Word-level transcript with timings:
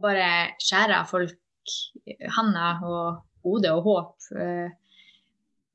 og 0.00 0.04
bare 0.06 0.56
skjære 0.62 1.02
av 1.02 1.10
folk 1.10 1.36
handa 2.36 2.70
og 2.88 3.20
hodet 3.44 3.72
og 3.76 3.84
håp. 3.84 4.30
eh, 4.40 4.70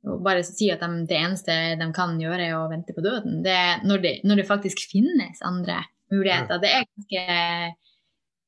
og 0.06 0.22
bare 0.22 0.44
si 0.46 0.68
at 0.70 0.82
de, 0.82 1.06
det 1.10 1.18
eneste 1.18 1.54
de 1.80 1.86
kan 1.94 2.18
gjøre, 2.22 2.44
er 2.46 2.58
å 2.58 2.70
vente 2.70 2.94
på 2.94 3.02
døden. 3.02 3.40
Det, 3.46 3.58
når, 3.86 4.02
det, 4.04 4.14
når 4.26 4.42
det 4.42 4.48
faktisk 4.50 4.84
finnes 4.92 5.42
andre 5.46 5.80
muligheter. 6.14 6.62
Det 6.62 6.70
er 6.70 6.86
ganske 6.86 7.24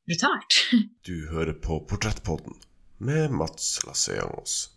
brutalt. 0.07 0.59
Du 1.07 1.29
hører 1.31 1.57
på 1.57 1.79
Portrettpodden 1.89 2.57
med 3.01 3.33
Mats 3.33 3.79
Lasseangos. 3.87 4.76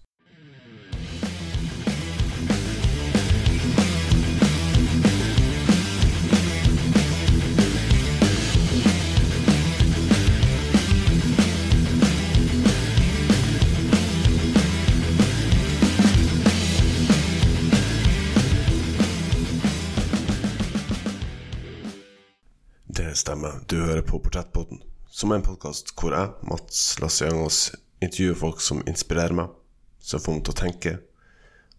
Stemmer. 23.17 23.61
Du 23.67 23.77
hører 23.81 24.03
på 24.07 24.19
Portrettpodden, 24.23 24.82
som 25.11 25.31
er 25.31 25.41
en 25.41 25.46
podkast 25.46 25.95
hvor 25.99 26.14
jeg, 26.14 26.31
Mats 26.46 26.99
Lasseangos, 27.03 27.71
intervjuer 28.05 28.39
folk 28.39 28.63
som 28.64 28.83
inspirerer 28.89 29.35
meg, 29.36 29.50
som 29.99 30.23
får 30.23 30.36
meg 30.36 30.46
til 30.46 30.55
å 30.55 30.61
tenke, 30.61 30.93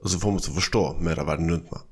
og 0.01 0.11
som 0.11 0.21
får 0.23 0.35
meg 0.35 0.45
til 0.45 0.53
å 0.53 0.59
forstå 0.59 0.83
mer 1.07 1.21
av 1.21 1.31
verden 1.31 1.51
rundt 1.53 1.71
meg. 1.73 1.87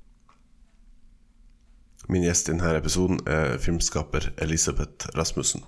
Min 2.10 2.26
gjest 2.26 2.50
i 2.50 2.56
denne 2.56 2.72
episoden 2.80 3.20
er 3.30 3.60
filmskaper 3.62 4.32
Elisabeth 4.42 5.12
Rasmussen. 5.18 5.62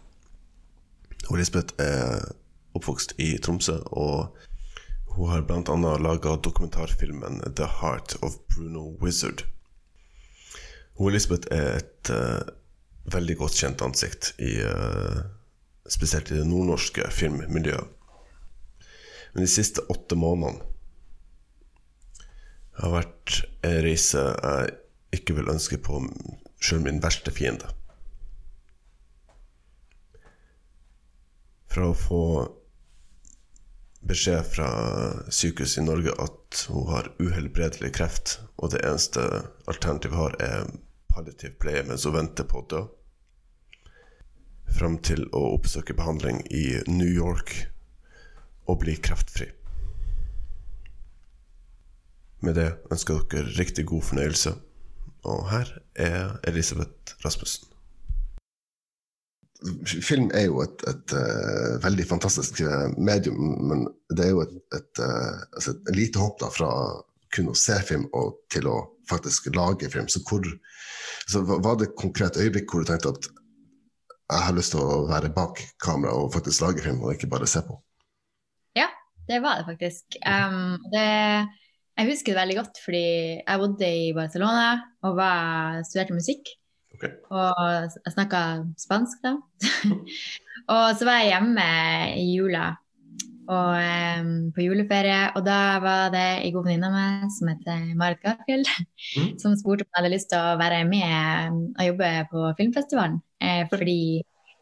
Og 1.28 1.36
Elisabeth 1.38 1.76
er 1.82 2.32
oppvokst 2.74 3.14
i 3.22 3.36
Tromsø, 3.38 3.78
og 3.92 4.38
hun 5.12 5.30
har 5.30 5.44
bl.a. 5.46 5.76
laga 6.02 6.38
dokumentarfilmen 6.42 7.44
'The 7.46 7.68
Heart 7.82 8.16
of 8.22 8.40
Bruno 8.50 8.96
Wizard'. 9.04 9.46
Hun 10.98 11.12
Elisabeth 11.12 11.48
er 11.52 11.78
et 11.78 12.10
eh, 12.10 12.42
veldig 13.10 13.38
godt 13.40 13.58
kjent 13.58 13.82
ansikt, 13.86 14.34
i, 14.42 14.60
uh, 14.62 15.24
spesielt 15.90 16.32
i 16.32 16.40
det 16.40 16.48
nordnorske 16.48 17.08
filmmiljøet. 17.14 17.98
Men 19.34 19.46
de 19.46 19.50
siste 19.50 19.84
åtte 19.90 20.18
månedene 20.20 20.68
har 22.82 22.94
vært 22.96 23.42
en 23.68 23.78
reise 23.86 24.22
jeg 24.22 24.72
ikke 25.18 25.36
vil 25.38 25.52
ønske 25.52 25.78
på 25.84 26.00
sjøl 26.64 26.84
min 26.86 27.02
verste 27.04 27.34
fiende. 27.36 27.68
Fra 31.72 31.92
å 31.92 31.98
få 31.98 32.24
beskjed 34.08 34.48
fra 34.50 34.70
sykehuset 35.32 35.84
i 35.84 35.86
Norge 35.86 36.16
at 36.24 36.64
hun 36.72 36.88
har 36.90 37.12
uhelbredelig 37.22 37.94
kreft, 37.96 38.40
og 38.58 38.74
det 38.74 38.82
eneste 38.88 39.24
alternativet 39.70 40.18
har, 40.18 40.38
er 40.42 40.72
palliativ 41.12 41.58
pleie 41.62 41.84
mens 41.88 42.06
hun 42.08 42.16
venter 42.16 42.48
på 42.48 42.62
å 42.62 42.68
dø, 42.74 42.82
fram 44.72 44.98
til 45.04 45.26
å 45.36 45.44
oppsøke 45.56 45.96
behandling 45.98 46.42
i 46.50 46.66
New 46.88 47.12
York 47.12 47.54
og 48.72 48.80
bli 48.84 48.96
kreftfri. 49.04 49.50
Med 52.42 52.56
det 52.58 52.70
ønsker 52.90 53.26
dere 53.30 53.52
riktig 53.60 53.86
god 53.92 54.08
fornøyelse, 54.08 54.56
og 55.30 55.44
her 55.52 55.76
er 55.94 56.40
Elisabeth 56.50 57.20
Rasmussen. 57.26 57.68
Film 59.86 60.32
er 60.34 60.48
jo 60.48 60.64
et, 60.64 60.82
et, 60.90 61.14
et 61.14 61.84
veldig 61.84 62.08
fantastisk 62.10 62.64
eh, 62.66 62.88
medium, 62.98 63.52
men 63.70 63.84
det 64.10 64.26
er 64.26 64.32
jo 64.32 64.42
et, 64.42 64.56
et, 64.74 65.02
uh, 65.04 65.44
altså 65.54 65.76
lite 65.94 66.18
hopp 66.18 66.40
da, 66.42 66.50
fra 66.50 66.72
kun 67.32 67.52
å 67.52 67.58
se 67.58 67.78
film 67.86 68.08
og 68.18 68.42
til 68.52 68.66
å 68.72 68.80
faktisk 69.12 69.52
lage 69.56 69.92
film. 69.92 70.08
Så 70.12 70.24
hvor, 70.28 70.48
så 71.30 71.44
var 71.46 71.78
det 71.78 71.90
et 71.90 72.00
konkret 72.00 72.40
øyeblikk 72.40 72.72
hvor 72.72 72.84
du 72.84 72.90
tenkte 72.90 73.14
at 73.14 73.30
jeg 74.32 74.46
har 74.48 74.56
lyst 74.56 74.72
til 74.72 74.82
å 74.82 75.06
være 75.10 75.34
bak 75.36 75.60
kamera 75.84 76.16
og 76.16 76.32
faktisk 76.34 76.64
lage 76.64 76.84
film, 76.86 77.02
og 77.04 77.16
ikke 77.16 77.30
bare 77.32 77.50
se 77.52 77.64
på? 77.68 77.76
Ja, 78.80 78.88
det 79.28 79.42
var 79.44 79.60
det 79.60 79.68
faktisk. 79.68 80.16
Um, 80.24 80.78
det, 80.94 81.04
jeg 82.00 82.08
husker 82.08 82.32
det 82.32 82.40
veldig 82.40 82.58
godt, 82.62 82.80
fordi 82.86 83.06
jeg 83.42 83.62
bodde 83.64 83.92
i 83.92 84.14
Barcelona 84.16 84.70
og 85.04 85.18
var, 85.20 85.82
studerte 85.90 86.16
musikk. 86.16 86.54
Okay. 86.96 87.12
Og 87.34 87.98
jeg 88.06 88.14
snakka 88.14 88.42
spansk 88.80 89.24
da. 89.26 89.36
og 90.76 90.86
så 90.96 91.08
var 91.08 91.20
jeg 91.20 91.34
hjemme 91.34 91.68
i 92.22 92.30
jula 92.36 92.70
og 93.50 94.22
um, 94.22 94.34
på 94.56 94.66
juleferie, 94.66 95.32
og 95.36 95.46
da 95.46 95.60
var 95.84 96.12
det 96.14 96.26
ei 96.44 96.52
god 96.54 96.68
venninne 96.68 96.90
av 96.90 96.96
meg 96.96 97.32
som 97.36 97.50
heter 97.52 97.88
Marit 98.00 98.22
Garfield, 98.24 98.70
mm. 99.18 99.32
som 99.42 99.56
spurte 99.60 99.86
om 99.86 99.90
jeg 99.90 99.98
hadde 99.98 100.14
lyst 100.14 100.30
til 100.34 100.42
å 100.42 100.60
være 100.62 100.84
med 100.90 101.58
og 101.74 101.88
jobbe 101.90 102.12
på 102.32 102.46
filmfestivalen. 102.60 103.18
Eh, 103.42 103.64
fordi 103.72 104.02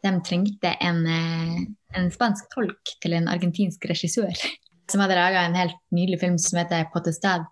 de 0.00 0.14
trengte 0.24 0.72
en, 0.80 1.02
eh, 1.06 1.58
en, 1.98 2.10
spansk 2.12 2.48
tolk 2.54 2.94
til 3.02 3.18
en 3.18 3.28
argentinsk 3.28 3.84
regissør 3.90 4.32
som 4.90 5.04
hadde 5.04 5.18
laga 5.18 5.44
en 5.44 5.58
helt 5.58 5.76
nydelig 5.92 6.22
film 6.24 6.38
som 6.40 6.62
heter 6.62 6.88
Potestad. 6.94 7.44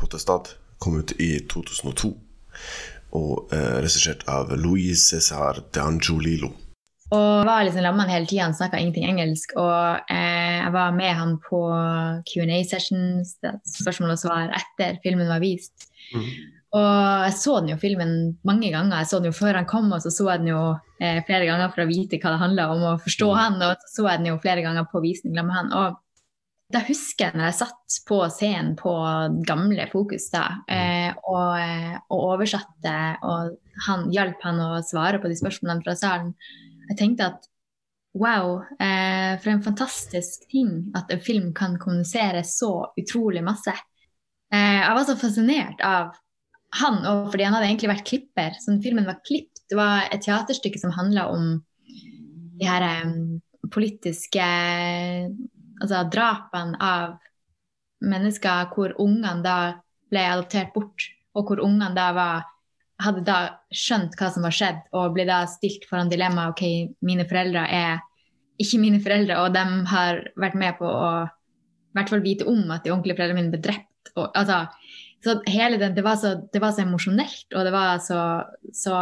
Potestad 0.00 0.54
kom 0.80 0.96
ut 1.02 1.12
i 1.20 1.34
2002 1.50 2.14
og 3.18 3.52
eh, 3.52 3.76
regissert 3.82 4.24
av 4.30 4.52
Luis 4.56 5.10
César 5.10 5.60
de 5.74 5.82
Angiolillo. 5.82 6.54
Og 7.10 7.46
var 7.46 7.64
liksom 7.66 7.82
lammet 7.82 8.10
hele 8.12 8.28
tida, 8.30 8.46
han 8.46 8.54
snakka 8.54 8.78
ingenting 8.78 9.08
engelsk. 9.10 9.56
Og 9.58 10.12
eh, 10.12 10.60
jeg 10.60 10.72
var 10.76 10.94
med 10.94 11.16
han 11.18 11.36
på 11.42 11.60
Q&A-sessions, 12.30 13.34
spørsmål 13.80 14.14
og 14.14 14.20
svar, 14.20 14.52
etter 14.54 15.00
filmen 15.02 15.30
var 15.30 15.42
vist. 15.42 15.88
Mm. 16.14 16.28
Og 16.78 17.24
jeg 17.26 17.34
så 17.34 17.56
den 17.58 17.72
jo 17.72 17.80
filmen 17.82 18.12
mange 18.46 18.70
ganger. 18.70 19.00
Jeg 19.02 19.10
så 19.10 19.18
den 19.18 19.32
jo 19.32 19.38
før 19.40 19.58
han 19.58 19.66
kom, 19.70 19.90
og 19.90 20.04
så 20.04 20.12
så 20.14 20.28
jeg 20.30 20.44
den 20.44 20.52
jo 20.52 20.60
eh, 21.02 21.18
flere 21.26 21.48
ganger 21.48 21.72
for 21.74 21.82
å 21.82 21.88
vite 21.90 22.20
hva 22.22 22.36
det 22.36 22.44
handla 22.44 22.68
om, 22.76 22.86
og 22.92 23.02
forstå 23.08 23.32
mm. 23.32 23.40
han. 23.40 23.58
Og 23.66 23.74
så 23.82 23.90
så 23.96 24.06
jeg 24.06 24.22
den 24.22 24.30
jo 24.30 24.38
flere 24.44 24.64
ganger 24.66 24.86
på 24.92 25.02
visning 25.02 25.34
med 25.34 25.50
han. 25.56 25.74
Og 25.74 25.98
da 26.70 26.84
husker 26.86 27.26
jeg 27.26 27.34
når 27.34 27.48
jeg 27.48 27.58
satt 27.58 27.98
på 28.06 28.20
scenen 28.30 28.76
på 28.78 28.94
gamle 29.48 29.88
Fokus 29.90 30.28
da, 30.30 30.44
eh, 30.70 31.10
og, 31.26 31.58
og, 32.06 32.18
oversatte, 32.36 32.96
og 33.26 33.56
han 33.88 34.06
hjalp 34.14 34.46
han 34.46 34.62
å 34.62 34.72
svare 34.86 35.18
på 35.18 35.30
de 35.30 35.38
spørsmålene 35.40 35.82
fra 35.82 35.98
salen. 35.98 36.36
Jeg 36.90 36.98
tenkte 36.98 37.28
at 37.30 37.46
wow, 38.18 38.58
eh, 38.82 39.36
for 39.38 39.52
en 39.52 39.62
fantastisk 39.62 40.48
ting 40.50 40.90
at 40.98 41.12
en 41.14 41.22
film 41.22 41.52
kan 41.54 41.78
kommunisere 41.78 42.42
så 42.44 42.90
utrolig 42.98 43.44
masse. 43.46 43.74
Eh, 44.52 44.80
jeg 44.82 44.96
var 44.96 45.06
så 45.06 45.16
fascinert 45.18 45.84
av 45.86 46.10
han, 46.80 47.00
og 47.06 47.30
fordi 47.30 47.46
han 47.46 47.54
hadde 47.54 47.70
egentlig 47.70 47.92
vært 47.92 48.06
klipper. 48.06 48.58
Så 48.58 48.74
filmen 48.82 49.06
var 49.06 49.22
klippet. 49.26 49.62
Det 49.70 49.78
var 49.78 50.08
et 50.10 50.22
teaterstykke 50.26 50.80
som 50.82 50.94
handla 50.94 51.28
om 51.30 51.52
de 52.58 52.66
her 52.66 52.86
eh, 52.86 53.14
politiske 53.70 54.46
altså 55.80 56.02
drapene 56.12 56.78
av 56.82 57.14
mennesker 58.04 58.70
hvor 58.74 58.94
ungene 59.00 59.44
da 59.44 59.58
ble 60.10 60.24
adoptert 60.26 60.72
bort, 60.74 61.06
og 61.36 61.46
hvor 61.46 61.62
ungene 61.62 61.94
da 61.94 62.10
var 62.16 62.49
hadde 63.00 63.24
da 63.26 63.40
skjønt 63.74 64.16
hva 64.18 64.30
som 64.32 64.44
var 64.46 64.54
skjedd, 64.54 64.80
og 64.96 65.14
ble 65.16 65.26
da 65.28 65.42
stilt 65.50 65.86
foran 65.88 66.10
dilemmaet 66.12 66.54
OK, 66.54 66.64
mine 67.06 67.26
foreldre 67.28 67.66
er 67.66 68.00
ikke 68.60 68.80
mine 68.82 69.00
foreldre, 69.00 69.38
og 69.40 69.54
de 69.54 69.62
har 69.90 70.24
vært 70.40 70.58
med 70.60 70.76
på 70.80 70.88
å 70.88 71.12
i 71.90 71.98
hvert 71.98 72.12
fall 72.12 72.22
vite 72.22 72.46
om 72.46 72.68
at 72.70 72.84
de 72.84 72.92
ordentlige 72.92 73.18
foreldrene 73.18 73.40
mine 73.40 73.52
ble 73.54 73.62
drept. 73.64 74.12
Og, 74.14 74.28
altså, 74.38 74.62
så 75.24 75.36
hele 75.50 75.80
den, 75.80 75.96
det 75.96 76.04
var 76.06 76.20
så, 76.20 76.36
det 76.52 76.60
var 76.62 76.74
så 76.76 76.84
emosjonelt, 76.84 77.48
og 77.50 77.66
det 77.66 77.72
var 77.74 77.98
så, 78.04 78.20
så, 78.76 79.00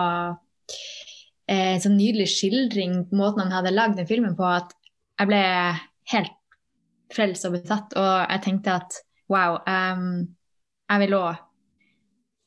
eh, 1.51 1.77
så 1.83 1.93
nydelig 1.93 2.31
skildring 2.33 3.03
på 3.11 3.19
måten 3.19 3.45
han 3.45 3.55
hadde 3.59 3.75
lagd 3.75 3.99
den 4.01 4.09
filmen 4.09 4.39
på, 4.39 4.47
at 4.47 4.73
jeg 5.19 5.31
ble 5.31 5.43
helt 6.15 6.35
frelst 7.15 7.47
og 7.49 7.59
betatt. 7.59 7.95
Og 7.99 8.15
jeg 8.25 8.45
tenkte 8.47 8.79
at 8.81 8.99
wow, 9.29 9.59
um, 9.69 10.25
jeg 10.89 11.05
vil 11.05 11.19
òg 11.19 11.45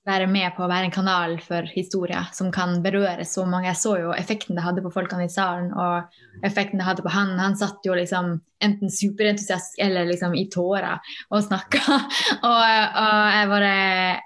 være 0.07 0.25
med 0.31 0.55
på 0.55 0.63
å 0.65 0.69
være 0.69 0.87
en 0.87 0.93
kanal 0.93 1.35
for 1.45 1.67
historier 1.75 2.29
som 2.33 2.49
kan 2.53 2.79
berøre 2.81 3.25
så 3.27 3.43
mange. 3.45 3.67
Jeg 3.69 3.79
så 3.81 3.95
jo 4.01 4.13
effekten 4.15 4.57
det 4.57 4.63
hadde 4.65 4.83
på 4.85 4.93
folkene 4.93 5.27
i 5.27 5.31
salen, 5.31 5.69
og 5.77 6.45
effekten 6.47 6.81
det 6.81 6.87
hadde 6.87 7.05
på 7.05 7.13
han. 7.13 7.35
Han 7.39 7.57
satt 7.59 7.85
jo 7.85 7.97
liksom 7.97 8.33
enten 8.61 8.93
superentusiast 8.93 9.77
eller 9.81 10.09
liksom 10.09 10.33
i 10.37 10.47
tårer 10.53 10.97
og 11.29 11.45
snakka. 11.45 11.83
og, 12.49 12.57
og, 12.57 13.27
jeg 13.35 13.51
bare 13.53 13.75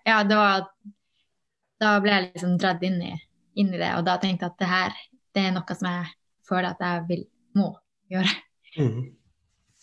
Ja, 0.07 0.21
det 0.27 0.39
var 0.39 0.69
Da 1.81 1.97
ble 1.99 2.13
jeg 2.13 2.29
liksom 2.29 2.55
dratt 2.59 2.83
inn 2.87 3.01
i, 3.03 3.11
inn 3.59 3.73
i, 3.73 3.79
det, 3.81 3.91
og 3.97 4.05
da 4.07 4.15
tenkte 4.21 4.47
jeg 4.47 4.53
at 4.53 4.61
det 4.61 4.71
her, 4.71 4.95
det 5.35 5.43
er 5.43 5.53
noe 5.57 5.75
som 5.75 5.91
jeg 5.91 6.07
føler 6.47 6.71
at 6.71 6.83
jeg 6.87 7.03
vil, 7.09 7.27
må 7.59 7.73
gjøre. 8.11 8.31
Mm 8.79 9.15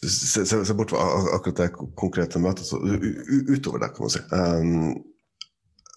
se, 0.09 0.47
se, 0.47 0.65
se, 0.65 0.75
bort 0.75 0.91
fra 0.91 1.05
akkurat 1.37 1.57
det 1.57 1.69
konkrete 1.95 2.41
møtet, 2.43 2.67
så 2.67 2.81
utover 2.81 3.79
det, 3.83 3.93
kan 3.95 4.03
man 4.03 4.11
si. 4.11 4.23
Um, 4.35 5.12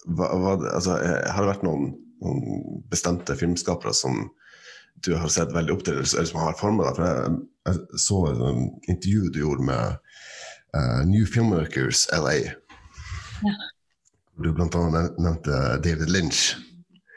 hva, 0.06 0.30
hva, 0.38 0.56
altså, 0.70 0.98
har 1.02 1.42
det 1.42 1.50
vært 1.50 1.64
noen, 1.66 1.90
noen, 2.22 2.82
bestemte 2.90 3.36
filmskapere 3.38 3.94
som 3.96 4.28
du 5.04 5.12
har 5.18 5.28
sett 5.32 5.52
veldig 5.52 5.74
opp 5.74 5.84
til, 5.86 5.98
eller 6.00 6.28
som 6.30 6.40
har 6.40 6.58
forma 6.60 6.86
deg? 6.86 6.98
For 6.98 7.08
jeg, 7.08 7.40
jeg 7.68 8.02
så 8.04 8.20
et 8.30 8.92
intervju 8.94 9.32
du 9.32 9.40
gjorde 9.42 9.66
med 9.66 9.98
uh, 10.76 11.02
New 11.08 11.26
Filmmakers 11.28 12.06
LA. 12.14 12.38
Ja. 13.42 13.56
Du 14.36 14.50
annet 14.52 15.18
nevnte 15.18 15.60
David 15.84 16.10
Lynch, 16.12 16.54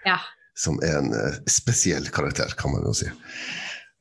ja. 0.08 0.18
som 0.58 0.80
er 0.84 1.02
en 1.02 1.14
uh, 1.14 1.40
spesiell 1.52 2.10
karakter, 2.16 2.56
kan 2.58 2.74
man 2.74 2.88
jo 2.88 2.96
si. 2.96 3.12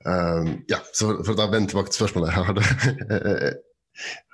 Um, 0.07 0.63
ja, 0.71 0.79
så 0.95 1.19
For 1.27 1.35
å 1.35 1.51
vende 1.51 1.75
tilbake 1.75 1.93
til 1.93 2.07
spørsmålet. 2.07 3.59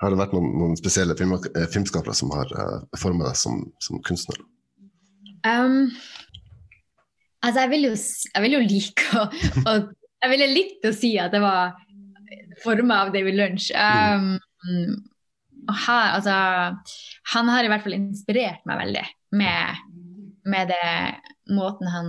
Har 0.03 0.13
det, 0.13 0.21
vært 0.21 0.35
noen, 0.37 0.51
noen 0.61 0.77
spesielle 0.79 1.17
film, 1.19 1.37
filmskapere 1.73 2.17
som 2.17 2.33
har 2.35 2.51
uh, 2.59 2.99
formet 3.01 3.31
deg 3.31 3.39
som, 3.41 3.63
som 3.83 4.03
kunstner? 4.05 4.43
Um, 5.45 5.93
Altså, 7.45 7.61
jeg 7.61 7.71
vil 7.75 7.89
jo, 7.91 7.97
jeg 8.35 8.45
vil 8.45 8.57
jo 8.57 8.63
like 8.65 9.09
å, 9.21 9.25
å 9.69 9.73
Jeg 10.25 10.33
ville 10.33 10.53
likt 10.55 10.87
å 10.89 10.95
si 10.97 11.11
at 11.21 11.35
det 11.35 11.43
var 11.45 11.75
forma 12.63 13.03
av 13.05 13.11
David 13.13 13.37
Lunch. 13.37 13.67
Um, 13.77 14.39
her, 15.69 16.15
altså, 16.17 16.37
han 17.35 17.51
har 17.53 17.67
i 17.67 17.69
hvert 17.69 17.85
fall 17.85 17.97
inspirert 17.99 18.65
meg 18.69 18.81
veldig 18.81 19.03
med, 19.37 19.83
med 20.49 20.73
det 20.73 20.89
måten 21.53 21.91
han 21.93 22.09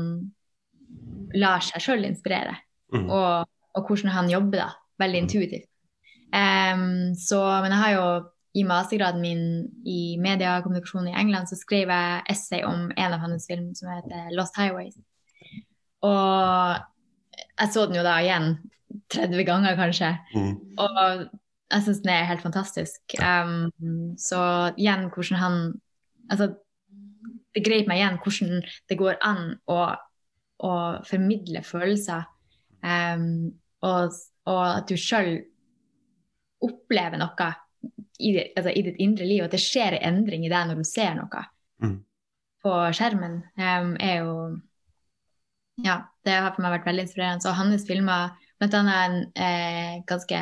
lar 1.36 1.63
seg 1.66 1.84
sjøl 1.84 2.08
inspirere, 2.08 2.56
mm. 2.96 3.10
og, 3.10 3.51
og, 3.75 3.81
hvordan 3.90 4.13
han 4.16 4.31
jobber 4.31 4.62
da, 4.62 4.69
veldig 5.04 5.24
intuitivt. 5.25 5.68
Um, 6.33 7.13
så, 7.19 7.42
men 7.63 7.72
jeg 7.72 7.81
har 7.81 7.92
jo 7.95 8.07
i 8.56 8.63
mastergraden 8.63 9.22
min 9.22 9.44
i 9.86 10.16
mediekommunikasjon 10.22 11.10
i 11.12 11.16
England 11.19 11.50
så 11.51 11.57
skrev 11.60 11.92
jeg 11.92 12.24
essay 12.31 12.63
om 12.63 12.88
en 12.95 13.16
av 13.16 13.19
hans 13.19 13.48
film 13.50 13.74
som 13.75 13.92
heter 13.92 14.31
'Lost 14.31 14.56
Highways'. 14.56 15.00
Og 16.01 16.80
jeg 17.60 17.69
så 17.74 17.86
den 17.86 18.00
jo 18.00 18.04
da 18.04 18.19
igjen 18.24 18.57
30 19.12 19.44
ganger, 19.44 19.75
kanskje. 19.75 20.18
Mm. 20.36 20.56
Og 20.77 21.30
jeg 21.72 21.83
syns 21.83 22.01
den 22.04 22.13
er 22.13 22.30
helt 22.30 22.42
fantastisk. 22.42 23.01
Um, 23.19 23.72
så 24.18 24.72
igjen 24.77 25.10
hvordan 25.10 25.39
han 25.39 25.57
Altså, 26.25 26.56
det 27.54 27.62
grep 27.62 27.86
meg 27.86 28.00
igjen 28.00 28.16
hvordan 28.18 28.63
det 28.89 28.95
går 28.98 29.19
an 29.22 29.60
å, 29.69 29.94
å 30.57 30.72
formidle 31.06 31.62
følelser. 31.62 32.24
Um, 32.81 33.54
og, 33.86 34.16
og, 34.50 34.62
at 34.66 34.89
du 34.89 34.98
sjøl 34.98 35.44
opplever 36.63 37.19
noe 37.19 37.50
i, 38.19 38.31
altså, 38.56 38.72
i, 38.72 38.84
ditt 38.86 39.02
indre 39.04 39.28
liv, 39.28 39.44
at 39.46 39.54
det 39.56 39.62
skjer 39.62 39.98
en 39.98 40.16
endring 40.16 40.46
i 40.46 40.52
deg 40.52 40.69
når 40.69 40.80
du 40.80 40.88
ser 40.88 41.18
noe 41.18 41.44
mm. 41.84 41.98
på 42.63 42.78
skjermen, 42.96 43.42
um, 43.60 43.92
er 44.00 44.24
jo 44.24 44.38
ja, 45.84 46.00
det 46.24 46.38
har 46.40 46.54
for 46.56 46.63
meg 46.63 46.78
vært 46.78 46.88
veldig 46.88 47.04
inspirerende. 47.04 47.44
Så 47.44 47.52
hans 47.56 47.86
filmer, 47.88 48.36
bl.a. 48.62 48.80
en 48.80 49.18
eh, 49.36 49.98
ganske 50.07 50.42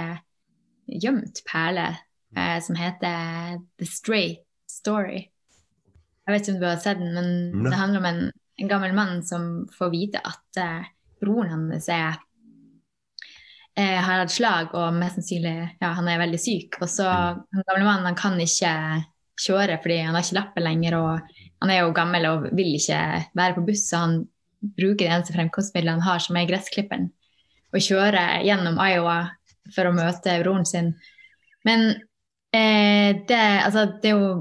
gjemt 0.85 1.41
perle 1.47 1.87
eh, 2.37 2.57
som 2.61 2.77
heter 2.77 3.57
The 3.81 3.87
Straight 3.89 4.43
Story. 4.69 5.23
Jeg 6.23 6.35
vet 6.35 6.45
ikke 6.45 6.55
om 6.55 6.61
du 6.61 6.67
har 6.69 6.83
sett 6.83 7.01
den, 7.01 7.15
men 7.17 7.31
ne. 7.63 7.71
det 7.71 7.79
handler 7.79 8.03
om 8.03 8.09
en, 8.11 8.21
en, 8.61 8.69
gammel 8.69 8.93
mann 8.95 9.23
som 9.25 9.65
får 9.73 9.91
vite 9.95 10.21
at 10.23 10.61
eh, 10.61 10.91
broren 11.23 11.51
hans 11.51 11.89
er 11.91 12.21
eh, 13.79 13.99
har 14.01 14.23
hatt 14.23 14.33
slag 14.33 14.75
og 14.77 14.93
mest 14.97 15.19
sannsynlig 15.19 15.55
ja, 15.81 15.93
han 15.97 16.09
er 16.09 16.21
veldig 16.21 16.41
syk. 16.41 16.77
Og 16.81 16.89
så 16.91 17.07
mm. 17.07 17.41
den 17.55 17.65
gamle 17.69 17.87
mannen 17.87 18.09
han 18.11 18.19
kan 18.19 18.39
ikke 18.41 18.75
kjøre 19.43 19.79
fordi 19.81 19.99
han 20.03 20.15
har 20.15 20.25
ikke 20.25 20.39
lappen 20.39 20.67
lenger. 20.67 20.99
og 20.99 21.35
Han 21.63 21.73
er 21.73 21.81
jo 21.81 21.95
gammel 21.95 22.29
og 22.29 22.47
vil 22.53 22.75
ikke 22.77 23.01
være 23.37 23.57
på 23.57 23.65
buss, 23.67 23.87
så 23.89 24.05
han 24.05 24.21
bruker 24.63 25.05
det 25.05 25.11
eneste 25.11 25.35
fremkomstmiddelet 25.35 25.97
han 25.97 26.07
har, 26.07 26.23
som 26.23 26.39
er 26.39 26.47
gressklipperen, 26.47 27.09
og 27.73 27.83
kjøre 27.83 28.23
gjennom 28.47 28.79
Iowa 28.79 29.17
for 29.73 29.89
å 29.89 29.95
møte 29.95 30.37
broren 30.43 30.67
sin. 30.67 30.93
Men 31.67 31.89
eh, 32.55 33.19
det, 33.27 33.43
altså, 33.65 33.87
det, 33.99 34.11
er 34.11 34.19
jo 34.19 34.33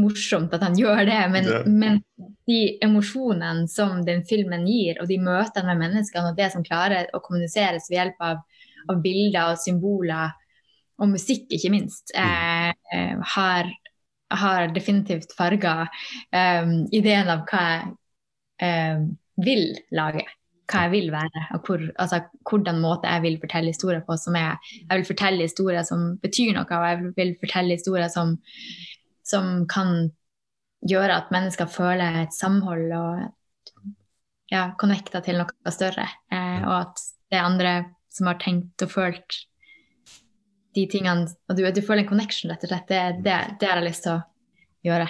morsomt 0.00 0.54
at 0.54 0.62
han 0.62 0.78
gjør 0.78 1.04
det, 1.06 1.20
men, 1.32 1.46
det. 1.46 1.62
men, 1.66 2.02
de 2.50 2.78
emosjonene 2.82 3.68
som 3.70 4.00
den 4.06 4.24
filmen 4.26 4.64
gir, 4.66 4.98
og 4.98 5.06
de 5.06 5.20
møtene 5.22 5.70
med 5.70 5.84
menneskene, 5.84 6.32
og 6.32 6.38
det 6.38 6.48
som 6.50 6.64
klarer 6.66 7.10
å 7.14 7.20
kommuniseres 7.22 7.86
ved 7.90 8.00
hjelp 8.00 8.24
av, 8.26 8.40
av 8.88 9.02
bilder 9.04 9.52
og 9.52 9.60
symboler, 9.60 10.36
og 11.00 11.08
musikk, 11.14 11.46
ikke 11.56 11.70
minst, 11.72 12.12
mm. 12.12 12.74
eh, 12.94 13.22
har, 13.34 13.70
har, 14.42 14.68
definitivt 14.74 15.32
farga 15.36 15.86
eh, 16.32 16.74
ideen 16.96 17.30
av 17.32 17.46
hva 17.48 17.64
um, 18.60 19.08
vil 19.40 19.64
lage. 19.96 20.26
Hva 20.70 20.84
jeg 20.86 20.92
vil 20.92 21.08
være, 21.10 21.46
og 21.56 21.66
hvor, 21.66 21.82
altså, 21.98 22.20
hvordan 22.46 22.78
måte 22.78 23.10
jeg 23.10 23.24
vil 23.24 23.40
fortelle 23.42 23.72
historier 23.72 24.04
på. 24.06 24.14
som 24.20 24.36
er, 24.38 24.60
Jeg 24.78 25.00
vil 25.00 25.08
fortelle 25.08 25.48
historier 25.48 25.82
som 25.82 26.12
betyr 26.22 26.52
noe, 26.54 26.68
og 26.68 26.86
jeg 26.86 27.14
vil 27.16 27.32
fortelle 27.40 27.74
historier 27.74 28.12
som, 28.12 28.36
som 29.26 29.64
kan 29.66 30.12
gjøre 30.86 31.16
at 31.16 31.32
mennesker 31.34 31.66
føler 31.66 32.22
et 32.22 32.36
samhold 32.36 32.92
og 32.96 33.24
ja, 34.50 34.70
connecta 34.78 35.20
til 35.24 35.40
noe 35.40 35.74
større. 35.74 36.06
Eh, 36.30 36.60
og 36.62 36.76
at 36.76 37.02
det 37.30 37.42
andre 37.42 37.72
som 38.10 38.30
har 38.30 38.40
tenkt 38.42 38.82
og 38.84 38.92
følt 38.92 39.44
de 40.74 40.86
tingene 40.86 41.26
Og 41.50 41.56
du, 41.58 41.64
du 41.74 41.82
føler 41.82 42.04
en 42.04 42.10
connection, 42.12 42.50
rett 42.52 42.62
og 42.66 42.70
slett. 42.70 42.90
Det, 42.90 43.00
det, 43.26 43.38
det 43.58 43.70
har 43.70 43.80
jeg 43.80 43.88
lyst 43.88 44.06
til 44.06 44.18
å 44.18 44.20
gjøre. 44.86 45.08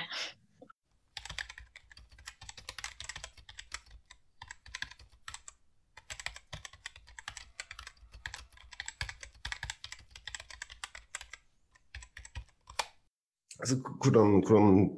Altså, 13.61 13.76
hvordan, 14.02 14.41
hvordan, 14.47 14.91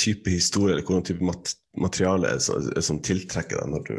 type 0.00 0.30
historie 0.30 0.72
eller 0.72 0.84
hvordan 0.86 1.04
type 1.04 1.24
mat 1.24 1.50
materiale 1.76 2.28
er 2.30 2.38
som, 2.40 2.68
er 2.76 2.84
som 2.84 3.00
tiltrekker 3.04 3.58
deg 3.58 3.72
når 3.72 3.82
du, 3.88 3.96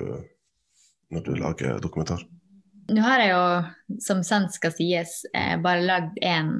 når 1.14 1.26
du, 1.26 1.32
lager 1.38 1.82
dokumentar? 1.84 2.24
Nå 2.90 3.04
har 3.06 3.22
jeg 3.22 3.32
jo, 3.34 3.44
som 4.04 4.24
sant 4.26 4.54
skal 4.56 4.74
sies, 4.76 5.22
eh, 5.38 5.54
bare 5.62 5.86
lagd 5.86 6.18
én 6.26 6.54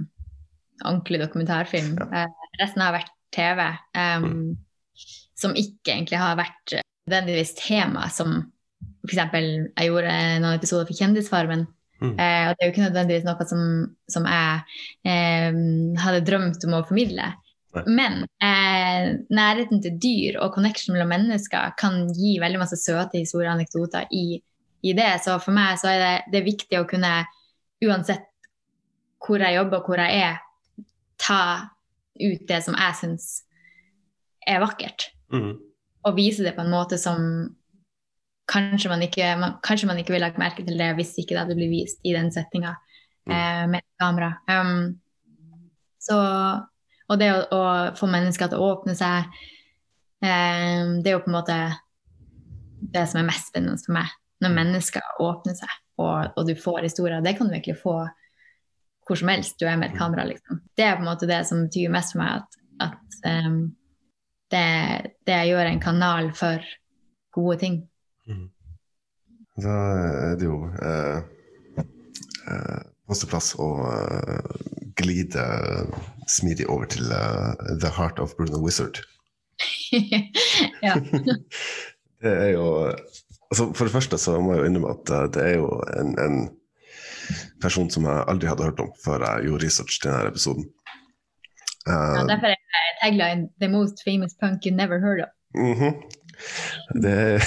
ordentlig 0.84 1.22
dokumentarfilm. 1.24 1.98
Ja. 2.00 2.24
Eh, 2.24 2.54
resten 2.62 2.86
har 2.86 2.96
vært 2.96 3.12
TV. 3.34 3.66
Um, 3.98 4.24
mm. 4.24 4.48
Som 5.42 5.58
ikke 5.58 5.96
egentlig 5.96 6.20
har 6.22 6.38
vært 6.38 6.76
nødvendigvis 7.10 7.56
tema, 7.58 8.08
som 8.14 8.42
f.eks. 9.08 9.18
jeg 9.34 9.88
gjorde 9.90 10.18
noen 10.44 10.58
episoder 10.58 10.88
for 10.88 10.98
Kjendisfarmen. 10.98 11.66
Mm. 12.02 12.16
Eh, 12.18 12.44
og 12.50 12.56
det 12.56 12.64
er 12.64 12.68
jo 12.68 12.74
ikke 12.74 12.88
nødvendigvis 12.88 13.26
noe 13.28 13.48
som, 13.50 13.64
som 14.10 14.28
jeg 14.30 14.62
eh, 15.06 15.58
hadde 16.02 16.26
drømt 16.28 16.66
om 16.68 16.78
å 16.78 16.86
formidle. 16.88 17.32
Men 17.88 18.26
eh, 18.44 19.14
nærheten 19.32 19.80
til 19.84 19.96
dyr 20.02 20.40
og 20.44 20.56
connection 20.58 20.96
mellom 20.96 21.14
mennesker 21.14 21.76
kan 21.80 22.04
gi 22.12 22.36
veldig 22.42 22.60
masse 22.60 22.80
søte 22.82 23.22
historier 23.22 23.52
og 23.52 23.60
anekdoter 23.60 24.10
i, 24.12 24.42
i, 24.82 24.94
det. 24.98 25.12
Så 25.24 25.38
for 25.44 25.56
meg 25.56 25.80
så 25.82 25.92
er 25.92 26.02
det, 26.02 26.14
det 26.32 26.42
er 26.42 26.50
viktig 26.50 26.80
å 26.80 26.88
kunne, 26.90 27.14
uansett 27.86 28.28
hvor 29.22 29.42
jeg 29.42 29.58
jobber 29.58 29.82
og 29.82 29.90
hvor 29.90 30.02
jeg 30.02 30.22
er, 30.26 30.40
ta 31.22 31.42
ut 32.22 32.46
det 32.50 32.62
som 32.66 32.78
jeg 32.78 32.98
syns 32.98 33.28
er 34.50 34.62
vakkert. 34.64 35.12
Mm. 35.34 35.54
Og 36.08 36.18
vise 36.18 36.46
det 36.46 36.56
på 36.58 36.66
en 36.66 36.74
måte 36.74 36.98
som 37.02 37.22
kanskje 38.52 38.90
man 38.92 39.06
ikke, 39.06 39.28
man, 39.40 39.60
kanskje 39.64 39.88
man 39.88 40.02
ikke 40.02 40.16
ville 40.16 40.26
lagt 40.26 40.42
merke 40.42 40.66
til 40.66 40.80
det 40.80 40.90
hvis 40.98 41.14
ikke 41.22 41.36
det 41.36 41.44
hadde 41.44 41.56
blitt 41.60 41.72
vist 41.72 42.02
i 42.04 42.16
den 42.16 42.32
settinga 42.34 42.74
mm. 42.74 43.32
eh, 43.32 43.64
med 43.76 43.86
kamera. 44.02 44.34
Um, 44.50 44.98
så 46.02 46.18
og 47.12 47.20
det 47.20 47.28
å, 47.34 47.40
å, 47.52 47.62
få 48.00 48.08
mennesker 48.08 48.52
til 48.52 48.62
å 48.62 48.72
åpne 48.72 48.96
seg, 48.96 49.28
eh, 50.24 50.84
det 51.04 51.12
er 51.12 51.18
jo 51.18 51.24
på 51.26 51.32
en 51.32 51.38
måte 51.38 51.58
det 52.82 53.04
som 53.12 53.20
er 53.22 53.28
mest 53.28 53.52
spennende 53.52 53.82
for 53.84 53.98
meg. 53.98 54.14
Når 54.42 54.56
mennesker 54.56 55.22
åpner 55.22 55.58
seg, 55.58 55.74
og, 56.02 56.32
og 56.36 56.48
du 56.48 56.56
får 56.58 56.88
historier. 56.88 57.22
Det 57.22 57.36
kan 57.38 57.50
du 57.50 57.56
egentlig 57.56 57.78
få 57.82 58.00
hvor 59.08 59.20
som 59.20 59.32
helst 59.32 59.60
du 59.60 59.66
er 59.68 59.78
med 59.78 59.92
et 59.92 59.98
kamera. 59.98 60.24
Liksom. 60.24 60.62
Det 60.78 60.86
er 60.86 60.96
på 60.96 61.04
en 61.04 61.10
måte 61.10 61.28
det 61.30 61.42
som 61.50 61.66
betyr 61.66 61.92
mest 61.92 62.14
for 62.14 62.22
meg, 62.22 62.42
at, 62.42 62.88
at 62.88 63.48
um, 63.48 63.60
det, 64.54 64.68
det 65.28 65.40
gjør 65.50 65.68
en 65.68 65.84
kanal 65.84 66.32
for 66.38 66.64
gode 67.36 67.58
ting. 67.64 67.78
Mm. 68.30 68.48
Da 69.62 69.78
er 70.32 70.38
det 70.40 70.48
jo 70.48 70.58
eh, 70.80 71.84
eh, 72.48 72.80
masse 73.12 73.28
plass 73.28 73.52
å 73.60 73.68
eh, 73.92 74.54
glide 75.00 75.46
smidig 76.32 76.70
over 76.72 76.88
til 76.92 77.12
uh, 77.12 77.52
The 77.82 77.92
Heart 77.92 78.22
of 78.24 78.36
Bruno 78.38 78.62
Wizard. 78.64 79.02
ja. 80.88 80.96
det 82.24 82.32
er 82.32 82.54
jo 82.56 82.68
altså 83.52 83.68
For 83.76 83.88
det 83.88 83.94
første 83.94 84.18
så 84.22 84.38
må 84.42 84.56
jeg 84.56 84.64
jo 84.64 84.70
innrømme 84.70 84.94
at 84.96 85.14
uh, 85.14 85.26
det 85.34 85.44
er 85.44 85.56
jo 85.60 85.70
en, 86.00 86.16
en, 86.26 86.42
person 87.62 87.88
som 87.94 88.04
jeg 88.10 88.24
aldri 88.28 88.50
hadde 88.50 88.66
hørt 88.66 88.80
om 88.84 88.90
før 89.06 89.24
jeg 89.24 89.46
gjorde 89.48 89.66
research 89.66 90.00
til 90.02 90.10
denne 90.10 90.32
episoden. 90.32 90.66
ja, 91.88 92.24
derfor 92.28 92.52
er 92.52 92.98
tagline 93.04 93.50
'The 93.60 93.70
most 93.70 94.02
famous 94.08 94.34
punk 94.42 94.66
you 94.66 94.74
never 94.76 95.00
heard 95.00 95.22
of'. 95.26 95.36
Mm 95.56 95.76
-hmm. 95.80 95.94
Det, 97.04 97.42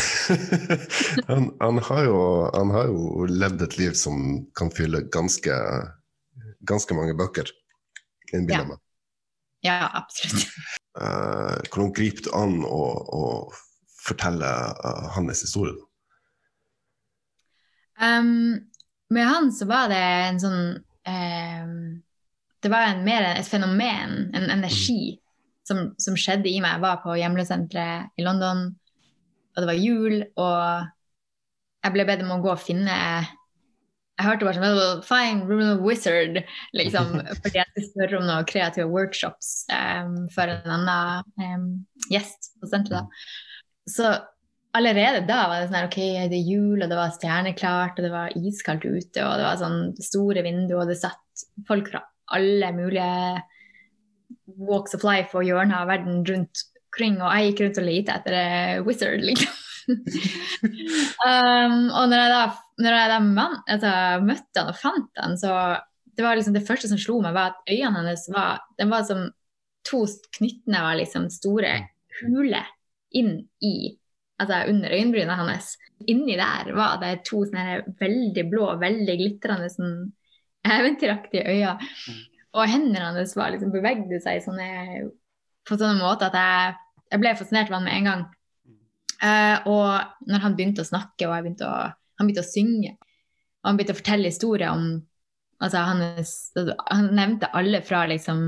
han, 1.30 1.50
han, 1.60 1.78
har 1.78 2.02
jo, 2.04 2.50
han, 2.54 2.70
har 2.70 2.84
jo, 2.84 3.26
levd 3.26 3.62
et 3.62 3.78
liv 3.78 3.92
som 3.92 4.46
kan 4.56 4.70
fylle 4.70 5.08
ganske, 5.12 5.54
ganske 6.66 6.94
mange 6.94 7.16
bøker. 7.18 7.50
Innbiller 8.32 8.60
ja. 8.60 8.68
meg. 8.68 8.78
Ja, 9.64 9.88
absolutt. 9.96 10.48
Uh, 11.00 11.58
hvordan 11.72 11.92
griper 11.96 12.22
du 12.26 12.30
an 12.36 12.60
å, 12.68 12.84
å 13.18 13.22
fortelle 14.04 14.50
uh, 14.84 15.08
hans 15.16 15.40
historie? 15.40 15.74
Um, 18.00 18.70
med 19.14 19.28
han 19.28 19.52
så 19.54 19.68
var 19.70 19.90
det 19.92 20.00
en 20.00 20.40
sånn 20.42 20.62
um, 21.06 21.74
Det 22.64 22.70
var 22.72 22.88
en, 22.88 23.04
mer 23.06 23.26
et 23.34 23.46
fenomen, 23.46 24.32
en 24.34 24.48
energi, 24.50 25.18
som, 25.68 25.92
som 26.00 26.16
skjedde 26.18 26.48
i 26.50 26.58
meg. 26.64 26.78
Jeg 26.78 26.84
var 26.84 27.02
på 27.04 27.14
hjemløsenteret 27.20 28.16
i 28.18 28.24
London 28.26 28.70
og 29.54 29.62
det 29.62 29.70
var 29.70 29.78
jul, 29.78 30.18
og 30.40 30.86
jeg 31.84 31.94
ble 31.94 32.06
bedt 32.08 32.24
om 32.24 32.34
å 32.34 32.42
gå 32.42 32.52
og 32.54 32.62
finne 32.62 32.94
Jeg 32.94 34.26
hørte 34.26 34.46
bare 34.46 34.58
sånn 34.58 35.02
Fine, 35.06 35.46
of 35.46 35.82
Wizard, 35.84 36.40
liksom, 36.74 37.16
fordi 37.42 37.60
jeg 37.60 37.70
skulle 37.70 37.88
spørre 37.92 38.20
om 38.20 38.28
noen 38.28 38.48
kreative 38.50 38.88
workshops 38.90 39.64
um, 39.70 40.24
for 40.34 40.50
en 40.50 40.74
annen 40.78 41.34
um, 41.38 41.68
gjest 42.10 42.54
på 42.58 42.70
senteret. 42.70 43.24
Så 43.90 44.10
allerede 44.74 45.22
da 45.28 45.40
var 45.48 45.60
det 45.60 45.68
sånn 45.68 45.78
her, 45.78 45.88
OK, 45.88 46.00
det 46.32 46.38
er 46.38 46.50
jul, 46.50 46.82
og 46.82 46.90
det 46.90 46.98
var 46.98 47.14
stjerneklart, 47.14 47.98
og 47.98 48.06
det 48.06 48.12
var 48.12 48.36
iskaldt 48.38 48.86
ute, 48.86 49.22
og 49.22 49.38
det 49.38 49.46
var 49.46 49.60
sånn 49.60 49.80
store 50.02 50.44
vinduer, 50.46 50.82
og 50.82 50.90
det 50.90 50.98
satt 51.00 51.44
folk 51.68 51.90
fra 51.92 52.02
alle 52.34 52.70
mulige 52.74 53.42
walks 54.58 54.96
of 54.96 55.04
life 55.06 55.36
og 55.36 55.46
hjørner 55.46 55.82
av 55.82 55.90
verden 55.92 56.22
rundt 56.26 56.64
kring, 56.94 57.18
og 57.20 57.30
jeg 57.30 57.52
gikk 57.52 57.64
rundt 57.64 57.80
og 57.82 57.88
lette 57.88 58.18
etter 58.18 58.84
wizard, 58.86 59.24
liksom. 59.24 59.60
um, 61.28 61.80
og 61.92 62.06
når 62.08 62.20
jeg 62.20 62.30
da, 62.32 62.44
når 62.80 62.96
jeg 62.98 63.10
da 63.12 63.18
man, 63.24 63.58
altså, 63.68 63.96
møtte 64.24 64.62
han 64.62 64.70
og 64.72 64.78
fant 64.80 65.22
han, 65.22 65.34
så 65.40 65.56
det 66.14 66.24
var 66.24 66.38
liksom 66.38 66.54
det 66.54 66.66
første 66.66 66.90
som 66.90 67.00
slo 67.00 67.18
meg, 67.22 67.34
var 67.36 67.52
at 67.52 67.66
øynene 67.70 68.00
hennes 68.00 68.28
var, 68.32 68.62
den 68.78 68.92
var 68.92 69.06
som 69.06 69.26
to 69.86 70.04
knyttnever, 70.38 71.02
liksom, 71.02 71.28
store 71.30 71.76
huler 72.22 72.70
inn 73.14 73.36
i 73.62 73.74
altså 74.42 74.64
under 74.70 74.94
øyenbryna 74.94 75.38
hans. 75.40 75.74
Inni 76.10 76.36
der 76.38 76.72
var 76.76 76.98
det 77.02 77.24
to 77.28 77.44
sånne 77.46 77.82
veldig 78.00 78.46
blå, 78.50 78.70
veldig 78.80 79.18
glitrende 79.20 79.70
sånn 79.72 79.98
eventyraktige 80.64 81.44
øyne. 81.50 81.76
Mm. 81.80 82.22
Og 82.54 82.70
hendene 82.70 83.10
hans 83.10 83.34
var 83.36 83.52
liksom 83.54 83.72
bevegde 83.74 84.20
seg 84.22 84.42
sånne, 84.44 85.04
på 85.64 85.78
sånn 85.80 86.02
måte 86.02 86.28
at 86.30 86.38
jeg 86.38 86.80
jeg 87.14 87.22
ble 87.22 87.34
fascinert 87.38 87.70
av 87.70 87.78
han 87.78 87.86
med 87.86 87.96
en 87.98 88.08
gang. 88.10 88.22
Uh, 89.24 89.56
og 89.70 90.28
når 90.28 90.42
han 90.44 90.56
begynte 90.58 90.82
å 90.82 90.88
snakke, 90.88 91.28
og 91.28 91.34
begynte 91.36 91.68
å, 91.68 91.88
han 92.18 92.28
begynte 92.28 92.44
å 92.44 92.48
synge, 92.50 92.94
og 93.62 93.70
han 93.70 93.78
begynte 93.78 93.94
å 93.94 94.00
fortelle 94.00 94.32
historier 94.32 94.74
om 94.74 94.88
altså 95.62 95.84
hans, 95.86 96.34
Han 96.90 97.12
nevnte 97.16 97.52
alle 97.54 97.80
fra 97.86 98.02
liksom 98.10 98.40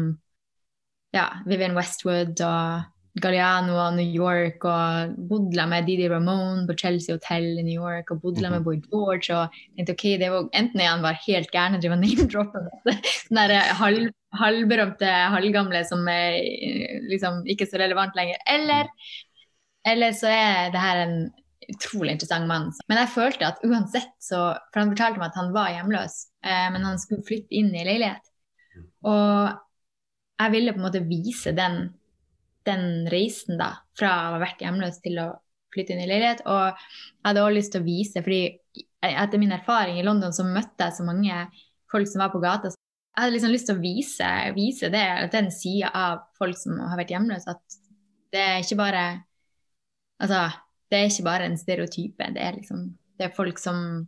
ja, 1.15 1.29
Vivian 1.47 1.77
Westwood 1.79 2.43
og 2.45 2.91
Galliano 3.23 3.79
og 3.81 3.95
New 3.97 4.07
York, 4.07 4.65
og 4.69 5.15
bodde 5.31 5.67
med 5.71 5.87
Didi 5.89 6.09
Ramone 6.13 6.67
på 6.69 6.77
Chelsea 6.77 7.15
Hotel 7.15 7.47
i 7.61 7.65
New 7.65 7.81
York, 7.81 8.11
og 8.11 8.21
bodde 8.23 8.45
med 8.45 8.61
mhm. 8.61 8.65
Boy 8.65 8.77
George. 8.85 9.33
og 9.37 9.57
tenkte 9.77 9.97
ok, 9.97 10.05
det 10.21 10.31
var 10.33 10.51
Enten 10.53 10.81
er 10.81 10.93
han 10.93 11.05
bare 11.05 11.23
helt 11.27 11.51
gæren 11.51 11.79
og 11.79 11.83
driver 11.83 12.01
name-dropper 12.03 12.69
sånn 13.27 13.41
der 13.41 13.75
halv 13.81 14.13
halvberømte 14.37 15.09
halvgamle 15.33 15.81
som 15.89 16.05
er 16.13 16.37
liksom 17.09 17.43
ikke 17.49 17.69
så 17.71 17.81
relevant 17.81 18.17
lenger. 18.19 18.37
Eller, 18.53 18.91
eller 19.87 20.17
så 20.17 20.29
er 20.29 20.73
det 20.75 20.83
her 20.83 21.03
en 21.07 21.19
utrolig 21.73 22.17
interessant 22.17 22.49
mann. 22.49 22.71
Men 22.89 23.01
jeg 23.03 23.15
følte 23.15 23.49
at 23.49 23.63
uansett 23.67 24.13
så 24.23 24.41
For 24.73 24.83
han 24.83 24.93
fortalte 24.93 25.23
meg 25.23 25.31
at 25.31 25.39
han 25.41 25.53
var 25.55 25.73
hjemløs, 25.73 26.19
eh, 26.45 26.67
men 26.75 26.85
han 26.87 27.01
skulle 27.01 27.27
flytte 27.27 27.55
inn 27.57 27.73
i 27.75 27.87
leilighet. 27.87 28.33
Og 29.07 29.57
jeg 30.37 30.53
ville 30.53 30.75
på 30.75 30.83
en 30.83 30.87
måte 30.87 31.07
vise 31.09 31.55
den, 31.57 31.87
den 32.67 33.07
reisen 33.13 33.61
da, 33.61 33.73
fra 33.99 34.13
å 34.13 34.37
ha 34.37 34.41
vært 34.43 34.63
hjemløs 34.65 35.01
til 35.05 35.21
å 35.23 35.29
flytte 35.75 35.95
inn 35.95 36.03
i 36.05 36.09
leilighet. 36.09 36.43
Og 36.47 36.65
jeg 36.67 37.29
hadde 37.29 37.45
også 37.45 37.59
lyst 37.59 37.75
til 37.75 37.85
å 37.85 37.87
vise, 37.87 38.25
fordi 38.25 38.87
etter 39.07 39.41
min 39.43 39.55
erfaring 39.55 40.01
i 40.01 40.07
London 40.07 40.35
så 40.35 40.47
møtte 40.47 40.89
jeg 40.89 40.99
så 40.99 41.07
mange 41.07 41.47
folk 41.93 42.11
som 42.11 42.25
var 42.25 42.33
på 42.33 42.43
gata 42.43 42.73
jeg 43.17 43.25
hadde 43.25 43.33
liksom 43.33 43.53
lyst 43.55 43.71
til 43.71 43.79
å 43.79 43.81
vise, 43.81 44.31
vise 44.53 44.89
det, 44.93 45.07
den 45.33 45.47
sida 45.49 45.89
av 45.97 46.27
folk 46.37 46.59
som 46.61 46.77
har 46.85 46.99
vært 47.01 47.15
hjemløse, 47.15 47.49
at 47.49 47.79
det 48.35 48.43
er 48.43 48.61
ikke 48.61 48.83
bare 48.83 49.07
Altså, 50.17 50.47
det 50.89 50.97
er 50.97 51.11
ikke 51.11 51.25
bare 51.27 51.45
en 51.45 51.59
stereotype. 51.61 52.29
Det 52.33 52.41
er 52.41 52.55
liksom 52.57 52.87
Det 53.19 53.27
er 53.27 53.35
folk 53.37 53.59
som 53.61 54.07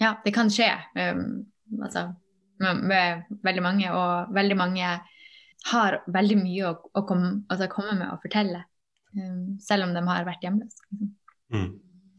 Ja, 0.00 0.16
det 0.24 0.32
kan 0.34 0.50
skje. 0.52 0.68
Um, 0.96 1.46
altså 1.82 2.12
med, 2.60 2.82
med, 2.84 3.22
veldig 3.44 3.62
mange, 3.62 3.92
og 3.92 4.34
veldig 4.34 4.56
mange 4.56 4.88
har 5.70 6.00
veldig 6.10 6.38
mye 6.40 6.68
å, 6.70 6.74
å 6.98 7.04
komme, 7.06 7.32
altså 7.52 7.68
komme, 7.70 7.94
med 7.98 8.10
og 8.10 8.22
fortelle. 8.24 8.64
Um, 9.12 9.58
selv 9.60 9.86
om 9.86 9.94
de 9.94 10.02
har 10.06 10.26
vært 10.26 10.44
hjemløse. 10.46 10.86
Liksom. 10.90 11.12
Mm. 11.52 11.70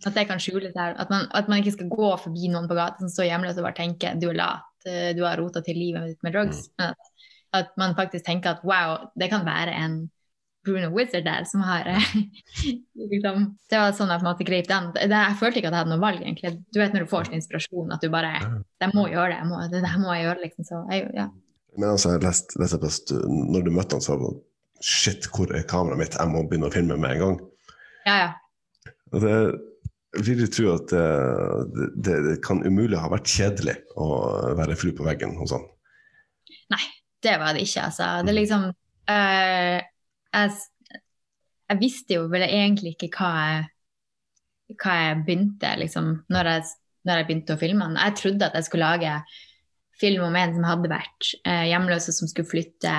At 0.04 0.18
det 0.18 0.26
kan 0.30 0.42
skjule 0.42 0.72
seg. 0.74 0.98
At 1.00 1.12
man, 1.12 1.28
at 1.32 1.50
man, 1.50 1.62
ikke 1.62 1.76
skal 1.78 1.92
gå 1.92 2.10
forbi 2.22 2.50
noen 2.52 2.68
på 2.70 2.78
gata 2.78 3.02
som 3.02 3.12
står 3.12 3.30
hjemløs 3.32 3.60
og 3.60 3.68
bare 3.68 3.80
tenke 3.80 4.16
du 4.20 4.30
er 4.32 4.40
lat, 4.40 4.88
eh, 4.88 5.12
du 5.16 5.24
har 5.26 5.40
rota 5.40 5.64
til 5.64 5.80
livet 5.80 6.12
ditt 6.12 6.26
med 6.26 6.36
drugs. 6.36 6.68
Mm. 6.68 6.74
Men 6.82 6.92
at, 6.92 7.14
at, 7.60 7.72
man 7.80 7.96
faktisk 8.00 8.28
tenker 8.28 8.58
at 8.58 8.66
wow, 8.68 9.08
det 9.20 9.32
kan 9.32 9.48
være 9.48 9.76
en 9.80 10.04
Bruno 10.64 10.90
Wizard 10.96 11.26
der 11.28 11.44
som 11.48 11.64
har 11.68 11.88
liksom, 13.12 13.48
Det 13.68 13.80
var 13.80 13.96
sånn 13.96 14.12
jeg 14.12 14.22
på 14.22 14.24
en 14.24 14.30
måte 14.30 14.48
grep 14.48 14.68
den. 14.70 14.92
Det, 14.96 15.08
jeg 15.12 15.40
følte 15.40 15.60
ikke 15.60 15.72
at 15.72 15.76
jeg 15.76 15.84
hadde 15.84 15.96
noe 15.96 16.04
valg, 16.04 16.22
egentlig. 16.24 16.54
Du 16.72 16.80
vet 16.80 16.96
når 16.96 17.06
du 17.06 17.12
får 17.12 17.28
sånn 17.28 17.40
inspirasjon 17.40 17.96
at 17.96 18.04
du 18.04 18.12
bare 18.14 18.36
Jeg 18.40 18.92
må 18.94 19.08
gjøre 19.12 19.34
det. 19.34 19.40
Jeg 19.42 19.50
må, 19.50 19.64
det, 19.72 19.84
det 19.84 19.96
må 20.00 20.16
jeg 20.16 20.28
gjøre, 20.28 20.44
liksom. 20.46 20.68
Så 20.68 20.84
jeg, 20.92 21.10
ja. 21.18 21.30
Men 21.78 21.94
altså, 21.96 22.14
jeg 22.14 22.24
leste, 22.24 22.58
leste 22.62 22.80
best, 22.82 23.14
når 23.28 23.66
du 23.66 23.72
møtte 23.74 23.98
han, 23.98 24.04
så 24.04 24.16
var 24.16 24.26
det 24.26 24.42
Shit, 24.84 25.30
hvor 25.32 25.48
er 25.56 25.64
kameraet 25.64 26.00
mitt? 26.02 26.16
Jeg 26.20 26.28
må 26.28 26.42
begynne 26.44 26.68
å 26.68 26.74
filme 26.74 26.98
med 27.00 27.14
en 27.16 27.22
gang. 27.22 27.36
Ja, 28.04 28.16
ja. 28.20 28.90
Det, 29.14 29.36
vil 30.26 30.42
du 30.44 30.50
tro 30.52 30.74
at 30.74 30.92
det, 30.92 31.88
det, 31.96 32.18
det, 32.28 32.34
kan 32.46 32.60
umulig 32.66 33.00
ha 33.00 33.08
vært 33.14 33.30
kjedelig 33.32 33.78
å 33.96 34.08
være 34.60 34.76
flu 34.78 34.92
på 34.98 35.06
veggen 35.08 35.38
hos 35.40 35.56
han? 35.56 35.64
Nei, 36.74 36.84
det 37.24 37.38
var 37.42 37.56
det 37.56 37.64
ikke, 37.64 37.88
altså. 37.88 38.10
Det 38.26 38.34
er 38.34 38.38
liksom 38.38 38.68
øh, 38.70 39.80
jeg, 39.80 40.52
jeg, 41.70 41.80
visste 41.80 42.20
jo 42.20 42.28
vel 42.34 42.46
egentlig 42.50 42.98
ikke 42.98 43.10
hva 43.16 43.32
jeg, 43.40 43.64
hva 44.84 45.00
jeg 45.00 45.18
begynte, 45.24 45.74
liksom, 45.80 46.12
når 46.34 46.52
jeg, 46.52 46.70
når 47.08 47.22
jeg 47.22 47.30
begynte 47.30 47.56
å 47.56 47.64
filme 47.64 47.90
han. 47.90 48.00
Jeg 48.04 48.20
trodde 48.20 48.52
at 48.52 48.60
jeg 48.60 48.68
skulle 48.70 48.92
lage 48.92 49.18
film 50.02 50.26
om 50.28 50.38
en 50.40 50.56
som 50.56 50.66
hadde 50.68 50.92
vært 50.92 51.34
eh, 51.44 51.68
hjemløs 51.72 52.10
og 52.10 52.18
som 52.18 52.32
skulle 52.32 52.50
flytte 52.50 52.96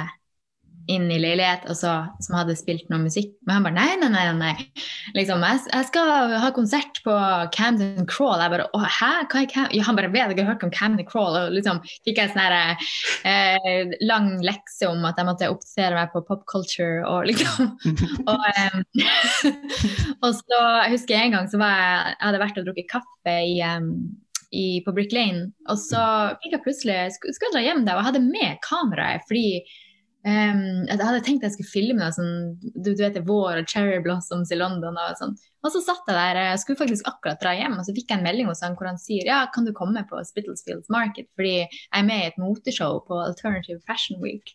inn 0.90 1.06
i 1.08 1.18
leilighet 1.20 1.64
og 1.70 1.76
så, 1.78 1.92
som 2.22 2.36
hadde 2.36 2.56
spilt 2.58 2.90
noe 2.92 3.00
musikk. 3.06 3.32
Men 3.46 3.56
han 3.56 3.66
bare 3.66 3.76
nei, 3.76 3.86
nei, 4.00 4.10
nei. 4.12 4.24
nei. 4.36 4.82
Liksom, 5.16 5.44
jeg, 5.46 5.62
jeg, 5.70 5.88
skal 5.88 6.34
ha 6.42 6.50
konsert 6.56 7.00
på 7.06 7.14
Camden 7.54 8.08
Crawl. 8.10 8.42
Jeg 8.42 8.52
bare 8.52 8.66
å, 8.76 8.80
hæ? 8.82 9.12
Hva 9.32 9.42
er 9.42 9.50
Cam 9.50 9.70
ja, 9.72 9.84
Han 9.88 9.98
bare 9.98 10.12
vet 10.12 10.34
ikke 10.34 10.46
hørt 10.48 10.64
om 10.66 10.72
Camden 10.74 11.08
Crawl. 11.08 11.38
Og 11.40 11.56
liksom 11.56 11.80
fikk 12.04 12.20
jeg 12.20 12.34
sånn 12.34 12.42
eh, 13.30 13.94
lang 14.04 14.34
lekse 14.44 14.90
om 14.90 15.06
at 15.08 15.20
jeg 15.20 15.28
måtte 15.28 15.50
oppdatere 15.52 16.02
meg 16.02 16.12
på 16.12 16.24
pop 16.28 16.44
culture 16.50 17.00
og 17.08 17.30
liksom 17.30 17.72
og, 18.30 18.44
um, 18.44 18.84
og 20.24 20.30
så 20.36 20.60
jeg 20.84 20.94
husker 20.96 21.16
jeg 21.16 21.30
en 21.30 21.38
gang 21.38 21.48
så 21.50 21.60
var 21.60 21.72
jeg, 21.78 22.12
jeg 22.12 22.26
hadde 22.28 22.42
vært 22.44 22.60
og 22.60 22.68
drukket 22.68 22.92
kaffe 22.92 23.38
i 23.48 23.56
um, 23.64 23.90
i, 24.54 24.66
på 24.86 24.94
Brick 24.96 25.14
Lane. 25.14 25.48
Og 25.72 25.80
så 25.82 26.04
fikk 26.42 26.58
jeg 26.58 26.64
plutselig 26.66 27.00
skulle, 27.16 27.34
skulle 27.36 27.56
dra 27.56 27.64
hjem 27.64 27.82
der, 27.82 27.96
og 27.96 28.04
jeg 28.04 28.10
hadde 28.12 28.28
med 28.28 28.62
kameraet 28.66 29.26
fordi 29.30 29.48
Um, 30.24 30.86
jeg 30.88 30.96
hadde 31.04 31.20
tenkt 31.20 31.42
jeg 31.44 31.52
skulle 31.52 31.68
filme 31.68 32.06
sånn, 32.16 32.54
du, 32.62 32.94
du 32.94 33.02
vet 33.02 33.12
det 33.12 33.26
vår 33.28 33.58
og 33.60 33.66
cherry 33.68 33.98
blossoms 34.00 34.48
i 34.54 34.56
London. 34.56 34.96
Og 34.96 35.18
sånn. 35.18 35.34
Og 35.60 35.74
så 35.74 35.82
satt 35.84 36.08
jeg 36.08 36.16
der, 36.16 36.40
jeg 36.48 36.62
skulle 36.62 36.80
faktisk 36.80 37.10
akkurat 37.10 37.42
dra 37.42 37.52
hjem, 37.52 37.76
og 37.76 37.84
så 37.84 37.92
fikk 37.96 38.08
jeg 38.08 38.22
en 38.22 38.24
melding 38.24 38.48
hos 38.48 38.64
han 38.64 38.76
hvor 38.78 38.88
han 38.88 39.00
sier 39.00 39.28
ja, 39.28 39.42
kan 39.52 39.68
du 39.68 39.74
komme 39.76 40.00
på 40.08 40.22
Spittlesfields 40.24 40.88
Market, 40.92 41.28
fordi 41.36 41.58
jeg 41.58 42.00
er 42.00 42.08
med 42.08 42.22
i 42.22 42.30
et 42.30 42.40
moteshow 42.40 43.02
på 43.04 43.20
Alternative 43.20 43.82
Fashion 43.84 44.16
Week. 44.24 44.54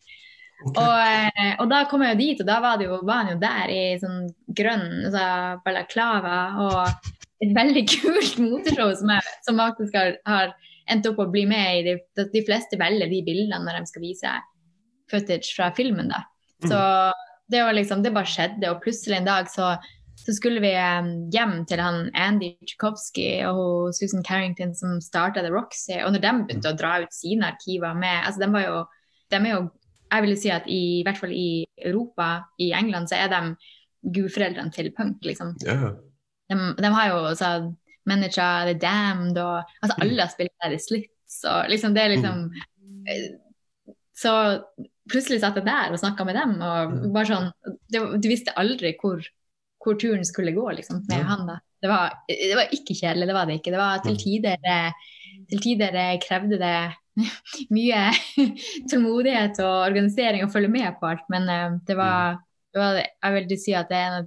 Okay. 0.60 0.74
Og, 0.74 0.96
eh, 1.06 1.54
og, 1.54 1.70
da 1.72 1.84
kom 1.88 2.02
jeg 2.04 2.16
jo 2.16 2.22
dit, 2.24 2.42
og 2.42 2.50
da 2.50 2.58
var, 2.66 2.82
jo, 2.84 2.98
var 3.08 3.22
han 3.22 3.36
jo 3.36 3.40
der 3.46 3.72
i 3.72 3.84
sånn 4.02 4.26
grønn 4.58 4.88
altså 5.08 5.28
balaklava 5.64 6.40
og 6.66 7.12
et 7.44 7.54
veldig 7.56 7.86
kult 7.96 8.42
moteshow 8.42 8.92
som, 9.00 9.14
jeg, 9.16 9.38
som 9.48 9.62
faktisk 9.62 9.96
har, 10.00 10.18
har, 10.30 10.58
endt 10.90 11.06
opp 11.06 11.20
å 11.22 11.30
bli 11.30 11.44
med 11.46 11.80
i. 11.80 11.82
De, 11.86 12.26
de 12.34 12.42
fleste 12.48 12.80
velger 12.82 13.12
de 13.12 13.22
bildene 13.22 13.62
når 13.62 13.76
de 13.78 13.90
skal 13.92 14.02
vise 14.02 14.32
footage 15.12 15.54
fra 15.54 15.68
filmen. 15.78 16.10
da. 16.10 16.24
Så 16.66 16.80
mm. 16.80 17.28
det, 17.54 17.62
var 17.62 17.78
liksom, 17.78 18.02
det 18.02 18.14
bare 18.16 18.30
skjedde, 18.30 18.72
og 18.72 18.82
plutselig 18.82 19.20
en 19.20 19.30
dag 19.30 19.52
så, 19.54 19.76
så 20.18 20.34
skulle 20.34 20.64
vi 20.64 20.72
hjem 20.74 21.54
til 21.70 21.84
han 21.86 22.10
Andy 22.18 22.56
Tsjukowski 22.66 23.28
og 23.52 23.94
Susan 23.94 24.26
Carrington 24.26 24.74
som 24.78 24.98
starta 25.06 25.46
The 25.46 25.54
Roxy. 25.54 26.00
Og 26.02 26.16
når 26.16 26.26
de 26.26 26.34
begynte 26.40 26.74
å 26.74 26.80
dra 26.82 26.96
ut 27.04 27.14
sine 27.14 27.54
arkiver 27.54 27.94
med 27.94 28.24
altså 28.24 28.42
de 28.42 28.52
var 28.58 28.66
jo, 28.66 28.82
de 29.30 29.42
er 29.44 29.54
jo 29.54 29.64
jeg 30.10 30.26
vil 30.26 30.38
si 30.42 30.50
at 30.50 30.66
i, 30.66 30.82
i 31.00 31.04
hvert 31.06 31.22
fall 31.22 31.38
i 31.38 31.50
Europa, 31.86 32.32
i 32.58 32.72
England, 32.74 33.12
så 33.12 33.20
er 33.22 33.30
de 33.30 33.54
gudforeldrene 34.16 34.74
til 34.74 34.90
punk, 34.98 35.22
liksom. 35.22 35.54
Ja. 35.62 35.94
De, 36.50 36.58
de 36.78 36.92
har 36.96 37.10
jo 37.12 37.18
også 37.30 37.50
Manager, 38.10 38.66
The 38.72 38.74
Damned 38.82 39.38
og 39.38 39.58
altså, 39.84 39.96
Mm. 39.98 40.02
Alle 40.06 40.22
har 40.26 40.32
spilt 40.34 40.56
der 40.64 40.74
i 40.74 40.80
Slits 40.82 41.44
og 41.46 41.70
liksom 41.70 41.94
det 41.94 42.02
er 42.04 42.10
liksom 42.16 42.40
eh, 43.08 43.28
Så 44.18 44.32
plutselig 45.10 45.40
satt 45.42 45.56
jeg 45.60 45.66
der 45.66 45.92
og 45.94 46.00
snakka 46.02 46.26
med 46.26 46.36
dem, 46.36 46.56
og 46.62 46.92
Mm. 46.94 47.14
bare 47.14 47.26
sånn 47.30 47.52
det, 47.92 48.02
Du 48.22 48.28
visste 48.30 48.54
aldri 48.58 48.96
hvor, 49.02 49.22
hvor 49.84 49.96
turen 50.00 50.26
skulle 50.26 50.52
gå, 50.54 50.66
liksom, 50.76 51.04
med 51.10 51.24
han 51.26 51.46
da. 51.48 51.60
Det 51.82 51.88
var, 51.90 52.12
det 52.28 52.56
var 52.58 52.74
ikke 52.76 52.94
kjedelig, 52.98 53.28
det 53.30 53.34
var 53.38 53.46
det 53.48 53.56
ikke. 53.62 53.72
Det 53.72 53.80
var 53.80 54.02
til 54.04 54.14
Mm. 54.14 54.20
tider, 54.20 54.58
eh, 54.68 54.92
til 55.50 55.60
tider 55.64 55.96
eh, 55.96 56.18
krevde 56.20 56.58
det 56.60 56.96
mye 57.76 58.02
tålmodighet 58.92 59.60
og 59.64 59.86
organisering 59.88 60.44
å 60.46 60.52
følge 60.52 60.70
med 60.72 60.98
på 61.00 61.08
alt, 61.14 61.24
men 61.30 61.48
det 61.88 61.96
var, 61.98 62.38
det 62.74 62.80
var 62.82 63.00
Jeg 63.24 63.34
vil 63.50 63.58
si 63.60 63.74
at 63.74 63.90
det 63.90 63.98
er, 63.98 64.08
en 64.08 64.20
av, 64.24 64.26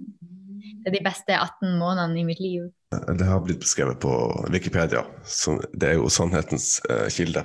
det 0.63 0.89
er 0.91 0.95
de 0.97 1.05
beste 1.05 1.33
18 1.37 1.79
månedene 1.81 2.21
i 2.21 2.25
mitt 2.27 2.41
liv. 2.43 2.63
Det 2.93 3.27
har 3.27 3.41
blitt 3.45 3.61
beskrevet 3.63 3.99
på 4.03 4.13
Wikipedia, 4.53 5.03
så 5.25 5.51
det 5.73 5.89
er 5.89 5.95
jo 6.01 6.09
sannhetens 6.13 6.81
uh, 6.91 7.09
kilde, 7.13 7.43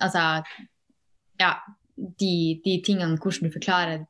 Altså 0.00 0.42
Ja, 1.38 1.52
de, 1.96 2.60
de 2.64 2.82
tingene, 2.86 3.18
hvordan 3.18 3.48
du 3.48 3.52
forklarer 3.52 4.06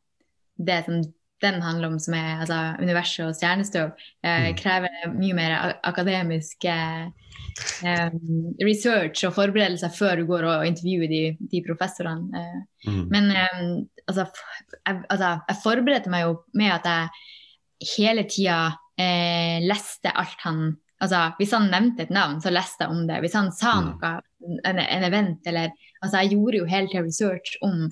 det 0.59 0.85
som 0.85 1.03
den 1.43 1.63
handler 1.63 1.89
om, 1.89 1.99
som 1.99 2.15
er 2.15 2.41
altså, 2.41 2.75
universet 2.83 3.27
og 3.27 3.35
stjernestøv, 3.35 3.91
eh, 4.25 4.49
Mm. 4.49 4.57
krever 4.59 5.13
mye 5.15 5.35
mer 5.35 5.75
akademisk 5.85 6.65
eh, 6.65 7.11
research 8.65 9.25
og 9.29 9.35
forberedelser 9.37 9.93
før 9.95 10.21
du 10.21 10.27
går 10.29 10.47
og 10.49 10.67
intervjuer 10.69 11.11
de, 11.11 11.23
de 11.53 11.63
professorene. 11.67 12.29
Eh, 12.43 12.65
Mm. 12.87 13.09
men 13.11 13.25
eh, 13.35 13.63
altså, 14.07 14.25
jeg, 14.87 15.01
altså, 15.11 15.29
jeg 15.49 15.57
forberedte 15.65 16.11
meg 16.13 16.23
jo 16.23 16.35
med 16.55 16.71
at 16.77 16.85
jeg 16.87 17.09
hele 17.97 18.23
tida 18.31 18.59
eh, 18.99 19.59
leste 19.67 20.13
alt 20.15 20.45
han 20.47 20.77
Altså, 21.01 21.19
hvis 21.39 21.53
han 21.55 21.69
nevnte 21.71 22.03
et 22.03 22.11
navn, 22.11 22.41
så 22.43 22.51
leste 22.51 22.83
jeg 22.83 22.91
om 22.91 23.05
det. 23.07 23.21
Hvis 23.23 23.35
han 23.39 23.53
sa 23.55 23.77
Mm. 23.81 23.85
noe, 24.01 24.09
en, 24.67 24.79
en 24.79 25.05
event 25.07 25.47
eller 25.47 25.71
Altså, 26.03 26.23
jeg 26.23 26.33
gjorde 26.37 26.59
jo 26.59 26.65
hele 26.71 26.89
tida 26.89 27.03
research 27.03 27.57
om 27.63 27.89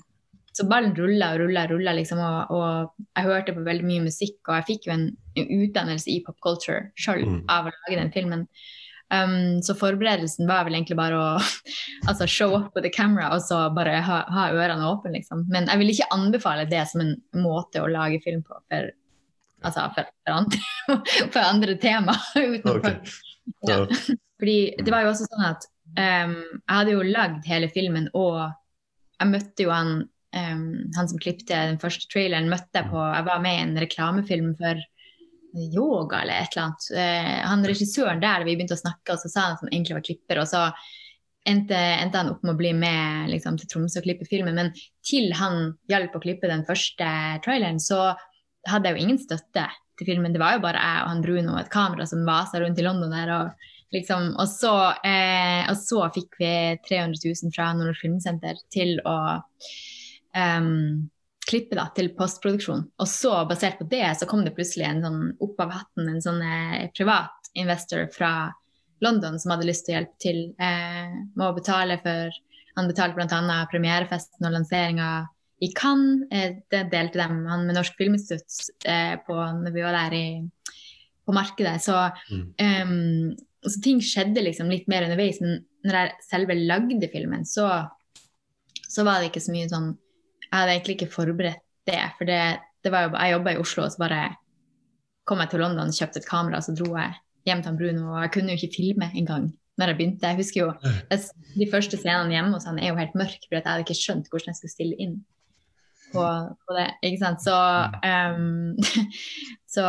Så 0.53 0.65
ballen 0.67 0.95
rulla 0.97 1.33
og 1.35 1.39
rulla 1.39 1.63
og 1.67 1.69
rulla, 1.75 1.93
liksom, 1.93 2.17
og, 2.19 2.51
og 2.51 2.91
jeg 3.15 3.23
hørte 3.27 3.53
på 3.53 3.63
veldig 3.67 3.85
mye 3.85 4.03
musikk, 4.07 4.39
og 4.47 4.55
jeg 4.55 4.65
fikk 4.71 4.87
jo 4.87 4.93
en, 4.95 5.05
en 5.37 5.47
utdannelse 5.61 6.09
i 6.09 6.21
pop 6.25 6.39
culture 6.41 6.89
sjøl 6.97 7.23
Mm. 7.27 7.43
av 7.49 7.67
å 7.67 7.71
lage 7.75 7.99
den 8.01 8.11
filmen. 8.11 8.47
Um, 9.07 9.61
så 9.63 9.71
forberedelsen 9.79 10.49
var 10.49 10.65
vel 10.67 10.75
egentlig 10.75 10.97
bare 10.99 11.15
å 11.15 11.27
altså 12.09 12.27
show 12.27 12.51
up 12.57 12.73
with 12.75 12.83
the 12.83 12.91
camera 12.91 13.29
og 13.31 13.39
så 13.45 13.61
bare 13.71 14.01
ha, 14.03 14.17
ha 14.27 14.47
ørene 14.51 14.89
åpne, 14.89 15.13
liksom. 15.15 15.45
Men 15.53 15.69
jeg 15.71 15.81
vil 15.81 15.93
ikke 15.93 16.09
anbefale 16.15 16.67
det 16.67 16.83
som 16.91 17.03
en 17.05 17.15
måte 17.39 17.83
å 17.83 17.91
lage 17.91 18.19
film 18.25 18.43
på 18.43 18.59
for, 18.59 18.91
altså 19.63 19.87
for, 19.95 20.11
for, 20.25 20.35
andre, 20.35 20.61
for 21.33 21.41
andre 21.45 21.77
tema. 21.79 22.17
utenfor. 22.35 22.99
Ok. 22.99 23.15
Ja. 23.69 23.79
Ja. 23.87 24.15
Fordi 24.37 24.57
det 24.83 24.91
var 24.93 25.05
jo 25.05 25.13
også 25.13 25.25
sånn 25.29 25.47
at 25.47 25.65
um, 25.95 26.35
jeg 26.43 26.75
hadde 26.75 26.93
jo 26.93 27.07
lagd 27.07 27.47
hele 27.49 27.71
filmen, 27.71 28.11
og 28.13 28.43
jeg 29.17 29.31
møtte 29.31 29.65
jo 29.65 29.71
han, 29.73 29.93
um, 30.35 30.67
han 30.97 31.09
som 31.09 31.21
klipte 31.21 31.55
den 31.71 31.79
første 31.81 32.09
traileren, 32.11 32.51
møtte 32.51 32.83
jeg 32.83 32.91
på 32.91 33.01
Jeg 33.01 33.27
var 33.31 33.41
med 33.41 33.55
i 33.55 33.63
en 33.63 33.79
reklamefilm 33.81 34.51
for 34.59 34.83
yoga 35.65 36.21
eller 36.21 36.41
et 36.41 36.53
eller 36.53 36.67
annet. 36.67 36.87
Eh, 36.93 37.33
han 37.47 37.65
regissøren 37.67 38.21
der, 38.23 38.45
vi 38.45 38.55
begynte 38.55 38.77
å 38.77 38.83
snakke, 38.83 39.15
og 39.15 39.21
så 39.21 39.31
sa 39.31 39.45
han 39.45 39.57
at 39.57 39.65
han 39.65 39.73
egentlig 39.73 39.97
var 39.97 40.05
klipper, 40.05 40.41
og 40.43 40.49
så 40.49 40.63
endte, 41.47 41.77
endte 41.77 42.21
han 42.21 42.31
opp 42.33 42.43
med 42.43 42.53
å 42.55 42.59
bli 42.59 42.73
med 42.77 43.31
liksom, 43.31 43.57
til 43.59 43.69
Tromsø 43.71 44.01
og 44.01 44.07
klippe 44.07 44.27
filmen. 44.29 44.57
Men 44.57 44.71
til 45.05 45.31
han 45.39 45.73
hjalp 45.91 46.17
å 46.17 46.23
klippe 46.23 46.51
den 46.51 46.65
første 46.67 47.09
traileren, 47.45 47.81
så 47.83 48.11
hadde 48.67 48.89
jeg 48.89 48.97
jo 48.97 49.05
ingen 49.05 49.21
støtte 49.21 49.67
til 49.97 50.11
filmen. 50.11 50.35
Det 50.35 50.41
var 50.41 50.57
jo 50.57 50.63
bare 50.65 50.83
jeg 50.83 51.03
og 51.03 51.11
han 51.13 51.25
Bruno 51.25 51.55
og 51.55 51.63
et 51.63 51.73
kamera 51.73 52.07
som 52.09 52.25
vasa 52.27 52.61
rundt 52.61 52.79
i 52.79 52.85
London 52.85 53.15
der. 53.15 53.33
Og, 53.37 53.67
liksom, 53.95 54.33
og, 54.35 54.47
så, 54.51 54.73
eh, 55.07 55.63
og 55.71 55.77
så 55.79 56.07
fikk 56.15 56.39
vi 56.41 56.53
300 56.89 57.21
000 57.23 57.55
fra 57.55 57.71
Nordnorsk 57.73 58.05
Filmsenter 58.05 58.59
til 58.73 58.97
å 59.07 59.17
em, 60.37 61.07
klippe 61.47 61.77
da, 61.79 61.87
til 61.95 62.11
postproduksjon. 62.17 62.85
Og 62.99 63.07
så, 63.07 63.33
basert 63.49 63.79
på 63.79 63.87
det, 63.89 64.05
så 64.19 64.27
kom 64.29 64.43
det 64.45 64.55
plutselig 64.57 64.87
en 64.89 65.03
sånn 65.05 65.21
opp 65.43 65.61
av 65.63 65.73
hatten, 65.77 66.09
en 66.11 66.23
sånn 66.23 66.41
eh, 66.43 66.89
privat 66.97 67.51
investor 67.57 68.07
fra 68.13 68.51
London 69.05 69.37
som 69.39 69.53
hadde 69.53 69.67
lyst 69.69 69.85
til 69.87 69.93
å 69.93 69.97
hjelpe 69.99 70.21
til 70.21 70.39
eh, 70.59 71.15
med 71.37 71.47
å 71.47 71.55
betale 71.55 71.99
for 72.03 72.43
Han 72.77 72.85
betalte 72.91 73.17
bl.a. 73.17 73.55
premierefesten 73.71 74.45
og 74.45 74.53
lanseringa 74.53 75.09
i 75.65 75.71
Cannes. 75.73 76.27
Eh, 76.29 76.59
det 76.69 76.83
delte 76.91 77.17
dem 77.17 77.39
han 77.49 77.65
med 77.65 77.73
Norsk 77.77 77.95
Filminstitutt 77.97 78.85
eh, 78.85 79.15
på 79.25 79.33
når 79.33 79.73
vi 79.73 79.85
var 79.85 79.97
der 79.97 80.13
i, 80.13 80.27
på 81.25 81.33
markedet. 81.33 81.79
Så, 81.81 81.95
Mm. 82.29 82.43
um, 82.61 83.37
så 83.65 83.81
ting 83.81 83.99
skjedde 84.03 84.43
liksom 84.45 84.69
litt 84.69 84.85
mer 84.87 85.07
underveis. 85.07 85.41
Men 85.41 85.63
når 85.87 85.97
jeg 85.97 86.27
selve 86.29 86.59
lagde 86.59 87.09
filmen, 87.09 87.45
så, 87.49 87.65
så 88.85 89.03
var 89.07 89.19
det 89.19 89.31
ikke 89.31 89.41
så 89.47 89.55
mye 89.55 89.71
sånn 89.71 89.95
Jeg 90.47 90.55
hadde 90.55 90.73
egentlig 90.75 90.97
ikke 90.97 91.13
forberedt 91.13 91.63
det. 91.87 92.01
For 92.17 92.29
det, 92.29 92.41
det 92.83 92.91
var 92.93 93.07
jo, 93.07 93.13
jeg 93.15 93.35
jobba 93.35 93.53
i 93.53 93.61
Oslo, 93.61 93.85
og 93.85 93.93
så 93.93 94.03
bare 94.03 94.25
kom 95.27 95.41
jeg 95.43 95.51
til 95.51 95.63
London, 95.63 95.93
kjøpte 95.93 96.21
et 96.21 96.27
kamera, 96.27 96.61
så 96.63 96.75
dro 96.75 96.93
jeg 96.95 97.15
hjem 97.47 97.63
til 97.63 97.79
Bruno. 97.79 98.11
Og 98.13 98.21
jeg 98.25 98.33
kunne 98.35 98.53
jo 98.53 98.59
ikke 98.59 98.75
filme 98.75 99.09
engang 99.13 99.49
når 99.77 99.91
jeg 99.91 99.99
begynte. 99.99 100.29
Jeg 100.29 100.39
husker 100.39 100.61
jo 100.63 100.69
De 101.57 101.67
første 101.71 101.99
scenene 101.99 102.33
hjemme 102.33 102.55
hos 102.55 102.67
han 102.69 102.79
er 102.81 102.91
jo 102.91 102.99
helt 102.99 103.17
mørke, 103.17 103.45
for 103.47 103.57
jeg 103.57 103.65
hadde 103.65 103.85
ikke 103.85 103.97
skjønt 103.97 104.29
hvordan 104.31 104.53
jeg 104.53 104.59
skulle 104.59 104.75
stille 104.75 104.97
inn 105.01 105.17
på, 106.13 106.23
på 106.23 106.77
det. 106.77 106.87
ikke 107.03 107.19
sant? 107.21 107.43
Så, 107.43 107.55
um, 108.07 108.77
så 109.75 109.85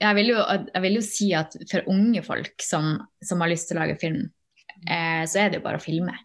jeg, 0.00 0.16
vil 0.18 0.32
jo, 0.32 0.40
jeg 0.72 0.84
vil 0.86 0.98
jo 0.98 1.04
si 1.04 1.30
at 1.36 1.56
for 1.70 1.90
unge 1.92 2.24
folk 2.26 2.64
som, 2.64 2.96
som 3.22 3.44
har 3.44 3.52
lyst 3.52 3.70
til 3.70 3.78
å 3.78 3.84
lage 3.84 3.98
film, 4.00 4.24
eh, 4.88 5.22
så 5.30 5.44
er 5.44 5.52
det 5.52 5.60
jo 5.60 5.66
bare 5.66 5.80
å 5.80 5.84
filme. 5.84 6.16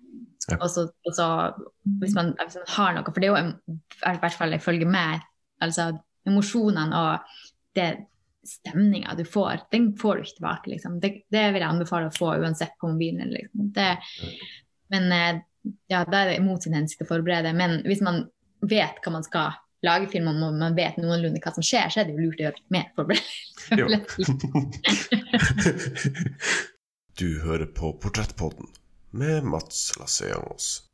Ja. 0.51 0.57
Og 0.63 0.69
så, 0.71 0.85
og 1.05 1.15
så 1.15 1.27
hvis, 2.01 2.15
man, 2.17 2.33
hvis 2.39 2.57
man 2.59 2.69
har 2.75 2.95
noe 2.95 3.11
For 3.11 3.19
det 3.21 3.29
er 3.29 3.33
jo 3.33 3.39
i 3.69 4.21
hvert 4.23 4.37
fall 4.37 4.55
ifølge 4.57 4.87
meg 4.89 5.25
altså 5.63 5.91
emosjonene 6.29 6.95
og 6.95 7.35
det 7.75 7.89
stemninga 8.47 9.13
du 9.17 9.25
får, 9.27 9.67
den 9.73 9.97
får 9.99 10.15
du 10.15 10.21
ikke 10.23 10.37
tilbake. 10.37 10.71
Liksom. 10.71 10.99
Det, 11.03 11.09
det 11.29 11.53
vil 11.53 11.61
jeg 11.61 11.69
anbefale 11.69 12.07
å 12.09 12.15
få 12.15 12.31
uansett 12.39 12.73
på 12.79 12.87
mobilen. 12.89 13.29
Liksom. 13.33 13.67
Det, 13.75 13.89
men 14.95 15.03
eh, 15.13 15.41
ja, 15.91 16.05
da 16.07 16.21
er 16.21 16.31
det 16.31 16.45
mot 16.45 16.63
sin 16.63 16.77
hensikt 16.77 17.03
å 17.03 17.09
forberede. 17.11 17.51
Men 17.57 17.81
hvis 17.85 18.01
man 18.05 18.23
vet 18.63 19.03
hva 19.03 19.11
man 19.13 19.27
skal 19.27 19.59
lage 19.85 20.09
film 20.11 20.31
om, 20.31 20.39
og 20.47 20.57
man 20.59 20.75
vet 20.79 20.97
noenlunde 20.99 21.43
hva 21.43 21.51
som 21.55 21.63
skjer, 21.65 21.91
så 21.91 22.01
er 22.01 22.05
det 22.07 22.15
jo 22.15 22.23
lurt 22.25 22.41
å 22.41 22.47
gjøre 22.47 22.65
mer 22.73 22.87
forberedelse. 22.97 24.33
Du 27.19 27.41
hører 27.43 27.65
på 27.65 27.89
Portrettpodden 27.99 28.69
med 29.11 29.43
Mats 29.43 29.97
Lasseangos. 29.99 30.89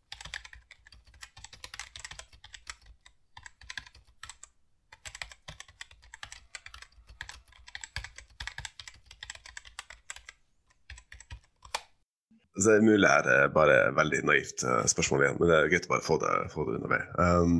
Så 12.56 12.70
det 12.70 12.76
er 12.78 12.86
mulig 12.88 13.10
her 13.10 13.28
er 13.28 13.50
bare 13.54 13.74
veldig 13.98 14.22
naivt 14.30 14.64
uh, 14.64 14.86
spørsmål 14.88 15.26
igjen, 15.26 15.40
men 15.42 15.50
det 15.52 15.58
er 15.58 15.68
greit 15.74 15.90
å 15.90 15.92
bare 15.92 16.06
få 16.06 16.16
det, 16.24 16.32
få 16.54 16.64
det 16.70 16.78
under 16.78 16.94
vei. 16.94 17.02
Um, 17.20 17.58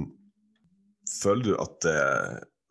føler 1.20 1.44
du 1.50 1.52
at 1.60 1.76
det, 1.84 1.98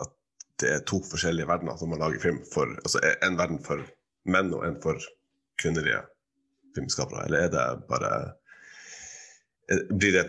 at 0.00 0.14
det, 0.62 0.70
er 0.72 0.86
to 0.88 1.02
forskjellige 1.04 1.50
verdener 1.50 1.76
når 1.76 1.92
man 1.92 2.02
lager 2.06 2.24
film? 2.24 2.40
For, 2.54 2.72
altså 2.80 3.04
En 3.20 3.36
verden 3.38 3.60
for 3.66 3.84
menn 4.24 4.50
og 4.56 4.64
en 4.64 4.80
for 4.80 5.04
kvinnelige 5.60 6.00
filmskapere, 6.76 7.26
eller 7.26 7.46
er 7.46 7.52
det 7.54 7.66
bare 7.90 8.14
Blir 9.96 10.12
det 10.12 10.24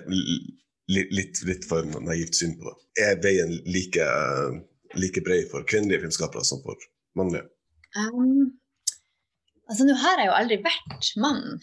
litt, 0.87 1.41
litt, 1.43 1.65
for 1.67 1.83
naivt 1.83 2.37
syn 2.37 2.53
på 2.59 2.69
det? 2.69 2.75
Er 3.03 3.17
veien 3.23 3.51
like, 3.67 4.05
like 4.95 5.23
bred 5.25 5.49
for 5.51 5.65
kvinnelige 5.67 6.05
filmskapere 6.05 6.45
som 6.47 6.61
for 6.63 6.79
mannlige? 7.19 7.49
Um, 7.99 8.53
altså, 9.67 9.83
nå 9.87 9.97
har 9.99 10.21
jeg 10.21 10.29
jo 10.29 10.37
aldri 10.37 10.59
vært 10.63 11.11
mann. 11.19 11.59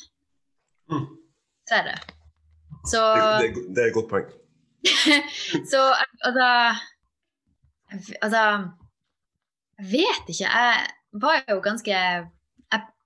Mm. 0.93 1.07
Dessverre. 1.65 1.97
Så 2.91 3.01
det, 3.01 3.55
det, 3.55 3.65
det, 3.73 3.83
er 3.83 3.89
et 3.89 3.97
godt 3.97 4.11
poeng. 4.11 4.29
så 5.71 5.81
altså 6.27 6.47
Altså 8.23 8.43
Jeg 9.79 9.87
vet 9.93 10.29
ikke. 10.29 10.49
Jeg 10.49 10.87
var 11.13 11.45
jo 11.51 11.61
ganske 11.61 11.97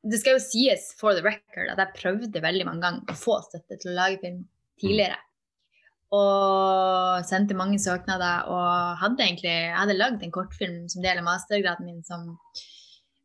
Det 0.07 0.21
skal 0.23 0.37
jo 0.37 0.43
sies 0.45 0.93
for 1.01 1.17
the 1.17 1.25
record 1.25 1.73
at 1.73 1.81
jeg 1.83 1.97
prøvde 1.99 2.43
veldig 2.45 2.67
mange 2.69 2.85
ganger 2.85 3.11
å 3.11 3.19
få 3.19 3.41
støtte 3.47 3.79
til 3.83 3.91
å 3.91 3.97
lage 3.97 4.21
film 4.23 4.45
tidligere. 4.81 5.19
Og 6.15 7.27
sendte 7.27 7.57
mange 7.59 7.81
søknader 7.83 8.47
og 8.53 9.01
hadde 9.01 9.25
egentlig 9.25 9.51
jeg 9.51 9.75
hadde 9.75 9.99
lagd 9.99 10.23
en 10.23 10.35
kortfilm 10.35 10.85
som 10.93 11.03
del 11.03 11.19
av 11.19 11.27
mastergraden 11.27 11.89
min 11.89 12.05
som 12.07 12.29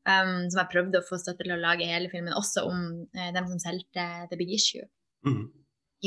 Um, 0.01 0.47
som 0.49 0.63
jeg 0.63 0.71
prøvde 0.71 0.97
å 0.97 1.05
få 1.05 1.19
støtte 1.21 1.45
til 1.45 1.53
å 1.53 1.59
lage 1.61 1.85
hele 1.85 2.09
filmen, 2.09 2.33
også 2.33 2.63
om 2.65 2.77
uh, 3.13 3.27
dem 3.35 3.49
som 3.51 3.59
solgte 3.61 4.05
The 4.31 4.37
Big 4.39 4.49
Issue 4.55 4.87
mm. 5.27 5.43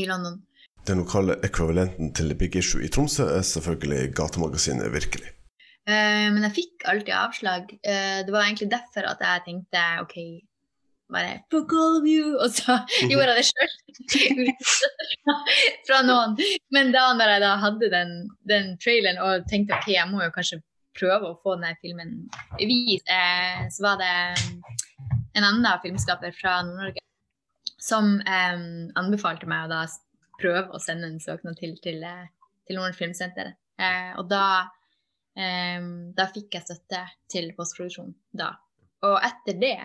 i 0.02 0.06
London. 0.08 0.40
Den 0.88 1.04
lokale 1.04 1.36
ekvivalenten 1.46 2.10
til 2.18 2.32
The 2.32 2.38
Big 2.40 2.58
Issue 2.58 2.82
i 2.82 2.90
Tromsø 2.90 3.28
er 3.36 3.46
selvfølgelig 3.46 4.10
gatemagasinet 4.18 4.90
Virkelig. 4.90 5.30
Uh, 5.86 6.26
men 6.34 6.42
jeg 6.48 6.56
fikk 6.56 6.88
alltid 6.90 7.14
avslag. 7.14 7.70
Uh, 7.86 8.26
det 8.26 8.34
var 8.34 8.48
egentlig 8.48 8.72
derfor 8.74 9.06
at 9.12 9.22
jeg 9.22 9.44
tenkte 9.46 9.84
OK, 10.02 10.18
bare 11.12 11.44
fuck 11.52 11.72
all 11.72 11.98
of 12.00 12.06
you, 12.08 12.34
og 12.40 12.50
så 12.54 12.78
gjorde 13.10 13.34
jeg 13.34 13.40
det 13.40 13.46
sjøl. 13.50 13.72
fra 15.86 16.00
noen. 16.06 16.36
Men 16.74 16.92
da 16.94 17.08
når 17.16 17.34
jeg 17.34 17.44
da 17.44 17.56
hadde 17.62 17.90
den, 17.92 18.14
den 18.48 18.72
traileren 18.82 19.20
og 19.22 19.48
tenkte 19.50 19.76
OK, 19.78 19.90
jeg 19.94 20.10
må 20.10 20.22
jo 20.24 20.32
kanskje 20.34 20.60
prøve 20.94 21.30
å 21.30 21.38
få 21.42 21.56
denne 21.58 21.74
filmen 21.82 22.16
vist, 22.60 23.08
eh, 23.10 23.64
så 23.74 23.88
var 23.88 23.98
det 24.00 24.12
en 25.34 25.42
annen 25.42 25.82
filmskaper 25.82 26.34
fra 26.36 26.60
Nord-Norge 26.66 27.02
som 27.82 28.16
eh, 28.22 28.62
anbefalte 29.00 29.48
meg 29.50 29.66
å 29.66 29.72
da 29.74 29.82
prøve 30.40 30.70
å 30.74 30.82
sende 30.82 31.10
en 31.10 31.20
søknad 31.22 31.58
til, 31.60 31.76
til, 31.82 32.00
eh, 32.06 32.30
til 32.66 32.80
Nord 32.80 32.96
Filmsenter. 32.98 33.54
Eh, 33.78 34.12
og 34.20 34.28
da, 34.30 34.70
eh, 35.36 35.82
da 36.14 36.28
fikk 36.30 36.56
jeg 36.56 36.66
støtte 36.68 37.02
til 37.30 37.52
postproduksjon 37.58 38.14
da. 38.32 38.54
Og 39.04 39.18
etter 39.20 39.58
det 39.60 39.78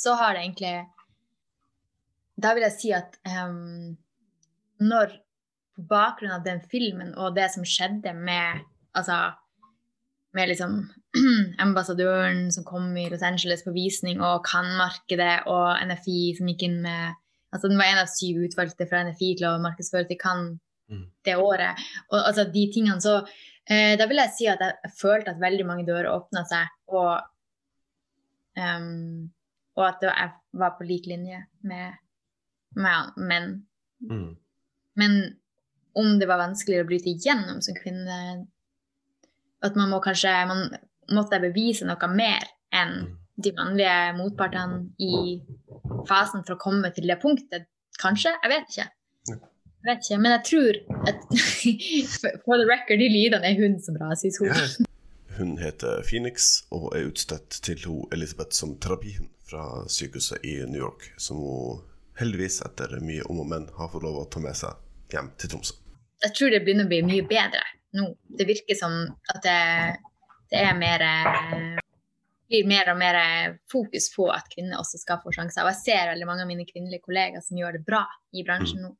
så 0.00 0.16
har 0.16 0.34
det 0.34 0.44
egentlig 0.46 0.76
Da 2.40 2.54
vil 2.56 2.64
jeg 2.64 2.76
si 2.78 2.92
at 2.96 3.18
um, 3.28 3.96
når 4.80 5.12
på 5.76 5.84
bakgrunn 5.90 6.32
av 6.32 6.44
den 6.44 6.62
filmen 6.72 7.12
og 7.20 7.36
det 7.36 7.50
som 7.52 7.66
skjedde 7.68 8.14
med 8.16 8.64
altså 8.96 9.30
med 10.36 10.48
liksom 10.48 10.76
ambassadøren 11.64 12.50
som 12.54 12.64
kom 12.64 12.92
i 12.96 13.08
Los 13.10 13.22
Angeles 13.26 13.64
på 13.66 13.74
visning, 13.74 14.20
og 14.22 14.44
Cannes-markedet 14.46 15.48
og 15.50 15.80
NFI 15.90 16.20
som 16.38 16.50
gikk 16.52 16.68
inn 16.68 16.80
med 16.84 17.18
Altså 17.50 17.66
den 17.66 17.80
var 17.80 17.88
en 17.90 17.98
av 18.04 18.06
syv 18.06 18.44
utvalgte 18.46 18.86
fra 18.86 19.00
NFI 19.08 19.32
til 19.40 19.48
å 19.48 19.56
markedsføre 19.58 20.06
til 20.06 20.18
Cannes 20.20 20.60
mm. 20.86 21.00
det 21.26 21.32
året. 21.34 21.80
Og 22.12 22.20
altså 22.20 22.44
de 22.46 22.62
tingene 22.70 23.02
så 23.02 23.16
eh, 23.66 23.96
Da 23.98 24.06
vil 24.06 24.22
jeg 24.22 24.34
si 24.36 24.46
at 24.46 24.62
jeg, 24.62 24.92
følte 25.00 25.34
at 25.34 25.42
veldig 25.42 25.66
mange 25.66 25.86
dører 25.88 26.12
åpna 26.12 26.44
seg, 26.46 26.70
og 26.94 27.18
um, 28.54 29.26
og 29.78 29.86
at 29.86 30.04
jeg 30.06 30.30
var 30.60 30.76
på 30.78 30.86
lik 30.88 31.06
linje 31.10 31.44
med, 31.66 31.98
med 32.76 33.12
menn. 33.16 33.52
Mm. 34.10 34.30
Men 34.98 35.18
om 35.98 36.18
det 36.18 36.28
var 36.30 36.42
vanskeligere 36.42 36.86
å 36.86 36.90
bryte 36.90 37.12
igjennom 37.12 37.60
som 37.64 37.76
kvinne 37.78 38.18
at 39.60 39.76
man 39.76 39.90
må 39.92 40.00
kanskje 40.02 40.32
man 40.48 40.68
måtte 41.14 41.40
bevise 41.42 41.86
noe 41.88 42.10
mer 42.12 42.46
enn 42.74 42.94
mm. 43.02 43.10
de 43.44 43.52
vanlige 43.56 43.96
motpartene 44.18 44.82
i 45.02 45.40
fasen 46.08 46.44
for 46.46 46.56
å 46.56 46.62
komme 46.62 46.92
til 46.96 47.10
det 47.10 47.18
punktet. 47.22 47.68
Kanskje? 48.00 48.32
Jeg 48.44 48.52
vet 48.52 48.70
ikke. 48.70 48.88
Jeg 49.30 49.88
vet 49.88 50.04
ikke, 50.04 50.20
Men 50.20 50.34
jeg 50.36 50.44
tror 50.50 50.78
at 51.08 51.26
for 52.44 52.60
the 52.60 52.68
record, 52.68 53.00
de 53.00 53.10
lydene 53.10 53.50
er 53.50 53.58
hun 53.60 53.78
som 53.82 53.96
bra, 53.96 54.12
i 54.12 54.32
hun. 54.38 54.89
Hun 55.38 55.56
heter 55.60 56.02
Phoenix 56.06 56.50
og 56.74 56.90
er 56.96 57.06
utstøtt 57.08 57.60
til 57.64 57.82
hun 57.86 58.08
Elisabeth 58.14 58.56
som 58.56 58.74
terapihund 58.82 59.30
fra 59.50 59.84
sykehuset 59.90 60.44
i 60.46 60.56
New 60.66 60.80
York, 60.82 61.10
som 61.18 61.40
hun 61.42 61.82
heldigvis 62.20 62.60
etter 62.66 62.98
mye 63.04 63.24
om 63.30 63.42
og 63.42 63.48
men 63.50 63.68
har 63.78 63.90
fått 63.92 64.04
lov 64.04 64.20
å 64.20 64.28
ta 64.30 64.42
med 64.42 64.58
seg 64.58 65.14
hjem 65.14 65.30
til 65.40 65.54
Tromsø. 65.54 65.76
Jeg 66.20 66.36
tror 66.36 66.52
det 66.52 66.64
begynner 66.66 66.86
å 66.88 66.92
bli 66.92 67.00
mye 67.06 67.26
bedre 67.28 67.62
nå. 67.96 68.10
Det 68.38 68.46
virker 68.46 68.76
som 68.78 68.96
at 69.32 69.40
det, 69.46 69.60
det 70.52 70.64
er 70.66 70.76
mer 70.76 71.06
blir 72.50 72.66
mer 72.66 72.90
og 72.90 72.98
mer 72.98 73.18
fokus 73.70 74.10
på 74.14 74.26
at 74.34 74.48
kvinner 74.50 74.80
også 74.80 74.98
skal 75.00 75.20
få 75.22 75.32
sjanser. 75.34 75.62
Og 75.62 75.70
jeg 75.70 75.82
ser 75.84 76.10
veldig 76.10 76.26
mange 76.26 76.44
av 76.44 76.50
mine 76.50 76.66
kvinnelige 76.66 77.04
kollegaer 77.06 77.44
som 77.46 77.58
gjør 77.58 77.78
det 77.78 77.84
bra 77.86 78.02
i 78.34 78.44
bransjen 78.46 78.82
mm. 78.82 78.88
nå. 78.88 78.96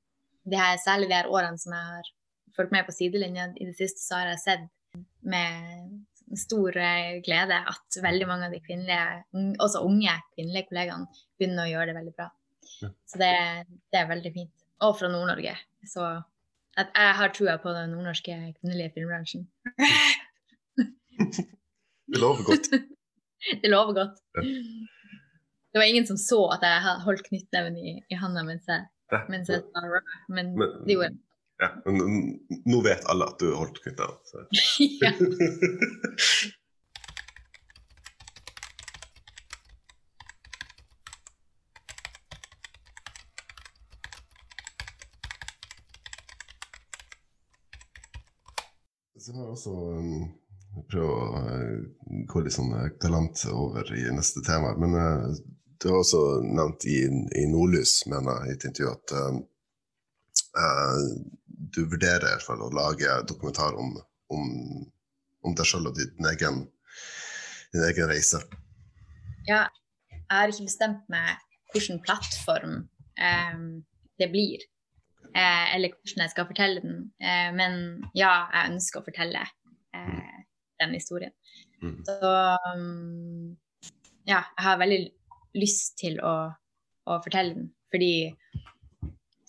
Det 0.51 0.61
her, 0.61 0.79
særlig 0.83 1.11
de 1.11 1.19
her 1.19 1.31
årene 1.31 1.59
som 1.61 1.75
jeg 1.75 1.88
har 1.97 2.12
fulgt 2.57 2.75
med 2.75 2.87
på 2.87 2.95
sidelinja 2.95 3.51
i 3.57 3.66
det 3.66 3.75
siste, 3.79 4.03
så 4.03 4.21
har 4.21 4.31
jeg 4.33 4.43
sett 4.45 4.69
med 5.27 5.99
stor 6.38 6.77
eh, 6.79 7.21
glede 7.27 7.57
at 7.73 7.99
veldig 8.03 8.27
mange 8.29 8.49
av 8.49 8.55
de 8.55 8.61
kvinnelige, 8.64 9.23
også 9.62 9.83
unge 9.87 10.14
kvinnelige 10.35 10.69
kollegaene 10.69 11.09
begynner 11.38 11.66
å 11.66 11.73
gjøre 11.73 11.90
det 11.90 11.97
veldig 11.99 12.14
bra. 12.16 12.29
Så 12.81 13.21
det, 13.21 13.33
det 13.93 14.01
er 14.01 14.11
veldig 14.11 14.33
fint. 14.35 14.53
Og 14.87 14.95
fra 14.97 15.11
Nord-Norge. 15.12 15.57
Så 15.88 16.05
at 16.79 16.93
jeg 16.95 17.16
har 17.19 17.33
trua 17.35 17.57
på 17.61 17.73
den 17.75 17.93
nordnorske 17.95 18.37
kvinnelige 18.61 18.95
filmbransjen. 18.95 19.45
det 22.11 22.23
lover 22.23 22.47
godt. 22.47 22.71
det 23.62 23.73
lover 23.73 23.97
godt. 23.99 24.23
Ja. 24.38 24.47
Det 25.71 25.79
var 25.79 25.87
ingen 25.87 26.07
som 26.07 26.19
så 26.19 26.40
at 26.55 26.64
jeg 26.66 26.95
holdt 27.05 27.27
knyttneven 27.29 27.77
i, 27.79 27.99
i 28.11 28.16
handa 28.19 28.43
mens 28.47 28.66
jeg, 28.66 28.87
mens 29.31 29.51
jeg 29.53 29.62
men, 30.29 30.55
men 30.59 30.73
det 30.87 30.97
gjorde 30.97 31.11
jeg. 31.12 31.19
Ja, 31.61 31.83
men 31.85 32.40
nå 32.64 32.79
vet 32.81 33.05
alle 33.05 33.27
at 33.29 33.42
du 33.42 33.51
holdt 33.53 33.83
knyttneven. 33.85 34.16
ja. 35.05 35.12
Så 49.20 49.35
jeg 49.35 49.44
også 49.44 49.75
um, 49.77 50.31
prøve 50.88 51.11
å 51.12 51.40
uh, 51.44 51.75
gå 52.25 52.40
litt 52.40 52.57
sånn 52.57 52.73
uh, 52.73 52.87
galant 53.05 53.42
over 53.53 53.92
i 53.92 54.07
neste 54.16 54.40
tema. 54.46 54.73
Men 54.81 54.96
uh, 54.96 55.29
du 55.77 55.90
har 55.90 56.01
også 56.01 56.23
nevnt 56.40 56.88
i, 56.88 57.03
i 57.37 57.44
Nordlys, 57.53 57.99
mener 58.09 58.46
jeg, 58.46 58.49
i 58.49 58.57
et 58.57 58.66
intervju, 58.70 58.94
at 58.96 59.12
uh, 59.20 59.37
du 61.75 61.85
vurderer 61.85 62.25
i 62.25 62.33
hvert 62.35 62.46
fall 62.46 62.64
å 62.64 62.73
lage 62.75 63.20
dokumentar 63.29 63.77
om, 63.79 63.94
om, 64.33 64.49
om 65.44 65.57
deg 65.57 65.68
sjøl 65.68 65.90
og 65.90 65.99
din 65.99 66.31
egen, 66.33 66.64
din 67.75 67.87
egen, 67.88 68.11
reise. 68.11 68.42
Ja, 69.49 69.66
jeg 70.11 70.27
har 70.31 70.53
ikke 70.53 70.68
bestemt 70.68 71.07
meg 71.12 71.40
hvilken 71.75 72.01
plattform 72.05 72.83
eh, 73.20 73.59
det 74.20 74.29
blir 74.33 74.64
eh, 75.35 75.75
eller 75.75 75.94
hvordan 75.94 76.25
jeg 76.25 76.35
skal 76.35 76.49
fortelle 76.49 76.85
den. 76.85 77.01
Eh, 77.23 77.51
men 77.57 77.75
ja, 78.16 78.33
jeg 78.55 78.75
ønsker 78.75 79.01
å 79.01 79.07
fortelle 79.07 79.44
eh, 79.96 80.40
den 80.81 80.96
historien. 80.96 81.35
Mm. 81.83 82.01
Så 82.07 82.33
um, 82.75 83.57
ja, 84.29 84.42
jeg 84.42 84.64
har 84.66 84.81
veldig 84.81 85.01
lyst 85.59 85.96
til 86.01 86.20
å, 86.25 86.35
å, 87.09 87.20
fortelle 87.25 87.57
den, 87.57 87.70
fordi 87.90 88.12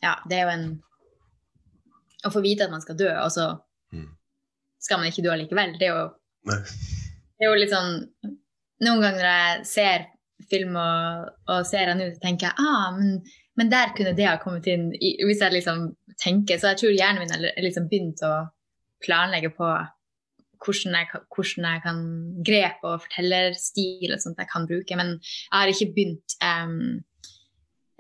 ja, 0.02 0.16
det 0.30 0.38
er 0.38 0.48
jo 0.48 0.54
en 0.56 0.70
Å 2.26 2.32
få 2.34 2.44
vite 2.44 2.68
at 2.68 2.74
man 2.74 2.84
skal 2.84 2.98
dø, 3.00 3.10
og 3.24 3.32
så 3.34 3.48
mm. 3.96 4.08
skal 4.82 5.02
man 5.02 5.12
ikke 5.12 5.26
dø 5.26 5.36
likevel. 5.40 5.76
Det 5.80 5.90
er 5.90 5.96
jo, 5.96 6.08
det 6.48 7.46
er 7.46 7.50
jo 7.50 7.60
litt 7.60 7.74
sånn 7.74 7.94
Noen 8.82 9.04
ganger 9.04 9.22
når 9.22 9.28
jeg 9.30 9.66
ser 9.70 10.06
film 10.50 10.74
og, 10.82 11.28
og 11.54 11.68
ser 11.70 11.92
den 11.92 12.00
ut, 12.02 12.16
tenker 12.24 12.48
jeg 12.50 12.66
ah, 12.66 12.88
men 12.96 13.20
men 13.60 13.70
der 13.72 13.92
kunne 13.98 14.16
det 14.18 14.28
ha 14.28 14.38
kommet 14.42 14.68
inn, 14.72 14.92
hvis 14.96 15.42
jeg 15.44 15.54
liksom 15.54 15.92
tenker. 16.22 16.60
Så 16.60 16.72
jeg 16.72 16.80
tror 16.82 16.96
hjernen 16.96 17.24
min 17.24 17.34
har 17.34 17.64
liksom 17.64 17.90
begynt 17.92 18.24
å 18.26 18.48
planlegge 19.04 19.52
på 19.58 19.68
hvordan 20.62 20.96
jeg, 20.98 21.22
hvordan 21.34 21.68
jeg 21.68 21.84
kan 21.84 22.02
grep 22.48 22.84
og 22.86 23.04
fortellerstil 23.06 24.14
og 24.14 24.22
sånt 24.24 24.42
jeg 24.42 24.50
kan 24.52 24.68
bruke. 24.70 24.98
Men 24.98 25.16
jeg 25.20 25.56
har 25.58 25.74
ikke 25.74 25.90
begynt 25.96 26.38
um, 26.46 27.02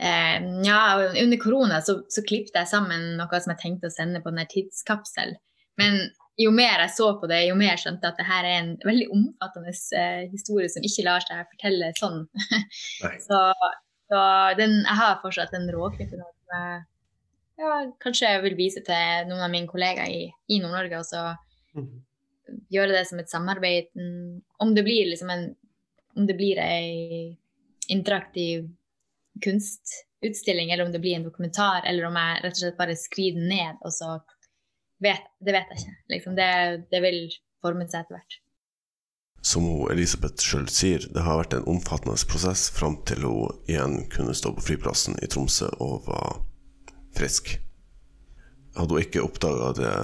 Eh, 0.01 0.37
ja, 0.65 0.81
under 1.23 1.37
korona 1.37 1.81
så, 1.81 1.99
så 2.09 2.23
klippet 2.25 2.55
jeg 2.57 2.69
sammen 2.71 3.15
noe 3.19 3.41
som 3.41 3.53
jeg 3.53 3.61
tenkte 3.61 3.91
å 3.91 3.93
sende 3.93 4.23
på 4.23 4.33
den 4.33 4.49
tidskapsel. 4.49 5.35
Men 5.77 6.01
jo 6.41 6.51
mer 6.55 6.81
jeg 6.81 6.93
så 6.95 7.11
på 7.21 7.29
det, 7.29 7.43
jo 7.49 7.57
mer 7.59 7.77
skjønte 7.77 8.07
jeg 8.07 8.15
at 8.15 8.21
det 8.21 8.27
her 8.29 8.47
er 8.47 8.57
en 8.63 8.71
veldig 8.85 9.07
omfattende 9.13 9.73
eh, 9.99 10.23
historie 10.31 10.71
som 10.73 10.85
ikke 10.87 11.05
lar 11.05 11.25
seg 11.25 11.45
fortelle 11.53 11.91
sånn. 11.99 12.23
så, 13.27 13.41
så 14.09 14.23
den, 14.57 14.79
jeg 14.81 14.99
har 15.03 15.19
fortsatt 15.21 15.53
den 15.53 15.69
råklippen 15.73 16.23
som 16.23 16.55
jeg 16.57 16.81
ja, 17.61 17.75
kanskje 18.01 18.29
jeg 18.31 18.41
vil 18.47 18.57
vise 18.57 18.81
til 18.85 19.27
noen 19.29 19.43
av 19.45 19.51
mine 19.53 19.69
kollegaer 19.69 20.09
i, 20.09 20.23
i 20.49 20.57
Nord-Norge. 20.63 20.97
og 20.97 21.05
så 21.05 21.77
mm. 21.77 21.91
gjøre 22.73 22.95
det 22.95 23.03
som 23.09 23.21
et 23.21 23.29
samarbeid. 23.29 23.91
Om 24.65 24.73
det 24.73 24.85
blir 24.87 25.11
liksom 25.11 25.29
en 25.29 25.51
om 26.17 26.25
det 26.27 26.35
blir 26.35 26.59
ei 26.59 27.37
interaktiv 27.93 28.65
kunstutstilling, 29.43 30.71
eller 30.71 30.85
om 30.85 30.91
det 30.91 30.99
blir 30.99 31.15
en 31.15 31.25
dokumentar, 31.27 31.85
eller 31.85 32.07
om 32.09 32.19
jeg 32.19 32.43
rett 32.43 32.55
og 32.57 32.61
slett 32.63 32.79
bare 32.79 32.99
skriver 32.99 33.39
den 33.39 33.51
ned, 33.51 33.81
og 33.81 33.93
så 33.95 34.19
vet 35.01 35.27
Det 35.41 35.53
vet 35.55 35.71
jeg 35.73 35.81
ikke. 35.81 35.97
Liksom, 36.13 36.35
det, 36.37 36.51
det 36.91 37.01
vil 37.01 37.23
forme 37.63 37.87
seg 37.89 38.03
etter 38.03 38.19
hvert. 38.19 38.37
Som 39.41 39.65
Elisabeth 39.89 40.45
sjøl 40.45 40.67
sier, 40.69 41.07
det 41.09 41.23
har 41.25 41.39
vært 41.39 41.55
en 41.57 41.65
omfattende 41.71 42.13
prosess 42.29 42.67
fram 42.69 42.99
til 43.09 43.25
hun 43.25 43.63
igjen 43.65 44.03
kunne 44.13 44.35
stå 44.37 44.53
på 44.53 44.65
flyplassen 44.67 45.17
i 45.25 45.29
Tromsø 45.31 45.71
og 45.81 46.05
var 46.05 46.43
frisk. 47.17 47.55
Hadde 48.77 48.93
hun 48.93 49.01
ikke 49.01 49.25
oppdaga 49.25 49.71
det 49.79 49.95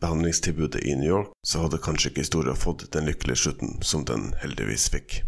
behandlingstilbudet 0.00 0.80
i 0.88 0.96
New 0.96 1.08
York, 1.08 1.36
så 1.46 1.66
hadde 1.66 1.82
kanskje 1.84 2.10
ikke 2.10 2.24
historien 2.24 2.56
fått 2.56 2.88
den 2.96 3.06
lykkelige 3.08 3.44
slutten 3.44 3.76
som 3.84 4.08
den 4.08 4.32
heldigvis 4.40 4.88
fikk. 4.92 5.20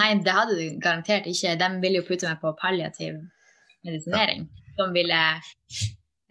Nei, 0.00 0.14
det 0.24 0.32
hadde 0.34 0.56
du 0.56 0.80
garantert 0.80 1.28
ikke. 1.28 1.58
De 1.60 1.68
ville 1.82 2.00
jo 2.00 2.06
putte 2.08 2.28
meg 2.28 2.40
på 2.40 2.54
palliativ 2.60 3.20
medisinering, 3.86 4.46
ja. 4.48 4.72
som 4.78 4.96
ville 4.96 5.20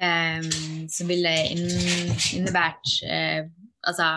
um, 0.02 0.50
som 0.90 1.10
ville 1.10 1.34
innebært 1.54 3.00
uh, 3.06 3.48
Altså 3.88 4.10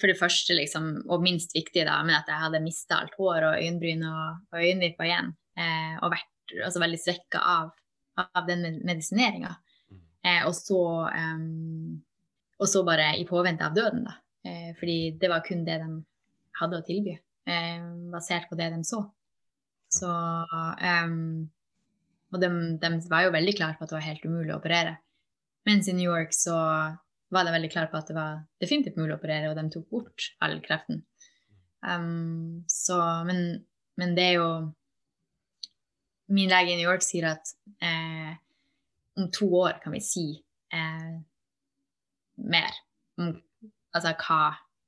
for 0.00 0.08
det 0.08 0.18
første, 0.18 0.54
liksom, 0.56 0.86
og 1.12 1.22
minst 1.24 1.52
viktig, 1.56 1.84
da, 1.88 1.98
men 2.04 2.16
at 2.16 2.30
jeg 2.30 2.40
hadde 2.40 2.62
mista 2.64 3.02
alt 3.02 3.16
hår 3.18 3.48
og 3.48 3.58
øyenbryn 3.60 4.04
og, 4.08 4.38
og 4.52 4.62
øyenvipper 4.62 5.08
igjen. 5.08 5.32
Eh, 5.58 5.98
og 6.00 6.14
vært 6.14 6.54
altså, 6.56 6.80
veldig 6.80 7.00
svekka 7.00 7.42
av, 7.54 7.74
av 8.22 8.48
den 8.48 8.80
medisineringa. 8.86 9.52
Eh, 10.24 10.46
og, 10.48 10.56
um, 11.12 12.00
og, 12.56 12.66
så, 12.70 12.84
bare 12.88 13.10
i 13.20 13.26
påvente 13.28 13.66
av 13.68 13.76
døden, 13.76 14.06
da. 14.08 14.16
Eh, 14.48 14.72
fordi 14.78 14.96
det 15.20 15.30
var 15.30 15.44
kun 15.46 15.66
det 15.66 15.78
de 15.82 15.90
hadde 16.58 16.80
å 16.80 16.86
tilby, 16.86 17.18
basert 18.12 18.48
på 18.50 18.58
det 18.58 18.70
de 18.74 18.82
så. 18.86 19.02
Så 19.92 20.08
um, 20.08 21.50
Og 22.32 22.40
de, 22.40 22.50
de, 22.80 22.90
var 23.10 23.26
jo 23.26 23.34
veldig 23.34 23.54
klare 23.58 23.76
på 23.76 23.84
at 23.84 23.92
det 23.92 23.98
var 23.98 24.06
helt 24.06 24.24
umulig 24.24 24.54
å 24.54 24.60
operere. 24.60 24.96
Mens 25.68 25.88
i 25.90 25.94
New 25.96 26.08
York 26.08 26.32
så 26.34 26.56
var 27.32 27.46
de 27.46 27.54
veldig 27.54 27.70
klare 27.72 27.90
på 27.92 27.98
at 28.00 28.08
det 28.10 28.16
var 28.16 28.40
definitivt 28.60 28.98
mulig 29.00 29.14
å 29.14 29.18
operere, 29.18 29.50
og 29.50 29.58
de 29.58 29.66
tok 29.72 29.88
bort 29.92 30.30
all 30.44 30.58
kreften. 30.64 31.02
Um, 31.82 32.62
så, 32.70 32.98
men, 33.28 33.62
men, 34.00 34.14
det 34.14 34.28
er 34.30 34.38
jo 34.38 34.48
Min 36.32 36.48
lege 36.48 36.72
i 36.72 36.76
New 36.78 36.86
York 36.86 37.02
sier 37.04 37.26
at 37.28 37.50
eh, 37.82 38.30
om 39.18 39.26
to 39.34 39.48
år 39.58 39.80
kan 39.82 39.92
vi 39.92 39.98
si 40.00 40.22
eh, 40.72 41.10
mer 42.38 42.78
om 43.20 43.34
altså 43.92 44.14
hva, 44.22 44.38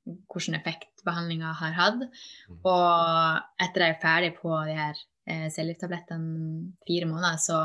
hvilken 0.05 0.55
effekt 0.57 1.03
behandlinga 1.05 1.53
har 1.59 1.75
hatt. 1.77 2.05
Mm. 2.49 2.61
Og 2.61 3.65
etter 3.65 3.85
jeg 3.85 3.95
er 3.95 4.01
ferdig 4.01 4.31
på 4.37 4.53
de 4.67 4.77
her 4.77 5.01
eh, 5.27 5.47
cellegifttablettene 5.53 6.71
fire 6.87 7.09
måneder, 7.09 7.39
så 7.41 7.59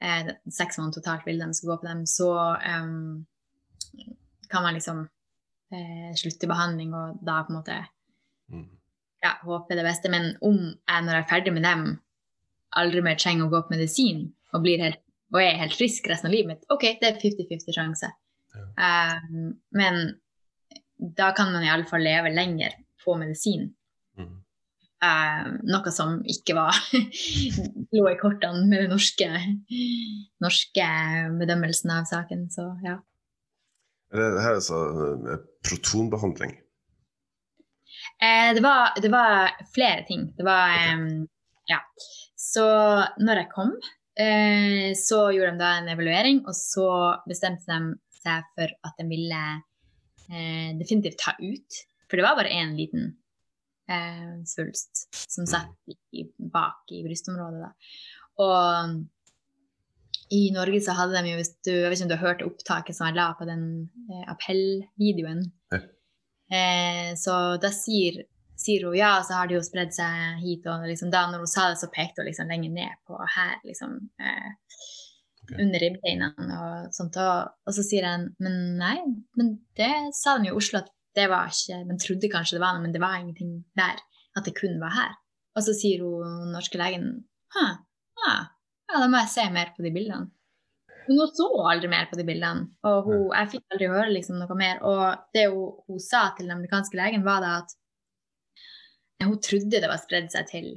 eh, 0.00 0.34
seks 0.48 0.80
måneder 0.80 1.00
totalt 1.00 1.28
vil 1.28 1.40
de 1.42 1.50
skal 1.56 1.72
gå 1.72 1.78
på 1.82 1.90
dem, 1.90 2.04
så 2.08 2.30
eh, 2.56 2.92
kan 4.50 4.66
man 4.66 4.76
liksom 4.78 5.04
eh, 5.74 6.10
slutte 6.18 6.50
behandling 6.50 6.94
og 6.96 7.20
da 7.26 7.42
på 7.44 7.52
en 7.52 7.60
måte 7.60 7.78
mm. 8.52 8.66
ja, 9.26 9.36
håpe 9.44 9.78
det 9.78 9.86
beste. 9.86 10.12
Men 10.12 10.32
om 10.40 10.58
jeg 10.64 11.06
når 11.06 11.20
jeg 11.20 11.26
er 11.26 11.30
ferdig 11.34 11.54
med 11.56 11.68
dem, 11.68 11.86
aldri 12.80 13.04
mer 13.04 13.18
trenger 13.18 13.48
å 13.48 13.52
gå 13.52 13.64
på 13.66 13.76
medisin 13.76 14.28
og 14.54 14.64
blir 14.64 14.82
helt 14.82 15.02
og 15.30 15.38
er 15.38 15.60
helt 15.60 15.76
frisk 15.78 16.08
resten 16.10 16.26
av 16.26 16.32
livet 16.34 16.48
mitt, 16.50 16.64
OK, 16.74 16.84
det 16.98 17.06
er 17.06 17.18
50-50 17.22 17.74
sjanse. 17.76 18.08
Ja. 18.50 18.64
Um, 19.22 19.52
men 19.78 20.00
da 21.16 21.32
kan 21.36 21.52
man 21.54 21.64
iallfall 21.64 22.02
leve 22.04 22.32
lenger 22.34 22.76
på 23.04 23.16
medisin. 23.20 23.68
Mm. 24.18 24.32
Eh, 25.06 25.50
noe 25.72 25.92
som 25.94 26.18
ikke 26.28 26.56
var 26.58 26.76
lå 27.96 28.08
i 28.10 28.18
kortene 28.20 28.66
med 28.68 28.84
den 28.84 28.92
norske, 28.92 29.28
norske 30.44 30.88
bedømmelsen 31.40 31.94
av 31.96 32.08
saken. 32.10 32.48
Så 32.52 32.66
ja. 32.86 32.98
Det 34.10 34.26
her 34.42 34.56
er 34.56 34.58
altså 34.58 34.80
eh, 35.30 35.46
protonbehandling? 35.68 36.56
Eh, 38.20 38.50
det, 38.56 38.64
var, 38.64 38.92
det, 39.00 39.12
var, 39.12 39.54
flere 39.74 40.04
ting. 40.08 40.30
Det 40.36 40.46
var 40.46 40.76
um, 40.96 41.24
Ja. 41.70 41.80
Så 42.40 42.66
når 43.20 43.44
jeg 43.44 43.50
kom 43.54 43.74
Eh, 44.20 44.92
så 44.98 45.30
gjorde 45.32 45.54
de 45.54 45.62
da 45.62 45.70
en 45.78 45.88
evaluering, 45.88 46.42
og 46.48 46.56
så 46.56 46.88
bestemte 47.30 47.70
de 47.70 47.94
seg 48.20 48.48
for 48.56 48.72
at 48.86 48.98
de 48.98 49.06
ville 49.08 49.42
eh, 50.30 50.70
definitivt 50.78 51.20
ta 51.20 51.34
ut. 51.38 51.80
For 52.10 52.18
det 52.18 52.26
var 52.26 52.38
bare 52.38 52.54
én 52.54 52.74
liten 52.78 53.12
eh, 53.90 54.40
svulst 54.46 55.06
som 55.30 55.46
satt 55.46 55.94
i, 56.12 56.26
bak 56.38 56.90
i 56.94 57.04
brystområdet. 57.06 57.60
Da. 57.62 57.70
Og 58.44 58.98
i 60.30 60.42
Norge 60.54 60.80
så 60.82 60.94
hadde 60.98 61.18
de 61.18 61.32
jo, 61.32 61.38
hvis 61.40 61.54
du, 61.66 61.72
jeg 61.74 61.88
vet 61.90 61.98
ikke 61.98 62.06
om 62.06 62.10
du 62.10 62.16
har 62.16 62.26
hørt 62.28 62.44
opptaket 62.46 62.96
som 62.96 63.08
jeg 63.08 63.18
la 63.18 63.30
på 63.38 63.46
den 63.48 63.64
eh, 64.10 64.26
appellvideoen. 64.30 65.46
Ja. 65.74 65.80
Eh, 66.50 67.08
så 67.18 67.36
da 67.62 67.70
sier 67.74 68.24
sier 68.60 68.84
hun 68.84 68.96
ja, 68.98 69.14
så 69.24 69.38
har 69.38 69.48
det 69.48 69.56
jo 69.56 69.64
spredd 69.64 69.94
seg 69.96 70.40
hit. 70.42 70.66
Og 70.68 70.86
liksom, 70.88 71.10
da 71.12 71.24
når 71.30 71.44
hun 71.44 71.50
sa 71.50 71.70
det, 71.70 71.80
så 71.80 71.90
pekte 71.92 72.22
hun 72.22 72.30
liksom 72.30 72.50
lenger 72.50 72.74
ned 72.74 72.98
på 73.08 73.18
her, 73.36 73.56
liksom. 73.66 73.96
Eh, 74.20 74.50
okay. 75.50 75.64
Under 75.64 75.82
ribbeina 75.82 76.30
og 76.36 76.94
sånt. 76.96 77.18
Og, 77.20 77.50
og, 77.66 77.74
så 77.76 77.84
sier 77.86 78.06
han 78.08 78.30
men 78.42 78.56
nei, 78.80 78.96
men 79.38 79.52
det 79.78 79.92
sa 80.16 80.38
de 80.38 80.50
jo 80.50 80.56
i 80.56 80.62
Oslo 80.62 80.82
at 80.82 80.90
det 81.18 81.26
var 81.26 81.50
ikke 81.50 81.80
De 81.88 81.96
trodde 81.98 82.30
kanskje 82.30 82.56
det 82.56 82.62
var 82.62 82.76
noe, 82.76 82.84
men 82.84 82.94
det 82.94 83.02
var 83.02 83.18
ingenting 83.18 83.56
der. 83.78 83.98
At 84.38 84.46
det 84.46 84.54
kun 84.58 84.78
var 84.82 84.94
her. 84.94 85.16
Og 85.58 85.64
så 85.66 85.74
sier 85.74 86.04
hun 86.06 86.52
norske 86.54 86.78
legen 86.78 87.08
ha, 87.56 87.64
ja, 88.22 88.34
da 88.92 89.08
må 89.10 89.18
jeg 89.24 89.32
se 89.32 89.46
mer 89.50 89.72
på 89.74 89.82
de 89.82 89.90
bildene. 89.94 90.30
Men 91.08 91.18
hun 91.18 91.32
så 91.34 91.48
aldri 91.66 91.88
mer 91.90 92.06
på 92.06 92.18
de 92.20 92.24
bildene, 92.28 92.68
og 92.86 93.08
hun, 93.08 93.22
jeg 93.34 93.50
fikk 93.56 93.74
aldri 93.74 93.88
høre 93.90 94.12
liksom 94.14 94.38
noe 94.38 94.56
mer. 94.58 94.78
Og 94.86 95.02
det 95.34 95.48
hun, 95.50 95.72
hun 95.88 96.02
sa 96.04 96.28
til 96.36 96.46
den 96.46 96.54
amerikanske 96.54 96.98
legen, 97.00 97.26
var 97.26 97.42
da 97.42 97.56
at 97.64 97.74
hun 99.24 99.40
trodde 99.42 99.80
det 99.82 99.90
var 99.90 100.00
spredd 100.00 100.30
seg 100.32 100.46
til, 100.52 100.68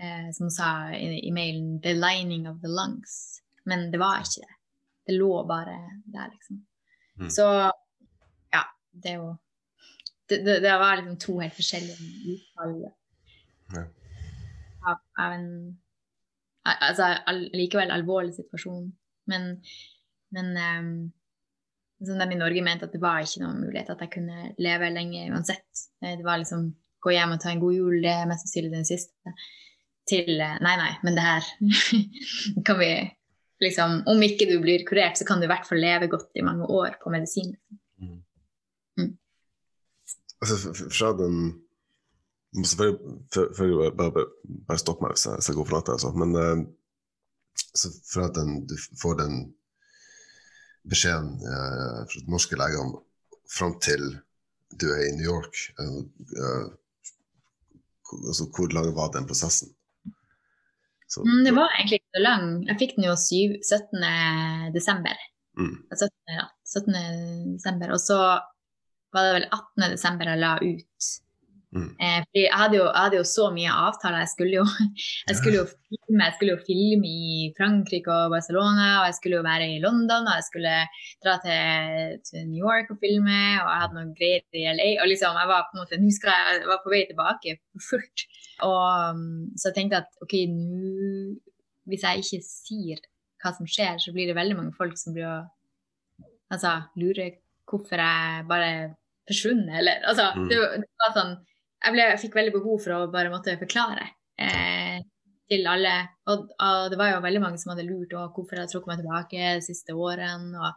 eh, 0.00 0.28
som 0.36 0.46
hun 0.46 0.54
sa 0.54 0.70
i, 0.94 1.18
i, 1.26 1.32
mailen, 1.34 1.80
'the 1.82 1.96
lining 1.98 2.46
of 2.48 2.60
the 2.62 2.70
lungs'. 2.70 3.40
Men 3.70 3.88
det 3.92 4.00
var 4.02 4.24
ikke 4.24 4.42
det. 4.46 4.56
Det 5.06 5.16
lå 5.16 5.30
bare 5.48 5.76
der, 6.10 6.32
liksom. 6.32 6.64
Mm. 7.20 7.30
Så 7.30 7.46
ja, 8.52 8.64
det 8.92 9.12
er 9.12 9.20
jo 9.20 9.30
det, 10.30 10.36
det, 10.46 10.60
det, 10.62 10.72
var 10.78 10.96
liksom 10.96 11.16
to 11.18 11.38
helt 11.40 11.56
forskjellige 11.56 12.10
utfall 12.32 12.74
ja. 13.74 13.84
av, 14.86 14.98
av, 15.18 15.32
en 15.32 15.48
Altså 16.70 17.06
all, 17.26 17.46
likevel 17.56 17.90
alvorlig 17.90 18.34
situasjon. 18.36 18.90
Men, 19.32 19.46
men 20.36 20.50
um, 20.60 20.90
som 22.06 22.20
de 22.20 22.26
i 22.34 22.38
Norge 22.38 22.62
mente 22.64 22.86
at 22.86 22.92
det 22.92 23.00
var 23.02 23.24
ikke 23.24 23.42
noen 23.42 23.62
mulighet 23.64 23.90
at 23.94 24.02
jeg 24.04 24.12
kunne 24.14 24.50
leve 24.60 24.90
lenge 24.92 25.24
uansett. 25.32 25.86
Eh, 26.04 26.18
det 26.18 26.26
var 26.26 26.40
liksom 26.40 26.68
gå 27.00 27.14
hjem 27.14 27.34
og 27.34 27.40
ta 27.42 27.52
en 27.52 27.62
god 27.62 27.76
jul, 27.76 27.96
det 28.04 28.12
er 28.12 28.28
mest 28.28 28.44
sannsynlig 28.44 28.72
den 28.74 28.88
siste. 28.88 29.34
Til 30.10 30.30
eh, 30.36 30.60
nei, 30.64 30.76
nei, 30.80 30.92
men 31.04 31.16
det 31.16 31.26
her 31.26 31.48
kan 32.68 32.80
vi 32.80 32.92
liksom 33.60 34.02
Om 34.08 34.22
ikke 34.24 34.48
du 34.50 34.58
blir 34.62 34.84
kurert, 34.88 35.18
så 35.18 35.26
kan 35.28 35.40
du 35.40 35.46
i 35.46 35.50
hvert 35.50 35.68
fall 35.68 35.82
leve 35.82 36.08
godt 36.12 36.30
i 36.34 36.44
mange 36.44 36.66
år 36.66 36.96
på 37.02 37.12
medisin. 37.12 37.54
Mm. 38.00 38.20
Mm. 39.00 39.12
Altså, 40.40 40.56
fra 40.88 41.12
den 41.18 41.60
Selvfølgelig 42.50 43.92
bare, 43.94 44.12
bare, 44.12 44.26
bare 44.66 44.80
stopp 44.82 45.02
meg 45.04 45.12
hvis 45.14 45.28
jeg, 45.28 45.38
hvis 45.38 45.48
jeg 45.48 45.56
går 45.56 45.66
for 45.68 45.76
langt. 45.76 45.90
altså. 45.92 46.08
Men 46.18 46.30
uh, 46.34 46.64
fra 48.10 48.24
at 48.26 48.34
den, 48.34 48.66
du 48.66 48.74
får 49.02 49.20
den 49.20 49.36
beskjeden 50.90 51.36
uh, 51.46 52.00
fra 52.10 52.24
de 52.24 52.32
norske 52.34 52.58
legene 52.58 52.98
fram 53.54 53.76
til 53.82 54.02
du 54.82 54.88
er 54.90 55.04
i 55.04 55.14
New 55.14 55.26
York, 55.30 55.54
uh, 55.78 56.66
altså, 58.26 58.48
hvor 58.50 58.74
lang 58.74 58.90
var 58.96 59.14
den 59.14 59.30
prosessen? 59.30 59.70
Så, 61.10 61.24
mm, 61.26 61.42
det 61.46 61.52
var 61.56 61.72
egentlig 61.74 62.00
ikke 62.00 62.18
så 62.18 62.22
lang. 62.22 62.46
Jeg 62.68 62.78
fikk 62.80 62.94
den 62.96 63.08
jo 63.08 63.16
7, 63.18 63.56
17. 63.66 64.04
desember. 64.76 65.24
Mm. 65.58 65.74
17. 65.90 66.12
17. 66.70 67.00
desember. 67.56 67.94
Og 67.96 68.02
så 68.02 68.18
var 69.10 69.26
det 69.26 69.34
vel 69.40 69.48
18. 69.48 69.88
desember 69.96 70.30
jeg 70.30 70.42
la 70.42 70.52
ut 70.62 71.10
Mm. 71.70 71.90
Eh, 72.02 72.22
fordi 72.26 72.42
jeg 72.42 72.58
hadde, 72.58 72.76
jo, 72.80 72.86
jeg 72.88 72.98
hadde, 73.04 73.18
jo, 73.20 73.26
så 73.30 73.44
mye 73.54 73.74
avtaler. 73.86 74.24
Jeg 74.24 74.30
skulle 74.32 74.56
jo, 74.56 74.64
jeg 75.28 75.36
skulle 75.38 75.60
jo, 75.60 75.66
filme, 75.70 76.24
jeg 76.26 76.34
skulle 76.36 76.54
jo 76.56 76.62
filme 76.66 77.10
i 77.10 77.50
Frankrike 77.58 78.14
og 78.14 78.32
Barcelona, 78.34 78.86
og 79.00 79.06
jeg 79.08 79.16
skulle 79.18 79.38
jo 79.38 79.46
være 79.46 79.68
i 79.74 79.82
London, 79.84 80.26
og 80.26 80.38
jeg 80.38 80.46
skulle 80.48 80.74
dra 81.22 81.36
til, 81.44 82.16
til 82.26 82.48
New 82.48 82.64
York 82.64 82.90
og 82.90 82.98
filme, 83.04 83.38
og 83.62 83.68
jeg 83.70 83.82
hadde 83.84 83.98
noen 83.98 84.16
greier 84.18 84.62
i 84.62 84.66
LA. 84.66 84.88
Og 85.04 85.12
liksom, 85.12 85.38
jeg 85.38 85.52
var 85.52 85.68
på 85.68 85.76
en 85.76 85.82
måte, 85.84 86.00
nå 86.02 86.16
skal 86.16 86.34
jeg, 86.34 86.58
jeg 86.64 86.72
var 86.72 86.82
på 86.82 86.94
vei 86.94 87.04
tilbake 87.10 87.56
for 87.60 87.86
fullt. 87.92 88.26
Og, 88.66 89.22
så 89.54 89.70
jeg 89.70 89.78
tenkte 89.78 90.02
at 90.02 90.26
OK, 90.26 90.36
nå 90.50 91.38
Hvis 91.88 92.02
jeg 92.04 92.20
ikke 92.20 92.38
sier 92.44 92.98
hva 93.40 93.50
som 93.56 93.66
skjer, 93.66 93.96
så 93.98 94.12
blir 94.14 94.28
det 94.28 94.36
veldig 94.36 94.56
mange 94.58 94.74
folk 94.76 94.98
som 95.00 95.14
blir 95.16 95.26
å 95.26 95.38
altså, 96.52 96.74
lure 97.00 97.30
hvorfor 97.70 98.02
jeg 98.02 98.44
bare 98.50 98.70
forsvunnet, 99.30 99.72
eller 99.80 100.04
altså, 100.10 100.26
mm. 100.36 100.48
det, 100.50 100.58
det 100.82 101.00
var 101.00 101.14
sånn 101.16 101.32
jeg, 101.80 101.94
ble, 101.94 102.06
jeg, 102.12 102.20
fikk 102.24 102.36
veldig 102.38 102.54
behov 102.58 102.82
for 102.84 102.96
å 102.96 103.10
bare 103.12 103.32
måtte 103.32 103.56
forklare 103.60 104.06
eh, 104.40 105.00
til 105.50 105.66
alle. 105.68 105.94
Og, 106.30 106.48
og, 106.54 106.88
det 106.92 106.98
var 107.00 107.14
jo 107.14 107.24
veldig 107.24 107.42
mange 107.42 107.60
som 107.60 107.72
hadde 107.74 107.88
lurt 107.88 108.12
på 108.12 108.24
hvorfor 108.36 108.56
jeg 108.56 108.64
hadde 108.64 108.74
trukket 108.74 108.92
meg 108.92 109.02
tilbake 109.02 109.52
de 109.58 109.66
siste 109.66 109.96
årene. 109.96 110.72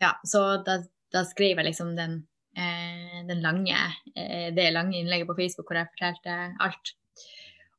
Ja, 0.00 0.14
så 0.24 0.44
da, 0.66 0.80
da, 1.12 1.24
skrev 1.28 1.60
jeg 1.60 1.70
liksom 1.70 1.92
den, 1.98 2.22
eh, 2.56 3.20
den 3.28 3.42
lange, 3.44 3.82
eh, 4.14 4.48
det 4.56 4.70
lange 4.76 5.00
innlegget 5.00 5.28
på 5.28 5.38
Facebook 5.40 5.70
hvor 5.70 5.80
jeg 5.80 5.92
fortalte 5.94 6.38
alt. 6.66 6.94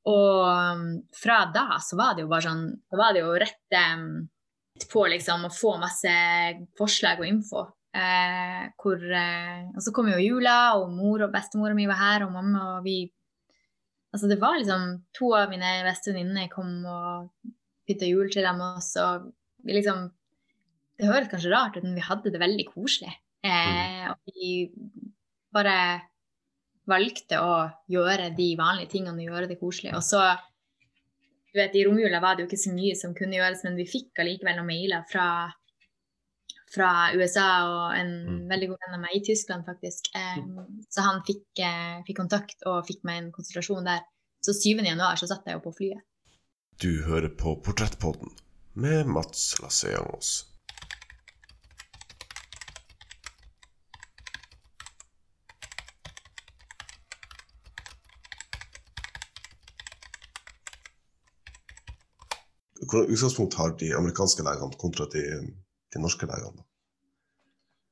Og 0.10 0.48
um, 0.50 0.86
fra 1.14 1.44
da 1.54 1.78
så 1.86 1.98
var 2.00 2.16
det 2.18 2.24
jo 2.24 2.30
bare 2.32 2.48
sånn 2.48 2.64
Da 2.90 2.98
var 2.98 3.14
det 3.14 3.22
jo 3.22 3.36
rett 3.38 3.76
um, 3.94 4.24
på 4.90 5.04
liksom 5.12 5.46
å 5.46 5.52
få 5.54 5.76
masse 5.78 6.14
forslag 6.80 7.22
og 7.22 7.30
info. 7.30 7.68
Eh, 7.92 8.68
hvor, 8.80 9.02
eh, 9.04 9.66
og 9.76 9.82
så 9.84 9.92
kom 9.92 10.08
jo 10.08 10.20
jula, 10.22 10.78
og 10.80 10.94
mor 10.96 11.26
og 11.26 11.34
bestemora 11.34 11.76
mi 11.76 11.90
var 11.90 12.00
her, 12.00 12.26
og 12.26 12.36
mamma 12.36 12.78
og 12.78 12.86
vi 12.88 13.02
Altså 14.12 14.28
det 14.28 14.42
var 14.42 14.58
liksom 14.60 15.06
To 15.16 15.30
av 15.40 15.52
mine 15.52 15.86
beste 15.86 16.12
venninner 16.12 16.50
kom 16.52 16.82
og 16.84 17.30
pynta 17.88 18.10
jul 18.10 18.28
til 18.32 18.44
dem 18.44 18.60
også. 18.60 19.06
Vi 19.64 19.78
liksom 19.78 20.10
Det 21.00 21.08
høres 21.08 21.30
kanskje 21.32 21.52
rart 21.54 21.78
ut, 21.78 21.84
men 21.84 21.96
vi 21.96 22.04
hadde 22.04 22.32
det 22.32 22.42
veldig 22.42 22.66
koselig. 22.74 23.14
Eh, 23.42 24.04
og 24.12 24.20
vi 24.28 24.70
bare 25.52 26.02
valgte 26.86 27.40
å 27.40 27.56
gjøre 27.90 28.30
de 28.36 28.52
vanlige 28.60 28.92
tingene 28.98 29.18
og 29.18 29.32
gjøre 29.32 29.48
det 29.50 29.58
koselig. 29.62 29.96
Og 29.98 30.04
så 30.06 30.20
du 31.52 31.60
vet, 31.60 31.74
I 31.76 31.88
romjula 31.88 32.22
var 32.24 32.36
det 32.36 32.46
jo 32.46 32.52
ikke 32.52 32.62
så 32.62 32.72
mye 32.76 32.96
som 32.96 33.16
kunne 33.16 33.40
gjøres, 33.40 33.64
men 33.66 33.80
vi 33.80 33.88
fikk 33.90 34.22
allikevel 34.22 34.60
noen 34.60 34.70
mailer 34.70 35.08
fra 35.10 35.26
fra 36.72 36.92
USA 37.18 37.48
og 37.68 37.98
en 37.98 38.12
mm. 38.28 38.44
veldig 38.52 38.70
god 38.72 38.86
venn 38.86 38.98
av 38.98 39.04
meg 39.04 39.18
i 39.18 39.24
Tyskland, 39.28 39.66
faktisk. 39.68 40.08
Um, 40.16 40.84
så 40.92 41.04
han 41.06 41.20
fikk, 41.28 41.44
uh, 41.60 42.00
fikk, 42.08 42.20
kontakt 42.22 42.64
og 42.70 42.86
fikk 42.88 43.04
meg 43.08 43.22
en 43.22 43.34
konsultasjon 43.36 43.90
der. 43.90 44.06
Så 44.42 44.56
7. 44.58 44.80
januar 44.80 45.20
så 45.20 45.30
satt 45.30 45.46
jeg 45.46 45.60
jo 45.60 45.66
på 45.68 45.76
flyet. 45.78 46.06
Du 46.82 47.04
hører 47.06 47.30
på 47.38 47.58
Portrettpodden 47.62 48.32
med 48.74 49.12
Mats 49.12 49.60
Lasseangos. 49.62 50.48
Hvilket 62.82 63.14
utgangspunkt 63.14 63.56
har 63.56 63.76
de 63.80 63.92
amerikanske 63.96 64.44
legene 64.44 64.80
kontra 64.80 65.06
de 65.14 65.22
de 65.94 66.02
norske 66.02 66.28
legene? 66.30 66.66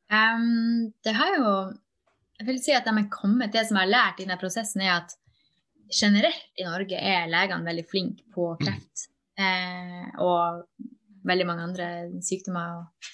Um, 0.10 0.90
det 1.06 1.14
har 1.14 1.36
jo 1.38 1.50
Jeg 2.40 2.48
vil 2.48 2.62
si 2.64 2.74
at 2.74 2.88
de 2.88 2.94
er 2.96 3.10
kommet, 3.12 3.52
det 3.52 3.66
som 3.68 3.76
jeg 3.78 3.84
har 3.84 3.92
lært 3.92 4.22
i 4.22 4.24
denne 4.24 4.40
prosessen, 4.40 4.82
er 4.82 5.02
at 5.02 5.16
generelt 5.92 6.56
i 6.56 6.64
Norge 6.64 6.96
er 6.96 7.28
legene 7.28 7.68
veldig 7.68 7.84
flinke 7.90 8.24
på 8.32 8.54
kreft. 8.62 9.10
Mm. 9.36 9.44
Eh, 9.44 10.06
og 10.24 10.64
veldig 11.28 11.48
mange 11.50 11.66
andre 11.68 11.88
sykdommer 12.24 12.78
og 12.80 13.10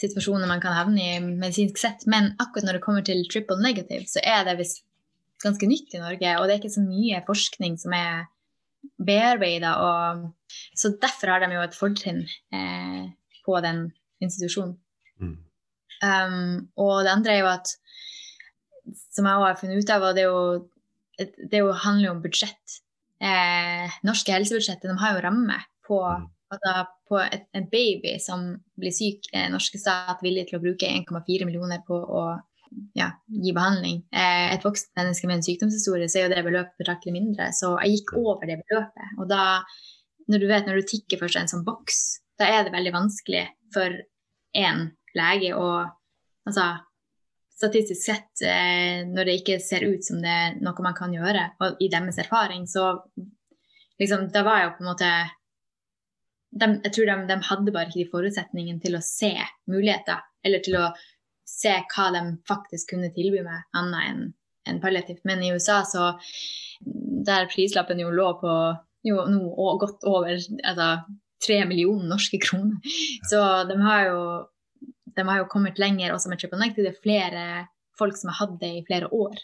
situasjoner 0.00 0.48
man 0.48 0.62
kan 0.62 0.76
havne 0.76 1.04
i 1.04 1.20
medisinsk 1.20 1.80
sett. 1.80 2.06
Men 2.08 2.32
akkurat 2.40 2.68
når 2.68 2.78
det 2.78 2.84
kommer 2.84 3.04
til 3.06 3.22
triple 3.28 3.60
negative, 3.60 4.08
så 4.08 4.24
er 4.24 4.46
det 4.48 4.58
visst 4.60 4.84
ganske 5.44 5.68
nytt 5.68 5.96
i 5.96 6.02
Norge. 6.02 6.34
Og 6.38 6.46
det 6.46 6.54
er 6.54 6.62
ikke 6.62 6.76
så 6.78 6.84
mye 6.84 7.22
forskning 7.26 7.76
som 7.80 7.96
er 7.96 8.28
bearbeida. 9.00 9.74
Så 10.76 10.94
derfor 11.00 11.34
har 11.34 11.44
de 11.44 11.52
jo 11.54 11.64
et 11.64 11.76
fortrinn 11.76 12.24
eh, 12.24 13.08
på 13.50 13.60
den 13.64 13.88
institusjonen. 14.22 14.76
Mm. 15.20 15.38
Um, 16.00 16.68
og 16.80 17.02
det 17.04 17.12
andre 17.12 17.34
er 17.34 17.42
jo 17.42 17.50
at, 17.50 17.72
som 19.12 19.28
jeg 19.28 19.44
har 19.44 19.58
funnet 19.60 19.82
ut 19.82 19.92
av, 19.92 20.06
og 20.08 20.16
det, 20.16 20.24
er 20.24 20.30
jo, 20.30 21.32
det 21.50 21.62
jo 21.62 21.72
handler 21.84 22.08
jo 22.08 22.14
om 22.16 22.22
budsjett. 22.24 22.80
Eh, 23.20 23.98
norske 24.08 24.32
helsebudsjettet 24.32 24.88
de 24.88 24.96
har 25.02 25.16
jo 25.16 25.24
ramme 25.26 25.58
på, 25.84 25.98
mm. 26.00 26.28
altså 26.54 26.76
på 27.10 27.18
et, 27.20 27.44
en 27.56 27.66
baby 27.72 28.14
som 28.22 28.46
blir 28.80 28.94
syk. 28.96 29.28
Er 29.36 29.52
norske 29.52 29.80
stat 29.80 30.22
villig 30.24 30.46
til 30.48 30.60
å 30.60 30.62
bruke 30.62 30.88
1,4 30.88 31.48
millioner 31.48 31.82
på 31.86 31.98
å 32.00 32.24
ja, 32.96 33.10
gi 33.26 33.52
behandling. 33.52 34.00
Eh, 34.14 34.54
et 34.54 34.64
voksent 34.64 34.94
menneske 34.96 35.28
med 35.28 35.40
en 35.40 35.46
sykdomshistorie, 35.46 36.08
så 36.08 36.20
er 36.20 36.28
jo 36.28 36.32
det 36.32 36.46
beløpet 36.46 36.80
betraktelig 36.80 37.16
mindre. 37.18 37.50
Så 37.56 37.74
jeg 37.82 37.98
gikk 37.98 38.14
mm. 38.14 38.24
over 38.24 38.48
det 38.48 38.60
beløpet. 38.62 39.14
Og 39.18 39.28
da, 39.30 39.44
når 40.30 40.42
du 40.42 40.48
vet 40.50 40.68
når 40.70 40.80
du 40.80 40.90
tikker 40.94 41.20
først 41.20 41.42
en 41.42 41.50
sånn 41.50 41.66
boks 41.66 42.00
da 42.40 42.48
er 42.48 42.64
det 42.64 42.74
veldig 42.74 42.92
vanskelig 42.94 43.44
for 43.74 43.96
én 44.56 44.90
lege 45.16 45.54
å 45.56 45.70
Altså 46.48 46.62
statistisk 47.52 48.00
sett, 48.00 48.40
eh, 48.42 49.04
når 49.04 49.28
det 49.28 49.34
ikke 49.38 49.58
ser 49.60 49.84
ut 49.84 50.04
som 50.04 50.22
det 50.22 50.30
er 50.32 50.54
noe 50.64 50.82
man 50.82 50.96
kan 50.96 51.12
gjøre, 51.12 51.42
og 51.60 51.82
i 51.84 51.90
deres 51.92 52.18
erfaring, 52.18 52.64
så 52.66 52.94
liksom 54.00 54.30
Da 54.32 54.42
var 54.42 54.62
jo 54.62 54.70
på 54.78 54.82
en 54.82 54.88
måte 54.88 55.10
de, 56.50 56.66
Jeg 56.82 56.92
tror 56.96 57.10
de, 57.10 57.16
de, 57.28 57.36
hadde 57.50 57.74
bare 57.76 57.90
ikke 57.90 58.00
de 58.00 58.10
forutsetningene 58.14 58.80
til 58.80 58.96
å 58.96 59.04
se 59.04 59.34
muligheter, 59.68 60.24
eller 60.42 60.64
til 60.64 60.80
å 60.80 60.88
se 61.46 61.76
hva 61.92 62.08
de 62.16 62.24
faktisk 62.48 62.94
kunne 62.94 63.12
tilby 63.12 63.44
meg, 63.44 63.68
annet 63.76 64.08
enn 64.08 64.24
en 64.70 64.80
palliativt. 64.80 65.20
Men 65.24 65.42
i 65.44 65.52
USA, 65.52 65.82
så 65.84 66.14
der 66.80 67.48
prislappen 67.52 68.00
jo 68.00 68.10
lå 68.14 68.32
på 68.40 68.54
jo 69.06 69.24
nå 69.28 69.72
godt 69.80 70.04
over 70.08 70.36
altså 70.36 70.88
tre 71.46 71.60
millioner 71.68 72.08
norske 72.10 72.40
kroner. 72.42 72.78
Så 73.30 73.40
de 73.68 73.76
har 73.82 74.06
jo, 74.10 74.22
de 75.16 75.26
har 75.28 75.42
jo 75.42 75.48
kommet 75.52 75.80
lenger 75.80 76.14
også 76.14 76.32
med 76.32 76.40
Triple 76.40 76.60
Negative. 76.60 76.90
Det 76.90 76.96
er 76.96 77.04
flere 77.04 77.46
folk 77.98 78.18
som 78.18 78.32
har 78.32 78.40
hatt 78.42 78.60
det 78.60 78.72
i 78.78 78.84
flere 78.86 79.10
år. 79.12 79.40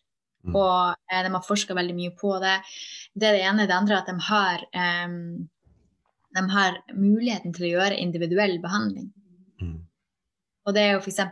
Mm. 0.47 0.55
Og 0.55 1.13
eh, 1.13 1.23
de 1.27 1.35
har 1.35 1.45
forska 1.45 1.75
veldig 1.77 1.97
mye 1.97 2.15
på 2.19 2.37
det. 2.43 2.57
Det 3.15 3.29
er 3.29 3.37
det 3.37 3.45
ene. 3.49 3.67
Det 3.69 3.77
andre 3.77 3.97
er 3.97 4.05
at 4.05 4.11
de 4.11 4.17
har, 4.29 4.65
um, 5.09 5.49
de 6.37 6.45
har 6.55 6.81
muligheten 6.95 7.55
til 7.57 7.69
å 7.69 7.73
gjøre 7.75 8.01
individuell 8.03 8.59
behandling. 8.63 9.11
Mm. 9.63 9.79
Og 10.67 10.77
det 10.77 10.85
er 10.85 10.95
jo 10.95 11.03
f.eks. 11.03 11.23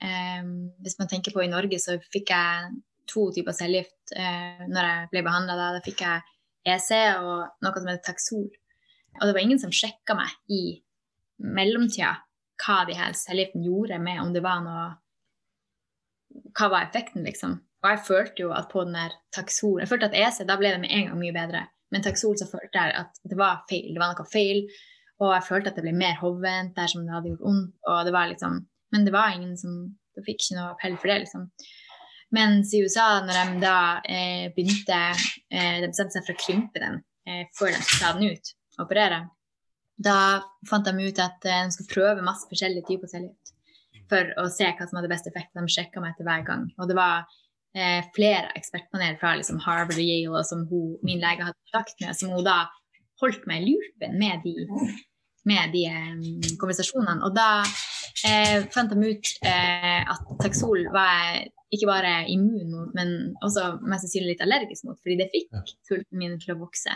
Um, 0.00 0.52
hvis 0.84 0.98
man 1.00 1.10
tenker 1.12 1.34
på 1.34 1.44
i 1.44 1.50
Norge, 1.52 1.80
så 1.82 1.98
fikk 2.12 2.32
jeg 2.32 2.76
to 3.10 3.28
typer 3.34 3.54
cellegift 3.54 4.16
uh, 4.16 4.64
når 4.70 4.90
jeg 4.90 5.10
ble 5.12 5.26
behandla. 5.28 5.58
Da. 5.58 5.68
da 5.76 5.84
fikk 5.84 6.06
jeg 6.06 6.24
EC 6.66 6.90
og 7.22 7.62
noe 7.62 7.76
som 7.76 7.92
heter 7.92 8.06
Taxol. 8.08 8.48
Og 9.20 9.26
det 9.26 9.34
var 9.34 9.44
ingen 9.44 9.60
som 9.62 9.74
sjekka 9.74 10.16
meg 10.18 10.32
i 10.52 10.62
mellomtida 11.42 12.14
hva 12.62 12.82
de 12.88 12.96
her 12.96 13.16
cellegiftene 13.16 13.66
gjorde 13.68 13.98
med 14.00 14.22
om 14.22 14.32
det 14.32 14.44
var 14.44 14.62
noe 14.64 14.86
Hva 16.56 16.68
var 16.72 16.84
effekten, 16.86 17.24
liksom? 17.24 17.58
Og 17.84 17.90
jeg 17.92 18.04
følte 18.06 18.42
jo 18.42 18.52
at 18.56 18.68
på 18.72 18.84
den 18.84 18.96
der 18.96 19.14
Taxol 19.34 19.80
Jeg 19.80 19.90
følte 19.90 20.10
at 20.10 20.16
EC, 20.18 20.42
da 20.48 20.56
ble 20.60 20.72
det 20.74 20.82
med 20.82 20.92
en 20.92 21.08
gang 21.10 21.18
mye 21.20 21.34
bedre. 21.36 21.62
Men 21.92 22.04
Taxol 22.04 22.36
så 22.38 22.48
følte 22.50 22.82
jeg 22.82 22.94
at 22.98 23.20
det 23.30 23.38
var 23.38 23.62
feil. 23.70 23.92
Det 23.94 24.02
var 24.02 24.12
noe 24.12 24.28
feil. 24.32 24.64
Og 25.22 25.32
jeg 25.32 25.46
følte 25.46 25.70
at 25.70 25.78
det 25.78 25.84
ble 25.86 25.94
mer 25.96 26.16
hovent 26.20 26.74
der 26.76 26.90
som 26.92 27.04
det 27.06 27.14
hadde 27.14 27.32
gjort 27.32 27.46
vondt. 27.46 27.74
Og 27.88 28.00
det 28.08 28.14
var 28.16 28.30
liksom 28.32 28.62
Men 28.92 29.06
det 29.06 29.12
var 29.12 29.34
ingen 29.34 29.56
som 29.56 29.96
Det 30.16 30.24
fikk 30.24 30.40
ikke 30.42 30.56
noe 30.56 30.72
appell 30.72 30.96
for 30.96 31.12
det, 31.12 31.18
liksom. 31.26 31.48
Mens 32.32 32.72
i 32.74 32.80
USA, 32.82 33.20
når 33.22 33.36
de 33.36 33.60
da 33.62 33.78
eh, 34.02 34.46
begynte 34.56 35.00
eh, 35.52 35.82
De 35.82 35.90
bestemte 35.90 36.16
seg 36.16 36.24
for 36.26 36.34
å 36.34 36.40
krympe 36.40 36.82
den 36.82 37.02
eh, 37.28 37.44
før 37.58 37.74
de 37.74 37.82
skulle 37.82 38.02
ta 38.02 38.14
den 38.16 38.32
ut, 38.32 38.52
operere, 38.82 39.24
da 39.96 40.42
fant 40.68 40.84
de 40.84 41.08
ut 41.08 41.20
at 41.22 41.48
eh, 41.48 41.64
de 41.66 41.74
skulle 41.74 41.92
prøve 41.92 42.24
masse 42.24 42.48
forskjellige 42.50 42.86
typer 42.90 43.10
cellegift 43.12 43.54
for 44.10 44.32
å 44.38 44.46
se 44.52 44.68
hva 44.68 44.86
som 44.86 45.00
hadde 45.00 45.10
best 45.10 45.28
effekt. 45.30 45.54
De 45.56 45.72
sjekka 45.72 46.02
meg 46.02 46.14
etter 46.14 46.28
hver 46.28 46.44
gang. 46.46 46.66
Og 46.78 46.90
det 46.90 46.96
var 46.98 47.24
eh, 47.76 48.04
flere 48.16 48.52
ekspertpanel 48.58 49.18
fra 49.20 49.34
liksom, 49.40 49.60
Harvard 49.64 49.98
og 49.98 50.04
Yale 50.04 50.34
og 50.34 50.46
som 50.48 50.66
hun, 50.70 50.96
min 51.06 51.22
lege 51.22 51.46
hadde 51.46 51.58
kontakt 51.66 51.98
med, 52.02 52.14
som 52.18 52.34
hun 52.34 52.46
da 52.46 52.64
holdt 53.22 53.46
meg 53.48 53.64
i 53.64 53.72
loopen 53.72 54.18
med 54.20 54.44
de, 54.44 54.54
med 55.48 55.72
de 55.74 55.86
um, 55.88 56.24
konversasjonene. 56.60 57.22
Og 57.26 57.36
da 57.36 57.64
eh, 58.28 58.66
fant 58.74 58.92
de 58.92 59.12
ut 59.12 59.32
eh, 59.48 60.02
at 60.04 60.34
Taxol 60.42 60.84
var 60.94 61.40
ikke 61.74 61.88
bare 61.88 62.12
immun 62.30 62.70
mot, 62.70 62.92
men 62.94 63.12
også 63.44 63.80
mest 63.82 64.06
sannsynlig 64.06 64.34
litt 64.34 64.44
allergisk 64.44 64.86
mot, 64.86 64.98
fordi 65.02 65.16
det 65.18 65.28
fikk 65.32 65.74
sulten 65.88 66.20
min 66.20 66.36
til 66.42 66.54
å 66.54 66.60
vokse. 66.60 66.94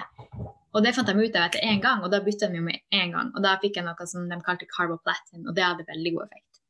Og 0.70 0.84
det 0.84 0.94
fant 0.94 1.10
de 1.10 1.16
ut 1.18 1.36
av 1.36 1.48
etter 1.48 1.66
én 1.66 1.82
gang, 1.82 2.04
og 2.06 2.12
da 2.12 2.22
bytta 2.22 2.50
de 2.50 2.60
jo 2.60 2.66
med 2.68 2.78
én 2.94 3.10
gang. 3.14 3.32
Og 3.34 3.42
da 3.42 3.56
fikk 3.62 3.80
jeg 3.80 3.88
noe 3.88 4.06
som 4.06 4.28
de 4.30 4.38
kalte 4.46 4.68
carboplatin, 4.70 5.42
og 5.46 5.56
det 5.56 5.66
hadde 5.66 5.88
veldig 5.88 6.14
god 6.16 6.28
effekt. 6.28 6.60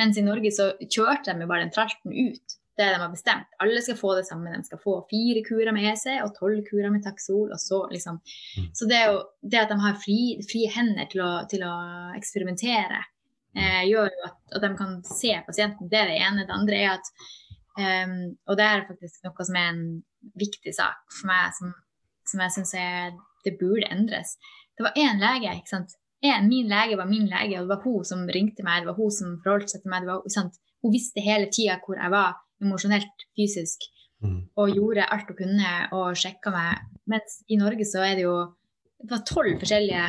Mens 0.00 0.18
i 0.18 0.24
Norge 0.26 0.50
så 0.54 0.72
kjørte 0.80 1.34
de 1.34 1.44
jo 1.44 1.50
bare 1.50 1.66
den 1.66 1.74
tralten 1.74 2.14
ut 2.14 2.58
det 2.74 2.88
de 2.90 2.98
har 2.98 3.10
bestemt. 3.10 3.52
Alle 3.62 3.82
skal 3.82 3.98
få 3.98 4.14
det 4.18 4.24
samme. 4.26 4.50
De 4.50 4.66
skal 4.66 4.80
få 4.82 4.96
fire 5.10 5.44
kurer 5.46 5.70
med 5.74 5.86
EC 5.92 6.18
og 6.24 6.32
tolv 6.34 6.64
kurer 6.66 6.90
med 6.90 7.04
Taxol. 7.04 7.52
og 7.52 7.60
Så 7.62 7.84
liksom. 7.92 8.18
Mm. 8.58 8.70
Så 8.74 8.88
det, 8.90 8.98
er 8.98 9.12
jo, 9.12 9.20
det 9.42 9.60
at 9.62 9.70
de 9.70 9.78
har 9.78 10.00
fri, 10.02 10.64
hender 10.74 11.06
til 11.12 11.22
å, 11.22 11.30
til 11.50 11.62
å 11.66 11.74
eksperimentere, 12.18 12.98
eh, 13.56 13.82
gjør 13.90 14.10
jo 14.10 14.26
at, 14.28 14.38
at, 14.56 14.60
de 14.64 14.70
kan 14.78 14.98
se 15.08 15.32
pasienten. 15.46 15.90
Det 15.90 16.00
er 16.00 16.10
det 16.10 16.20
ene. 16.20 16.46
Det 16.46 16.56
andre 16.56 16.80
er 16.80 16.92
at 16.96 17.10
um, 17.78 18.18
Og 18.48 18.58
det 18.58 18.66
er 18.66 18.86
faktisk 18.88 19.26
noe 19.26 19.48
som 19.48 19.58
er 19.60 19.72
en 19.72 19.84
viktig 20.40 20.74
sak 20.74 21.00
for 21.12 21.30
meg, 21.30 21.52
som, 21.58 21.74
som 22.30 22.44
jeg 22.44 22.56
syns 22.56 22.74
det 23.44 23.56
burde 23.60 23.90
endres. 23.92 24.36
Det 24.76 24.86
var 24.86 24.96
én 24.98 25.20
lege, 25.20 25.52
ikke 25.58 25.74
sant. 25.74 25.96
En, 26.24 26.48
min 26.48 26.70
lege 26.70 26.96
var 26.96 27.08
min 27.08 27.26
lege, 27.28 27.58
og 27.58 27.66
det 27.66 27.74
var 27.74 27.82
hun 27.84 28.06
som 28.08 28.24
ringte 28.32 28.64
meg, 28.64 28.82
det 28.82 28.90
var 28.90 28.96
hun 28.98 29.12
som 29.12 29.34
forholdt 29.44 29.74
seg 29.74 29.84
til 29.84 29.92
meg. 29.92 30.06
det 30.06 30.12
var? 30.14 30.54
Hun 30.84 30.94
visste 30.94 31.24
hele 31.24 31.50
tida 31.52 31.76
hvor 31.84 32.00
jeg 32.00 32.12
var 32.12 32.38
emosjonelt, 32.64 33.26
fysisk, 33.36 33.84
mm. 34.24 34.40
og 34.60 34.72
gjorde 34.72 35.08
alt 35.12 35.30
hun 35.30 35.38
kunne 35.42 35.74
og 35.96 36.18
sjekka 36.18 36.52
meg. 36.54 36.84
Mens 37.10 37.42
i 37.52 37.60
Norge 37.60 37.84
så 37.88 38.04
er 38.06 38.16
det 38.18 38.24
jo 38.24 38.36
Det 39.04 39.10
var 39.10 39.24
tolv 39.28 39.58
forskjellige 39.60 40.04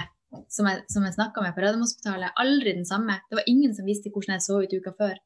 som 0.51 0.67
jeg, 0.69 0.83
som 0.91 1.05
jeg 1.07 1.15
snakka 1.15 1.43
med 1.43 1.55
på 1.55 1.63
Radiumhospitalet. 1.63 2.35
Aldri 2.41 2.75
den 2.77 2.87
samme. 2.87 3.17
Det 3.29 3.39
var 3.39 3.49
ingen 3.51 3.73
som 3.77 3.87
visste 3.87 4.11
hvordan 4.13 4.37
jeg 4.37 4.45
så 4.45 4.59
ut 4.61 4.75
uka 4.75 4.93
før. 4.99 5.17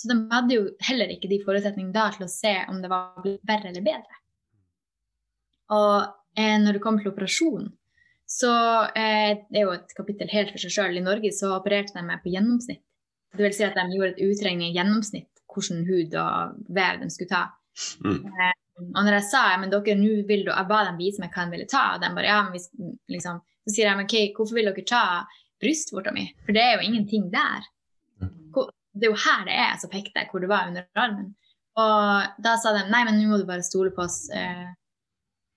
Så 0.00 0.08
de 0.08 0.16
hadde 0.30 0.56
jo 0.56 0.68
heller 0.88 1.12
ikke 1.12 1.28
de 1.28 1.42
forutsetningene 1.44 1.92
da 1.94 2.06
til 2.14 2.24
å 2.24 2.32
se 2.32 2.54
om 2.72 2.80
det 2.80 2.88
var 2.92 3.20
verre 3.24 3.72
eller 3.72 3.84
bedre. 3.84 4.20
Og 5.76 5.96
eh, 6.40 6.56
når 6.62 6.76
det 6.76 6.82
kommer 6.84 7.04
til 7.04 7.12
operasjon, 7.12 7.68
så 8.30 8.52
eh, 8.96 9.42
det 9.50 9.60
er 9.60 9.66
jo 9.66 9.74
et 9.74 9.92
kapittel 9.98 10.30
helt 10.32 10.54
for 10.54 10.62
seg 10.62 10.72
sjøl. 10.72 10.96
I 10.96 11.04
Norge 11.04 11.32
så 11.36 11.52
opererte 11.56 11.98
de 11.98 12.06
meg 12.06 12.22
på 12.24 12.32
gjennomsnitt. 12.32 12.82
Det 13.36 13.44
vil 13.44 13.54
si 13.54 13.66
at 13.66 13.76
de 13.76 13.84
gjorde 13.94 14.16
et 14.16 14.24
utregning 14.26 14.70
i 14.70 14.74
gjennomsnitt 14.74 15.28
hvordan 15.50 15.84
hud 15.88 16.16
og 16.18 16.66
vev 16.74 17.00
de 17.02 17.10
skulle 17.12 17.30
ta. 17.30 17.44
Mm. 18.06 18.24
Eh, 18.24 18.56
og 18.80 19.00
når 19.04 19.16
jeg 19.18 19.28
sa 19.28 19.44
men 19.60 19.72
dere, 19.72 19.96
nå 19.98 20.12
vil 20.28 20.46
du, 20.46 20.52
jeg 20.52 20.68
ba 20.70 20.82
dem 20.88 21.00
vise 21.00 21.22
meg 21.22 21.34
hva 21.34 21.46
de 21.46 21.56
ville 21.56 21.68
ta, 21.70 21.84
og 21.94 22.02
de 22.02 22.12
bare 22.16 22.30
ja, 22.30 22.38
men 22.46 22.56
vi, 22.56 22.92
liksom, 23.12 23.40
så 23.66 23.74
sier 23.74 23.92
men 23.96 24.08
okay, 24.08 24.30
hvorfor 24.36 24.58
vil 24.58 24.70
dere 24.70 24.86
ta 24.88 25.04
brystvorta 25.60 26.14
mi? 26.16 26.26
For 26.46 26.56
det 26.56 26.64
er 26.64 26.78
jo 26.78 26.88
ingenting 26.88 27.28
der. 27.32 27.68
Det 28.90 29.06
er 29.06 29.12
jo 29.12 29.20
her 29.22 29.44
det 29.46 29.54
er, 29.54 29.76
så 29.78 29.90
pekte 29.90 30.18
jeg 30.18 30.30
hvor 30.32 30.42
det 30.42 30.50
var 30.50 30.70
under 30.70 30.86
armen. 30.98 31.34
Og 31.78 32.42
da 32.42 32.56
sa 32.58 32.72
de 32.74 32.86
nei, 32.90 33.04
men 33.06 33.20
nå 33.20 33.28
må 33.30 33.38
du 33.40 33.46
bare 33.48 33.64
stole 33.64 33.92
på 33.94 34.02
oss, 34.02 34.24
eh, 34.34 34.66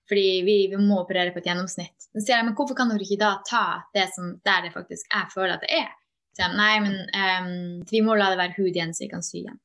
fordi 0.08 0.44
vi, 0.46 0.56
vi, 0.70 0.78
må 0.78 1.00
operere 1.02 1.32
på 1.34 1.40
et 1.42 1.48
gjennomsnitt. 1.50 2.08
Så 2.12 2.22
sier 2.22 2.38
jeg 2.38 2.46
men 2.46 2.56
hvorfor 2.58 2.78
kan 2.78 2.92
dere 2.92 3.04
ikke 3.04 3.20
da 3.20 3.32
ta 3.48 3.64
det 3.96 4.06
som 4.14 4.36
der 4.46 4.66
det 4.66 4.74
faktisk 4.76 5.08
jeg 5.08 5.32
føler 5.34 5.56
at 5.56 5.64
det 5.64 5.72
er? 5.80 5.90
Så 6.34 6.44
jeg, 6.44 6.56
nei, 6.58 6.74
men 6.82 6.96
um, 7.14 7.82
vi 7.90 8.02
må 8.02 8.16
la 8.18 8.32
det 8.32 8.40
være 8.40 8.56
hud 8.56 8.72
igjen, 8.72 8.94
så 8.94 9.04
vi 9.04 9.10
kan 9.12 9.22
sy 9.22 9.40
igjen. 9.40 9.58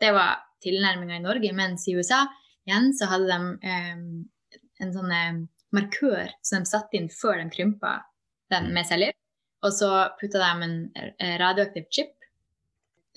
Det 0.00 0.10
var 0.14 0.40
tilnærminga 0.64 1.18
i 1.18 1.24
Norge. 1.24 1.52
Mens 1.56 1.86
i 1.88 1.94
USA 1.98 2.24
igjen 2.66 2.90
så 2.98 3.08
hadde 3.10 3.30
de 3.30 3.38
um, 3.70 4.06
en 4.82 4.94
sånn 4.94 5.14
markør 5.76 6.32
som 6.42 6.64
de 6.64 6.70
satte 6.70 6.98
inn 6.98 7.10
før 7.12 7.40
de 7.40 7.50
krympa 7.52 8.00
den 8.50 8.72
med 8.74 8.88
cellegift. 8.88 9.18
Og 9.66 9.74
så 9.76 9.90
putta 10.20 10.40
de 10.40 10.66
en 10.66 10.76
radioaktiv 11.40 11.88
chip 11.92 12.14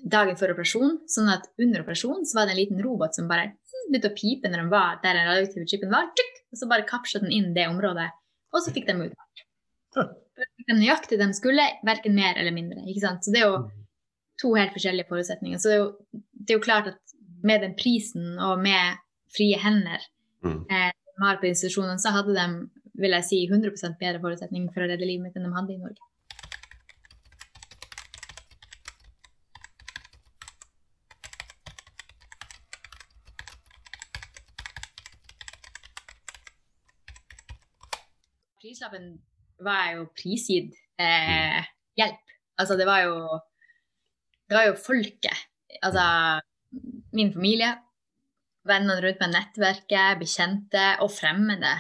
dagen 0.03 0.35
før 0.39 0.53
operasjon, 0.53 0.97
sånn 1.07 1.29
at 1.31 1.45
under 1.61 1.83
operasjonen 1.83 2.25
så 2.27 2.39
var 2.39 2.47
det 2.47 2.55
en 2.55 2.59
liten 2.59 2.81
robot 2.83 3.15
som 3.15 3.29
bare 3.29 3.53
begynte 3.87 4.11
å 4.11 4.17
pipe 4.17 4.49
når 4.49 4.65
de 4.65 4.73
var 4.73 4.99
der 5.03 5.17
den 5.17 5.29
radioaktive 5.29 5.67
chipen 5.69 5.93
var, 5.93 6.09
og 6.51 6.59
så 6.59 6.67
bare 6.71 6.87
kapsla 6.87 7.23
den 7.23 7.33
inn 7.35 7.53
det 7.55 7.69
området, 7.71 8.09
og 8.53 8.63
så 8.63 8.73
fikk 8.75 8.89
de 8.89 8.97
ut. 9.07 10.11
Nøyaktig 10.73 11.19
de 11.21 11.29
skulle, 11.37 11.65
verken 11.85 12.15
mer 12.17 12.39
eller 12.39 12.55
mindre. 12.55 12.83
ikke 12.89 13.03
sant? 13.03 13.23
Så 13.23 13.33
det 13.33 13.43
er 13.43 13.47
jo 13.51 13.61
mm. 13.63 13.69
to 14.41 14.53
helt 14.57 14.75
forskjellige 14.75 15.09
forutsetninger. 15.11 15.61
Så 15.61 15.69
det 15.69 15.75
er 15.75 15.81
jo, 15.83 16.21
det 16.33 16.53
er 16.55 16.59
jo 16.59 16.65
klart 16.65 16.89
at 16.91 17.15
med 17.43 17.63
den 17.63 17.75
prisen 17.77 18.39
og 18.41 18.63
med 18.63 18.99
frie 19.33 19.59
hender 19.61 20.03
mm. 20.45 20.59
eh, 20.71 20.91
de 21.13 21.25
har 21.25 21.37
på 21.41 21.49
institusjonene, 21.49 21.99
så 22.01 22.13
hadde 22.15 22.33
de 22.37 22.47
vil 23.01 23.15
jeg 23.17 23.25
si, 23.25 23.39
100% 23.49 23.97
bedre 23.99 24.21
forutsetninger 24.21 24.73
for 24.73 24.85
å 24.85 24.89
redde 24.89 25.07
livet 25.07 25.25
mitt 25.25 25.37
enn 25.37 25.47
de 25.47 25.53
hadde 25.55 25.73
i 25.73 25.81
Norge. 25.81 26.09
Prislappen 38.63 39.09
var 39.63 39.87
jeg 39.87 39.97
jo 39.97 40.05
prisgitt 40.17 40.77
eh, 41.01 41.65
hjelp. 41.99 42.21
Altså, 42.61 42.77
det 42.79 42.87
var 42.87 43.03
jo 43.07 43.17
Det 44.49 44.57
var 44.57 44.67
jo 44.67 44.77
folket. 44.77 45.39
Altså 45.81 46.03
min 47.13 47.31
familie, 47.33 47.73
vennene 48.67 49.01
rundt 49.03 49.21
meg, 49.23 49.33
nettverket, 49.33 50.19
bekjente 50.21 50.85
og 51.03 51.11
fremmede. 51.13 51.73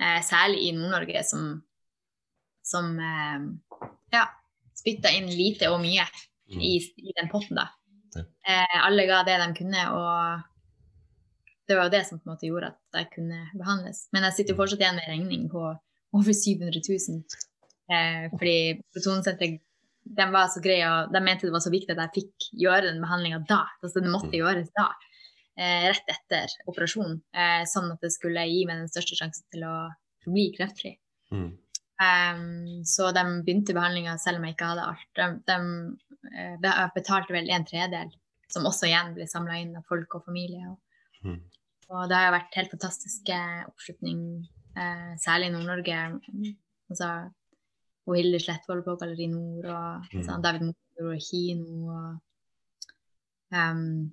Eh, 0.00 0.20
særlig 0.24 0.66
i 0.66 0.74
Nord-Norge, 0.76 1.22
som, 1.24 1.48
som 2.64 2.92
eh, 3.00 3.46
ja, 4.12 4.26
spytta 4.76 5.12
inn 5.16 5.30
lite 5.32 5.70
og 5.72 5.80
mye 5.84 6.04
mm. 6.04 6.60
i, 6.60 6.76
i 6.80 7.16
den 7.16 7.32
potten, 7.32 7.60
da. 7.60 7.70
Eh, 8.16 8.76
alle 8.80 9.04
ga 9.08 9.22
det 9.26 9.36
de 9.42 9.48
kunne, 9.56 9.88
og 9.92 10.44
det 11.66 11.76
var 11.76 11.88
jo 11.88 11.94
det 11.96 12.04
som 12.06 12.20
på 12.20 12.28
en 12.28 12.34
måte 12.34 12.48
gjorde 12.48 12.70
at 12.72 13.00
jeg 13.00 13.10
kunne 13.16 13.40
behandles. 13.58 14.06
Men 14.14 14.28
jeg 14.28 14.38
sitter 14.38 14.54
jo 14.54 14.60
fortsatt 14.60 14.82
igjen 14.82 14.98
med 15.00 15.10
regning 15.10 15.48
på 15.52 15.64
over 16.16 16.32
700 16.32 16.82
000. 16.86 17.22
Eh, 17.92 18.26
fordi 18.32 18.58
protonsenteret 18.94 19.62
de 20.06 20.26
var 20.30 20.46
så 20.52 20.62
greie, 20.62 20.86
og 20.86 21.10
de 21.10 21.22
mente 21.22 21.48
det 21.48 21.54
var 21.54 21.64
så 21.64 21.72
viktig 21.72 21.90
at 21.96 22.04
jeg 22.04 22.14
fikk 22.20 22.48
gjøre 22.62 22.92
den 22.92 23.02
behandlinga 23.02 23.42
da. 23.48 23.64
Altså, 23.82 24.02
det 24.02 24.12
måtte 24.12 24.30
mm. 24.30 24.38
gjøres 24.38 24.70
da. 24.78 24.90
Eh, 25.56 25.86
rett 25.88 26.10
etter 26.12 26.52
operasjonen. 26.68 27.22
Eh, 27.32 27.62
sånn 27.68 27.88
at 27.94 28.02
det 28.04 28.12
skulle 28.12 28.42
gi 28.44 28.66
meg 28.68 28.82
den 28.82 28.90
største 28.92 29.16
sjansen 29.16 29.46
til 29.54 29.64
å 29.64 29.76
bli 30.26 30.50
kreftfri. 30.52 30.98
Mm. 31.32 31.54
Um, 31.96 32.82
så 32.84 33.08
de 33.16 33.22
begynte 33.40 33.72
behandlinga 33.72 34.18
selv 34.20 34.36
om 34.36 34.44
jeg 34.44 34.52
ikke 34.52 34.68
hadde 34.68 34.88
alt. 34.90 35.06
De, 35.16 35.28
de, 35.48 36.48
eh, 36.68 36.82
betalte 36.92 37.32
vel 37.32 37.48
en 37.56 37.64
tredel, 37.64 38.10
som 38.52 38.68
også 38.68 38.90
igjen 38.90 39.14
ble 39.16 39.24
samla 39.30 39.56
inn 39.62 39.72
av 39.80 39.88
folk 39.88 40.18
og 40.18 40.26
familie. 40.28 40.74
Og, 40.74 41.24
mm. 41.24 41.40
og 41.88 42.04
det 42.10 42.20
har 42.20 42.28
jo 42.28 42.36
vært 42.36 42.60
helt 42.60 42.76
fantastisk 42.76 43.32
oppslutning 43.70 44.20
eh, 44.76 45.16
særlig 45.24 45.48
i 45.48 45.56
Nord-Norge. 45.56 46.02
Altså, 46.92 47.10
og 48.06 48.20
Hilde 48.20 48.42
Slettvold 48.44 48.84
på 48.84 48.98
Galleri 49.00 49.32
Nord, 49.32 49.72
og 49.72 50.12
mm. 50.12 50.28
sånn, 50.28 50.44
David 50.44 50.68
Motor 50.68 51.14
og 51.14 51.24
kino. 51.30 51.96
og 51.96 53.56
um, 53.56 54.12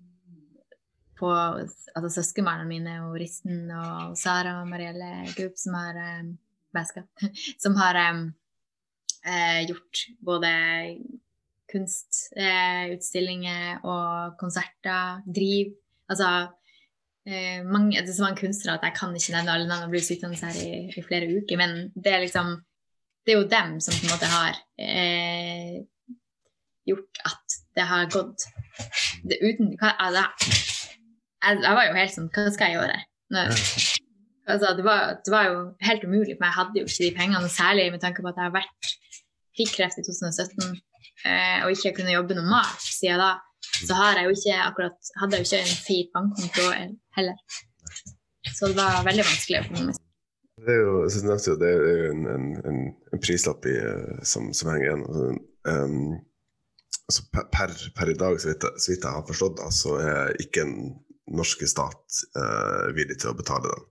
på 1.24 1.32
altså, 1.32 2.10
Søskenbarna 2.20 2.66
mine 2.68 2.94
og 3.08 3.16
Risten 3.22 3.72
og 3.72 4.18
Sara 4.20 4.62
og 4.62 4.68
Marielle 4.70 5.12
Grupp, 5.38 5.56
som 5.60 5.74
har 5.80 5.94
um, 6.20 6.34
som 7.64 7.76
har 7.78 7.96
eh, 8.02 9.62
gjort 9.70 9.96
både 10.26 10.52
kunstutstillinger 11.74 13.64
eh, 13.76 13.86
og 13.86 14.38
konserter, 14.42 15.22
driv 15.28 15.68
Altså 16.12 16.30
eh, 17.26 17.64
mange, 17.66 18.02
det 18.02 18.10
er 18.10 18.14
så 18.18 18.26
mange 18.26 18.42
kunstnere 18.42 18.76
at 18.78 18.84
jeg 18.84 18.94
kan 18.98 19.16
ikke 19.16 19.34
nevne 19.38 19.54
alle 19.54 19.68
navn 19.70 19.86
og 19.86 19.94
blir 19.94 20.04
sittende 20.04 20.38
her 20.38 20.58
i, 20.60 20.92
i, 20.92 21.02
flere 21.06 21.30
uker. 21.32 21.58
Men 21.58 21.72
det 21.96 22.12
er 22.14 22.20
liksom 22.26 22.48
det 23.24 23.34
er 23.34 23.40
jo 23.40 23.48
dem 23.48 23.80
som 23.80 23.96
på 23.96 24.04
en 24.04 24.12
måte 24.12 24.28
har 24.28 24.54
eh, 24.84 25.78
gjort 26.90 27.22
at 27.30 27.58
det 27.78 27.86
har 27.88 28.12
gått 28.12 28.40
det 29.24 29.40
uten 29.40 29.78
hva, 29.80 29.94
altså, 30.04 30.24
jeg, 31.44 31.60
jeg, 31.64 31.76
var 31.78 31.88
jo 31.88 31.96
helt 32.00 32.16
sånn 32.16 32.32
Hva 32.34 32.48
skal 32.56 32.72
jeg 32.72 32.80
gjøre? 32.80 32.98
Når, 33.34 33.54
altså, 34.54 34.74
det, 34.78 34.86
var, 34.88 35.16
det, 35.20 35.34
var, 35.34 35.50
jo 35.50 35.62
helt 35.88 36.06
umulig, 36.08 36.36
for 36.38 36.48
jeg 36.48 36.58
hadde 36.58 36.82
jo 36.82 36.90
ikke 36.90 37.06
de 37.06 37.14
pengene. 37.18 37.52
Særlig 37.52 37.88
med 37.94 38.04
tanke 38.04 38.24
på 38.24 38.32
at 38.32 38.40
jeg 38.40 38.50
har 38.50 38.58
vært 38.58 38.94
fikk 39.58 39.76
kreft 39.78 40.00
i 40.02 40.06
2017 40.06 40.64
eh, 41.30 41.60
og 41.62 41.74
ikke 41.76 41.94
kunne 42.00 42.16
jobbe 42.16 42.38
normalt 42.38 42.82
siden 42.82 43.22
da 43.22 43.36
så 43.88 43.94
har 43.98 44.18
jeg 44.18 44.28
jo 44.28 44.34
ikke 44.38 44.56
akkurat 44.68 45.12
hadde 45.22 45.38
jeg 45.38 45.44
jo 45.44 45.48
ikke 45.50 45.62
en 45.64 45.78
feit 45.88 46.10
bankkonto 46.16 46.66
heller. 47.18 47.38
Så 48.58 48.70
det 48.70 48.78
var 48.78 49.06
veldig 49.08 49.26
vanskelig 49.30 49.62
økonomisk. 49.64 50.02
Det 50.66 50.74
er 50.76 50.82
jo, 50.86 50.98
så 51.10 51.24
nevnte 51.26 51.50
jo, 51.52 51.56
det 51.60 51.70
er 51.72 52.04
en, 52.12 52.22
en, 52.34 52.46
en, 52.70 52.84
en 53.14 53.22
prislapp 53.24 53.66
i, 53.68 53.74
eh, 53.74 54.20
som, 54.32 54.52
som, 54.56 54.70
henger 54.72 54.86
igjen. 54.86 55.40
Um, 55.68 56.12
altså 57.10 57.26
per, 57.34 57.74
per, 57.98 58.12
i 58.12 58.18
dag, 58.20 58.38
så 58.40 58.52
vidt, 58.52 58.68
så 58.78 58.92
vidt, 58.92 59.08
jeg 59.08 59.18
har 59.18 59.26
forstått, 59.28 59.64
så 59.76 59.98
er 60.04 60.38
ikke 60.44 60.64
den 60.64 60.78
norske 61.32 61.68
stat 61.70 62.24
uh, 62.38 62.90
villig 62.96 63.20
til 63.22 63.32
å 63.32 63.38
betale 63.38 63.70
den. 63.70 63.86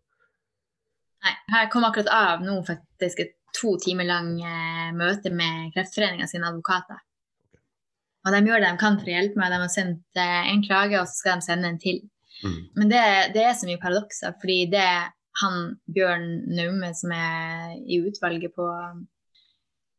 Nei, 1.23 1.37
jeg 1.55 1.71
kom 1.73 1.87
akkurat 1.87 2.11
av 2.13 2.43
nå 2.45 2.59
faktisk 2.67 3.23
et 3.23 3.39
to 3.57 3.77
timer 3.81 4.09
lang 4.09 4.35
uh, 4.43 4.91
møte 4.97 5.33
med 5.33 5.73
Kreftforeninga 5.77 6.29
sine 6.29 6.51
advokater. 6.51 7.01
Og 8.23 8.35
de 8.35 8.43
gjør 8.47 8.63
det 8.63 8.71
de 8.71 8.81
kan 8.81 8.99
for 9.01 9.11
å 9.11 9.15
hjelpe 9.17 9.41
meg. 9.41 9.51
De 9.51 9.61
har 9.65 9.73
sendt 9.73 10.21
eh, 10.21 10.51
en 10.53 10.63
klage, 10.63 10.99
og 11.01 11.09
så 11.11 11.19
skal 11.19 11.41
de 11.41 11.47
sende 11.47 11.73
en 11.73 11.81
til. 11.83 11.99
Mm. 12.43 12.59
Men 12.79 12.93
det, 12.93 13.03
det, 13.35 13.43
er 13.47 13.57
så 13.59 13.67
mye 13.69 13.81
paradokser, 13.83 14.37
fordi 14.43 14.59
det 14.71 14.91
han 15.43 15.59
Bjørn 15.91 16.29
Naume, 16.53 16.93
som 16.95 17.15
er 17.17 17.75
i 17.83 17.99
utvalget 18.05 18.55
på, 18.55 18.67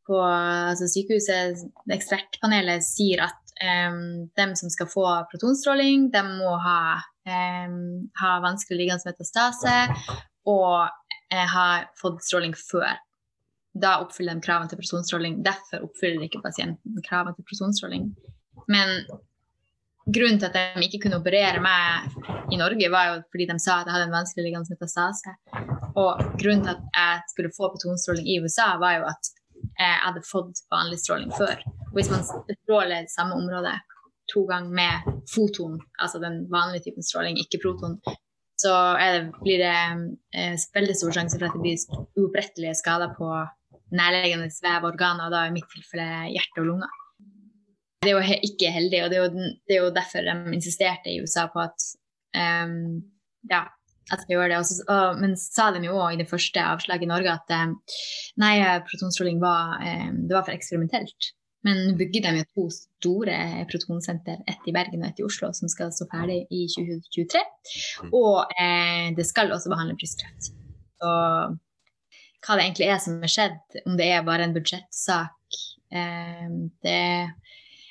på 0.08 0.20
altså 0.24 0.88
sykehuset, 0.92 1.66
ekspertpanelet, 1.92 2.86
sier 2.86 3.26
at 3.28 3.56
um, 3.90 4.30
dem 4.38 4.54
som 4.60 4.72
skal 4.72 4.92
få 4.92 5.08
protonstråling, 5.32 6.10
de 6.14 6.24
må 6.28 6.54
ha, 6.64 6.78
um, 7.28 8.10
ha 8.22 8.32
vanskelig 8.44 8.80
liggende 8.82 9.10
metastase 9.12 9.74
og 10.50 10.88
uh, 10.88 11.48
ha 11.56 11.68
fått 12.00 12.24
stråling 12.26 12.56
før. 12.58 12.96
Da 13.74 13.98
oppfyller 14.04 14.38
de 14.38 14.46
kravene 14.46 14.70
til 14.70 14.78
personstråling 14.78 15.40
Derfor 15.42 15.88
oppfyller 15.88 16.28
ikke 16.28 16.44
pasienten 16.44 17.00
kravene 17.08 17.34
til 17.34 17.48
personstråling 17.48 18.04
Men 18.70 19.00
grunnen 20.06 20.38
til 20.38 20.52
at 20.52 20.76
de 20.76 20.86
ikke 20.86 21.00
kunne 21.06 21.18
operere 21.18 21.62
meg 21.64 22.54
i 22.54 22.60
Norge, 22.60 22.90
var 22.92 23.08
jo 23.10 23.16
fordi 23.34 23.48
de 23.50 23.56
sa 23.58 23.80
at 23.80 23.88
jeg 23.88 23.96
hadde 23.96 24.10
en 24.10 24.18
vanskelig 24.18 24.46
liggende 24.46 24.76
metastase. 24.76 25.34
Og 25.98 26.22
grunnen 26.42 26.66
til 26.66 26.74
at 26.76 26.84
jeg 26.92 27.24
skulle 27.32 27.54
få 27.56 27.72
protonstråling 27.72 28.28
i 28.30 28.38
USA, 28.44 28.74
var 28.82 28.98
jo 29.00 29.08
at 29.10 29.32
jeg 29.80 29.96
hadde 30.04 30.26
fått 30.28 30.62
vanlig 30.74 31.00
stråling 31.02 31.32
før. 31.34 31.64
Hvis 31.96 32.12
man 32.12 32.26
stråler 32.28 33.08
samme 33.10 33.40
område 33.40 33.74
to 34.32 34.46
ganger 34.50 34.76
med 34.78 35.24
foton, 35.32 35.80
altså 36.02 36.22
den 36.24 36.44
vanlige 36.52 36.88
typen 36.88 37.06
stråling, 37.06 37.40
ikke 37.42 37.62
proton, 37.64 37.98
så 38.64 38.74
det, 38.98 39.32
blir 39.42 39.60
det 39.60 39.76
eh, 40.38 40.56
veldig 40.76 40.96
stor 40.96 41.16
sjanse 41.16 41.40
for 41.40 41.50
at 41.50 41.56
det 41.58 41.64
blir 41.64 42.22
uopprettelige 42.22 42.78
skader 42.80 43.12
på 43.18 43.30
nærliggende 43.94 44.50
vevorganer, 44.64 45.28
og 45.28 45.34
da 45.34 45.46
i 45.48 45.54
mitt 45.56 45.70
tilfelle 45.74 46.30
hjerte 46.32 46.64
og 46.64 46.70
lunger. 46.70 47.00
Det 48.04 48.12
er 48.12 48.18
jo 48.18 48.40
ikke 48.50 48.72
heldig, 48.76 49.04
og 49.04 49.12
det 49.12 49.20
er 49.20 49.24
jo, 49.24 49.46
det 49.68 49.76
er 49.76 49.82
jo 49.82 49.94
derfor 49.96 50.28
de 50.28 50.56
insisterte 50.56 51.12
i 51.12 51.22
USA 51.24 51.46
på 51.52 51.62
at 51.64 51.86
um, 52.36 53.00
ja, 53.52 53.66
at 54.12 54.26
vi 54.28 54.36
gjør 54.36 54.52
det. 54.52 54.58
Også, 54.60 54.82
og, 54.92 55.22
men 55.22 55.38
sa 55.40 55.70
de 55.72 55.86
jo 55.86 55.96
òg 55.96 56.16
i 56.16 56.20
det 56.20 56.28
første 56.32 56.64
avslaget 56.74 57.06
i 57.08 57.12
Norge 57.12 57.36
at 57.36 57.54
um, 57.56 57.78
nei, 58.44 58.58
protonstråling 58.90 59.40
var, 59.44 59.80
um, 59.80 60.26
det 60.28 60.36
var 60.36 60.48
for 60.48 60.56
eksperimentelt. 60.56 61.32
Men 61.64 61.80
nå 61.88 61.96
bygger 62.00 62.26
de 62.26 62.42
jo 62.42 62.46
to 62.52 62.66
store 62.76 63.36
protonsenter, 63.72 64.42
ett 64.50 64.68
i 64.68 64.74
Bergen 64.76 65.04
og 65.04 65.10
ett 65.12 65.22
i 65.22 65.28
Oslo, 65.28 65.52
som 65.56 65.72
skal 65.72 65.94
stå 65.96 66.10
ferdig 66.12 66.42
i 66.52 66.66
2023. 66.72 67.44
Mm. 68.04 68.14
Og 68.20 68.56
eh, 68.60 69.12
det 69.18 69.28
skal 69.30 69.54
også 69.56 69.72
behandle 69.72 69.96
brystkreft. 70.00 70.52
Og 71.04 71.60
hva 72.44 72.58
det 72.60 72.66
egentlig 72.66 72.90
er 72.92 73.00
som 73.00 73.22
har 73.24 73.32
skjedd, 73.32 73.62
om 73.88 73.96
det 74.00 74.10
er 74.12 74.28
bare 74.28 74.48
en 74.48 74.56
budsjettsak 74.56 75.62
eh, 75.96 76.50
det 76.84 77.02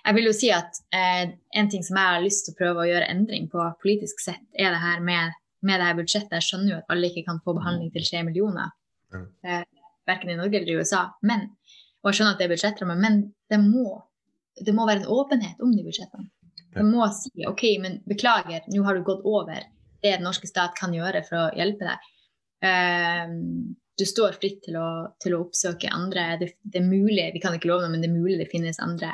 jeg 0.03 0.17
vil 0.17 0.27
jo 0.27 0.33
si 0.35 0.49
at 0.51 0.81
eh, 0.91 1.29
en 1.55 1.69
ting 1.71 1.85
som 1.87 1.95
jeg 1.95 2.11
har 2.11 2.25
lyst 2.25 2.49
til 2.49 2.57
å 2.57 2.59
prøve 2.59 2.83
å 2.83 2.89
gjøre 2.89 3.07
endring 3.13 3.45
på 3.53 3.63
politisk 3.85 4.19
sett, 4.25 4.43
er 4.59 4.75
det 4.75 4.81
her 4.83 4.99
med 5.05 5.37
med 5.63 5.81
det 5.81 5.89
her 5.89 5.99
budsjettet. 5.99 6.35
Jeg 6.39 6.49
skjønner 6.49 6.73
jo 6.73 6.81
at 6.81 6.93
alle 6.93 7.09
ikke 7.11 7.27
kan 7.29 7.41
få 7.45 7.55
behandling 7.57 7.93
til 7.95 8.07
tre 8.07 8.23
millioner, 8.27 8.73
eh, 9.15 9.63
verken 10.09 10.33
i 10.33 10.39
Norge 10.39 10.59
eller 10.59 10.73
i 10.73 10.79
USA. 10.81 11.05
Men, 11.23 11.47
og 12.03 12.11
jeg 12.11 12.19
skjønner 12.19 12.35
at 12.35 12.41
det 12.41 12.47
er 12.47 12.53
budsjettrammer, 12.53 12.99
men 12.99 13.19
det 13.51 13.59
må, 13.63 13.87
det 14.59 14.75
må 14.75 14.87
være 14.89 15.05
en 15.05 15.13
åpenhet 15.15 15.63
om 15.63 15.75
de 15.75 15.85
budsjettene. 15.87 16.29
Det 16.73 16.85
må 16.89 17.05
si 17.13 17.45
OK, 17.47 17.67
men 17.83 17.99
beklager, 18.09 18.65
nå 18.73 18.83
har 18.87 18.97
du 18.97 19.05
gått 19.07 19.27
over 19.29 19.61
det 20.03 20.17
den 20.17 20.25
norske 20.27 20.49
stat 20.49 20.73
kan 20.79 20.95
gjøre 20.97 21.21
for 21.27 21.39
å 21.39 21.51
hjelpe 21.55 21.87
deg. 21.87 22.09
Uh, 22.63 23.35
du 23.99 24.07
står 24.09 24.39
fritt 24.41 24.63
til 24.65 24.79
å, 24.81 24.89
til 25.23 25.37
å 25.37 25.43
oppsøke 25.45 25.91
andre. 25.93 26.33
Det, 26.41 26.55
det, 26.65 26.81
er 26.81 26.89
mulig, 26.89 27.29
vi 27.35 27.43
kan 27.43 27.55
ikke 27.55 27.69
love 27.71 27.85
noe, 27.85 27.93
men 27.93 28.03
det 28.03 28.09
er 28.09 28.17
mulig 28.17 28.41
det 28.41 28.51
finnes 28.51 28.81
andre 28.83 29.13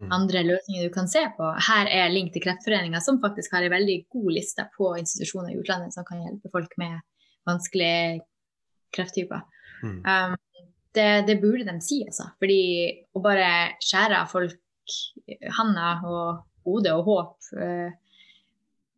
Mm. 0.00 0.12
andre 0.12 0.42
løsninger 0.42 0.82
du 0.88 0.92
kan 0.92 1.08
se 1.08 1.20
på. 1.36 1.46
Her 1.68 1.88
er 1.92 2.12
link 2.12 2.32
til 2.32 2.40
Kreftforeninga, 2.40 3.02
som 3.04 3.20
faktisk 3.20 3.52
har 3.52 3.66
en 3.66 3.74
veldig 3.74 3.96
god 4.08 4.30
liste 4.32 4.64
på 4.76 4.94
institusjoner 4.96 5.52
i 5.52 5.58
utlandet 5.60 5.92
som 5.92 6.06
kan 6.08 6.22
hjelpe 6.24 6.48
folk 6.52 6.72
med 6.80 7.02
vanskelige 7.48 8.22
krefttyper. 8.96 9.44
Mm. 9.84 9.98
Um, 10.00 10.38
det, 10.96 11.08
det, 11.28 11.38
burde 11.42 11.66
de 11.68 11.76
si, 11.84 12.00
altså. 12.06 12.30
Fordi 12.40 12.60
å 13.14 13.22
bare 13.24 13.50
skjære 13.84 14.20
av 14.22 14.30
folk 14.32 14.58
handa 15.58 15.92
og 16.08 16.40
hodet 16.66 16.94
og 16.96 17.06
håp 17.06 17.50
uh, 17.60 17.90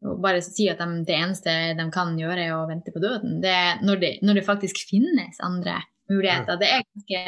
og 0.03 0.23
bare 0.23 0.41
si 0.43 0.67
at 0.71 0.81
de, 0.81 1.03
det 1.07 1.15
eneste 1.15 1.53
de 1.79 1.85
kan 1.95 2.17
gjøre, 2.19 2.47
er 2.49 2.57
å 2.57 2.67
vente 2.67 2.91
på 2.95 3.03
døden. 3.03 3.39
Det, 3.43 3.59
når, 3.87 4.01
det, 4.03 4.11
når, 4.27 4.41
det, 4.41 4.49
faktisk 4.49 4.81
finnes 4.89 5.39
andre 5.45 5.77
muligheter. 6.11 6.59
Det 6.59 6.71
er 6.73 6.89
ganske 6.89 7.23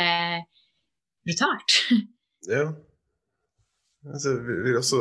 brutalt. 1.28 1.78
Ja. 2.44 2.66
Altså, 4.04 4.34
vi 4.44 4.54
vil 4.66 4.76
også 4.76 4.98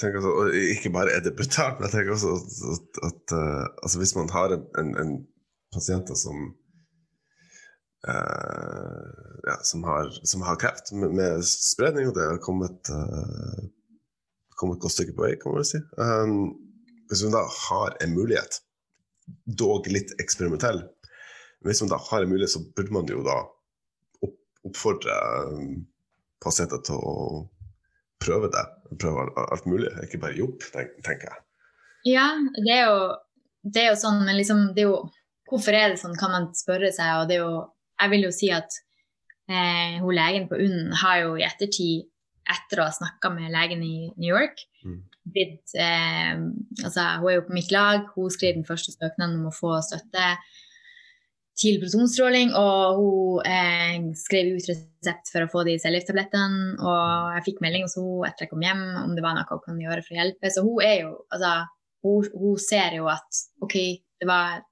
tenke 0.00 0.22
at, 0.22 0.24
og 0.24 0.54
Ikke 0.56 0.88
bare 0.94 1.12
er 1.12 1.20
det 1.20 1.34
brutalt, 1.36 1.76
men 1.76 1.84
jeg 1.84 1.92
tenker 1.98 2.14
også 2.14 2.30
at, 2.38 2.54
at 2.64 3.02
at 3.10 3.34
altså 3.84 4.00
hvis 4.00 4.14
man 4.16 4.32
har 4.32 4.54
en, 4.56 4.62
en, 4.80 4.94
en 5.02 5.12
pasienter 5.68 6.16
som 6.16 6.54
ja, 8.06 9.56
som, 9.62 9.84
har, 9.84 10.10
som, 10.22 10.42
har, 10.42 10.56
kreft 10.56 10.92
med, 10.92 11.10
med, 11.14 11.44
spredning, 11.44 12.08
og 12.08 12.16
det 12.16 12.26
har 12.26 12.40
kommet, 12.42 12.90
uh, 12.90 13.62
kommet 14.58 14.80
et 14.80 14.82
godt 14.82 14.96
stykke 14.96 15.14
på 15.16 15.26
vei, 15.26 15.36
kan 15.40 15.54
man 15.54 15.66
si. 15.66 15.78
Um, 15.98 16.52
hvis 17.10 17.22
man 17.26 17.36
da 17.36 17.44
har 17.68 17.96
en 18.02 18.14
mulighet, 18.16 18.58
dog 19.46 19.86
litt 19.92 20.14
eksperimentell, 20.22 20.82
hvis 21.62 21.82
man 21.84 21.92
da 21.92 22.00
har 22.10 22.24
en 22.24 22.32
mulighet, 22.32 22.56
så 22.56 22.64
burde 22.74 22.94
man 22.94 23.10
jo 23.10 23.22
da 23.26 23.38
opp, 24.26 24.38
oppfordre 24.66 25.18
um, 25.52 25.82
pasienter 26.42 26.82
til 26.86 26.98
å 26.98 27.16
prøve 28.22 28.50
det. 28.54 28.64
Prøve 29.00 29.30
alt 29.46 29.66
mulig, 29.70 29.90
ikke 30.04 30.20
bare 30.22 30.36
jobb, 30.36 30.58
tenker 30.74 31.28
jeg. 31.30 31.44
Ja, 32.12 32.26
det 32.58 32.74
er 32.74 32.88
jo, 32.90 32.96
det 33.62 33.84
er 33.84 33.92
jo 33.92 34.00
sånn, 34.02 34.24
men 34.26 34.36
liksom, 34.40 34.72
det 34.76 34.86
er 34.86 34.90
jo 34.90 35.02
Hvorfor 35.52 35.76
er 35.76 35.90
det 35.92 35.98
sånn, 36.00 36.14
kan 36.16 36.30
man 36.32 36.46
spørre 36.56 36.88
seg. 36.96 37.10
Og 37.20 37.26
det 37.28 37.34
er 37.36 37.42
jo 37.42 37.56
Jeg 38.02 38.12
vil 38.12 38.26
jo 38.26 38.32
si 38.34 38.50
at 38.54 38.80
eh, 39.50 40.00
hun 40.02 40.16
legen 40.16 40.48
på 40.50 40.58
UNN 40.58 40.90
har 41.02 41.22
jo 41.22 41.36
i 41.38 41.46
ettertid, 41.46 42.08
etter 42.52 42.82
å 42.82 42.88
ha 42.88 42.94
snakka 42.94 43.30
med 43.30 43.52
legen 43.54 43.84
i 43.86 44.10
New 44.18 44.26
York, 44.26 44.64
mm. 44.82 44.98
blitt 45.30 45.76
eh, 45.78 46.34
Altså, 46.82 47.04
hun 47.22 47.30
er 47.30 47.38
jo 47.38 47.46
på 47.46 47.54
mitt 47.54 47.70
lag, 47.74 48.08
hun 48.16 48.32
skrev 48.34 48.58
den 48.58 48.66
første 48.66 48.94
søknaden 48.96 49.38
om 49.38 49.48
å 49.52 49.54
få 49.54 49.76
støtte 49.86 50.34
til 51.58 51.78
protonstråling, 51.82 52.54
og 52.56 52.98
hun 52.98 53.46
eh, 53.46 54.08
skrev 54.18 54.54
ut 54.56 54.68
resept 54.70 55.30
for 55.30 55.44
å 55.44 55.50
få 55.52 55.64
de 55.68 55.76
cellegifttablettene. 55.82 56.78
Og 56.80 57.36
jeg 57.36 57.46
fikk 57.50 57.62
melding 57.64 57.86
hos 57.86 57.96
henne 57.98 58.28
etter 58.28 58.46
jeg 58.46 58.52
kom 58.52 58.64
hjem 58.64 58.82
om 59.04 59.14
det 59.16 59.24
var 59.24 59.36
noe 59.36 59.46
hun 59.50 59.62
kunne 59.66 59.84
gjøre 59.84 60.04
for 60.06 60.16
å 60.16 60.20
hjelpe. 60.20 60.52
Så 60.52 60.64
hun 60.66 60.82
er 60.84 60.96
jo 61.04 61.14
altså, 61.28 61.54
hun, 62.06 62.30
hun 62.34 62.60
ser 62.62 62.98
jo 62.98 63.08
at 63.12 63.42
OK, 63.64 63.76
det 64.22 64.28
var, 64.28 64.62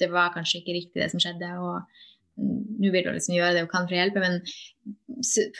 det 0.00 0.10
var, 0.12 0.32
kanskje 0.34 0.62
ikke 0.62 0.78
riktig 0.78 1.02
det 1.02 1.10
som 1.12 1.22
skjedde, 1.22 1.52
og 1.60 1.84
nå 2.40 2.90
vil 2.92 3.06
hun 3.06 3.16
liksom 3.16 3.36
gjøre 3.36 3.54
det 3.56 3.64
hun 3.64 3.72
kan 3.72 3.86
for 3.88 3.96
å 3.96 4.00
hjelpe, 4.00 4.22
men 4.22 4.38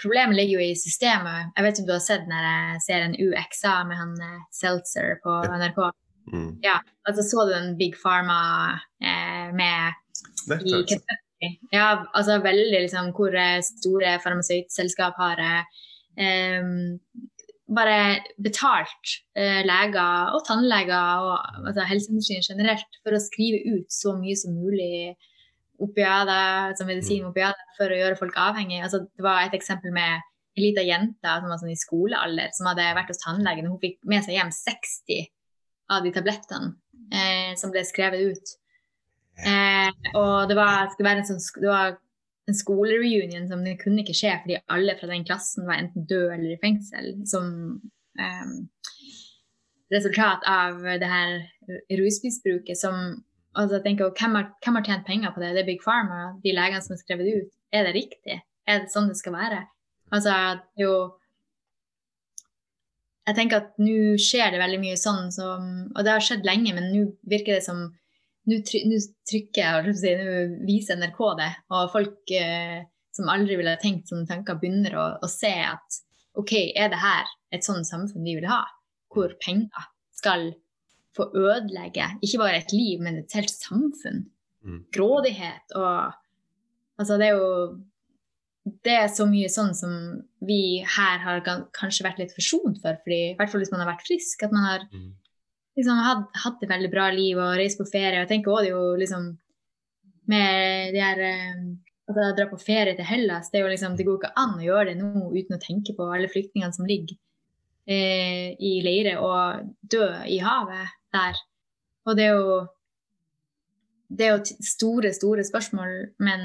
problemet 0.01 0.39
ligger 0.39 0.59
jo 0.59 0.69
i 0.71 0.77
systemet. 0.79 1.51
Jeg 1.57 1.67
vet 1.67 1.79
ikke 1.79 1.85
om 1.85 1.91
du 1.91 1.97
har 1.97 2.05
sett 2.05 2.29
når 2.31 2.51
ser 2.87 3.07
en 3.07 3.17
UXA 3.17 3.75
med 3.89 4.01
han 4.01 4.15
eh, 4.27 4.39
Seltzer 4.57 5.19
på 5.25 5.41
NRK. 5.51 5.81
Mm. 6.31 6.51
Ja, 6.65 6.79
altså 7.09 7.25
Så 7.27 7.47
du 7.49 7.55
den 7.55 7.75
Big 7.81 7.99
Pharma 8.01 8.41
eh, 9.03 9.51
med 9.57 9.93
i 10.57 10.85
Kentucky. 10.89 11.51
Ja, 11.73 12.05
altså 12.13 12.39
veldig 12.45 12.85
liksom 12.85 13.13
hvor 13.17 13.37
store 13.65 14.17
farmasøytselskap 14.25 15.21
har 15.21 15.41
eh, 15.45 16.65
bare 17.71 17.99
betalt 18.43 19.15
eh, 19.39 19.63
leger 19.67 20.35
og 20.35 20.45
tannleger 20.49 21.27
og 21.27 21.67
altså, 21.69 21.85
helseindustrien 21.87 22.47
generelt 22.47 23.01
for 23.05 23.15
å 23.15 23.23
skrive 23.23 23.63
ut 23.77 23.95
så 23.95 24.17
mye 24.19 24.39
som 24.39 24.57
mulig 24.59 25.15
opiater, 25.81 26.75
som 26.79 26.89
medisin 26.91 27.25
mm. 27.25 27.31
opiater, 27.33 27.73
for 27.79 27.93
å 27.93 27.99
gjøre 27.99 28.19
folk 28.19 28.37
avhengige. 28.39 28.85
Altså, 28.87 29.05
det 29.09 29.25
var 29.25 29.45
et 29.45 29.57
eksempel 29.57 29.95
med 29.97 30.21
en 30.21 30.65
lita 30.65 30.85
jente 30.85 31.35
som 31.41 31.51
var 31.51 31.61
sånn 31.61 31.73
i 31.73 31.79
skolealder, 31.79 32.53
som 32.57 32.69
hadde 32.71 32.89
vært 32.99 33.13
hos 33.13 33.23
tannlegen. 33.23 33.71
Hun 33.71 33.83
fikk 33.83 34.01
med 34.11 34.27
seg 34.27 34.37
hjem 34.37 34.53
60 34.55 35.29
av 35.91 36.07
de 36.07 36.13
tablettene 36.15 36.75
eh, 37.15 37.57
som 37.59 37.73
ble 37.75 37.83
skrevet 37.87 38.33
ut. 38.33 38.55
Eh, 39.41 39.91
og 40.19 40.51
det 40.51 40.57
var, 40.59 40.91
en 40.91 41.27
sånn, 41.27 41.41
det 41.63 41.71
var 41.71 41.97
en 42.51 42.59
skolereunion 42.59 43.49
som 43.49 43.63
det 43.65 43.79
kunne 43.81 44.03
ikke 44.03 44.17
skje 44.17 44.35
fordi 44.43 44.59
alle 44.75 44.97
fra 44.99 45.09
den 45.11 45.25
klassen 45.27 45.69
var 45.69 45.81
enten 45.81 46.07
død 46.11 46.35
eller 46.35 46.53
i 46.55 46.61
fengsel. 46.63 47.13
Som 47.31 47.81
eh, 48.21 48.53
resultat 49.95 50.47
av 50.47 50.85
det 51.03 51.11
her 51.11 51.41
rusmisbruket 51.99 52.79
som 52.79 53.21
altså 53.57 53.79
jeg 53.79 53.85
tenker, 53.87 54.13
hvem 54.17 54.37
har, 54.39 54.51
hvem 54.65 54.79
har, 54.79 54.87
tjent 54.87 55.07
penger 55.07 55.33
på 55.35 55.43
det? 55.43 55.55
Det 55.55 55.63
er 55.63 55.69
Big 55.69 55.81
Pharma, 55.85 56.35
de 56.45 56.55
legene 56.57 56.83
som 56.85 56.95
har 56.95 57.01
skrevet 57.03 57.31
ut. 57.31 57.55
Er 57.75 57.87
det 57.87 57.95
riktig? 57.97 58.37
Er 58.69 58.85
det 58.85 58.93
sånn 58.93 59.11
det 59.11 59.19
skal 59.19 59.37
være? 59.37 59.65
Altså, 60.15 60.35
jo 60.79 60.93
Jeg 63.29 63.37
tenker 63.37 63.61
at 63.61 63.77
nå 63.79 64.17
skjer 64.19 64.51
det 64.51 64.59
veldig 64.59 64.79
mye 64.83 64.97
sånn 64.99 65.29
som 65.31 65.67
Og 65.93 66.01
det 66.03 66.11
har 66.11 66.25
skjedd 66.25 66.49
lenge, 66.49 66.73
men 66.75 66.89
nå 66.91 67.05
virker 67.31 67.59
det 67.59 67.63
som 67.63 67.85
nå 68.51 68.57
trykker 68.67 69.61
jeg, 69.61 70.17
nå 70.19 70.65
viser 70.67 70.99
NRK 70.99 71.21
det, 71.39 71.51
og 71.77 71.91
folk 71.93 72.33
eh, 72.35 72.81
som 73.15 73.29
aldri 73.31 73.59
ville 73.61 73.77
tenkt 73.83 74.11
sånne 74.11 74.27
tanker, 74.27 74.59
begynner 74.59 74.97
å, 74.97 75.07
å, 75.21 75.29
se 75.31 75.53
at 75.53 76.01
OK, 76.41 76.55
er 76.73 76.91
det 76.91 77.01
her 77.03 77.31
et 77.55 77.67
sånt 77.67 77.87
samfunn 77.87 78.25
vi 78.25 78.39
vil 78.39 78.49
ha, 78.51 78.63
hvor 79.13 79.35
penger 79.45 79.91
skal 80.17 80.49
få 81.17 81.29
ødelegge 81.35 82.07
ikke 82.23 82.41
bare 82.43 82.61
et 82.61 82.75
liv, 82.75 83.03
men 83.03 83.23
et 83.23 83.39
helt 83.39 83.53
samfunn? 83.53 84.25
Mm. 84.65 84.83
Grådighet 84.95 85.79
og 85.79 86.17
Altså, 87.01 87.17
det 87.17 87.31
er 87.31 87.39
jo 87.39 87.79
det 88.85 88.93
er 88.93 89.07
så 89.09 89.25
mye 89.29 89.49
sånn 89.49 89.73
som 89.77 89.93
vi 90.45 90.83
her 90.85 91.23
har 91.25 91.41
kanskje 91.43 92.05
vært 92.05 92.21
litt 92.21 92.35
forsont 92.37 92.77
for, 92.83 92.99
fordi, 93.05 93.21
i 93.33 93.37
hvert 93.39 93.49
fall 93.53 93.63
hvis 93.63 93.73
man 93.73 93.81
har 93.81 93.89
vært 93.95 94.05
frisk, 94.05 94.45
at 94.45 94.53
man 94.53 94.67
har 94.67 94.85
mm. 94.93 95.07
liksom, 95.81 96.03
hatt, 96.05 96.27
hatt 96.45 96.65
et 96.65 96.73
veldig 96.73 96.91
bra 96.93 97.09
liv 97.15 97.41
og 97.41 97.57
reist 97.57 97.81
på 97.81 97.89
ferie. 97.89 98.19
Jeg 98.21 98.31
tenker 98.35 98.53
også 98.53 98.67
det 98.67 98.75
jo 98.75 98.83
liksom 99.01 99.31
med 100.31 100.93
de 100.95 101.03
her 101.03 101.25
eh, 101.25 101.65
at 102.11 102.21
jeg 102.21 102.37
drar 102.37 102.51
på 102.51 102.61
ferie 102.61 102.95
til 102.99 103.07
Hellas, 103.07 103.51
det, 103.51 103.63
er 103.63 103.73
liksom, 103.73 103.97
det 103.99 104.07
går 104.07 104.21
ikke 104.21 104.37
an 104.43 104.57
å 104.59 104.65
gjøre 104.65 104.87
det 104.91 104.97
nå 105.01 105.31
uten 105.33 105.57
å 105.57 105.63
tenke 105.63 105.95
på 105.97 106.07
alle 106.11 106.31
flyktningene 106.31 106.75
som 106.75 106.89
ligger 106.89 107.17
eh, 107.89 108.57
i 108.59 108.77
leire 108.85 109.17
og 109.23 109.71
dø 109.81 110.09
i 110.29 110.41
havet 110.43 110.97
der. 111.15 111.39
Og 112.09 112.17
det 112.17 112.29
er 112.29 112.37
jo 112.39 112.61
det 114.11 114.27
er 114.27 114.33
jo 114.35 114.45
store, 114.65 115.13
store 115.15 115.45
spørsmål, 115.45 115.91
men 116.19 116.41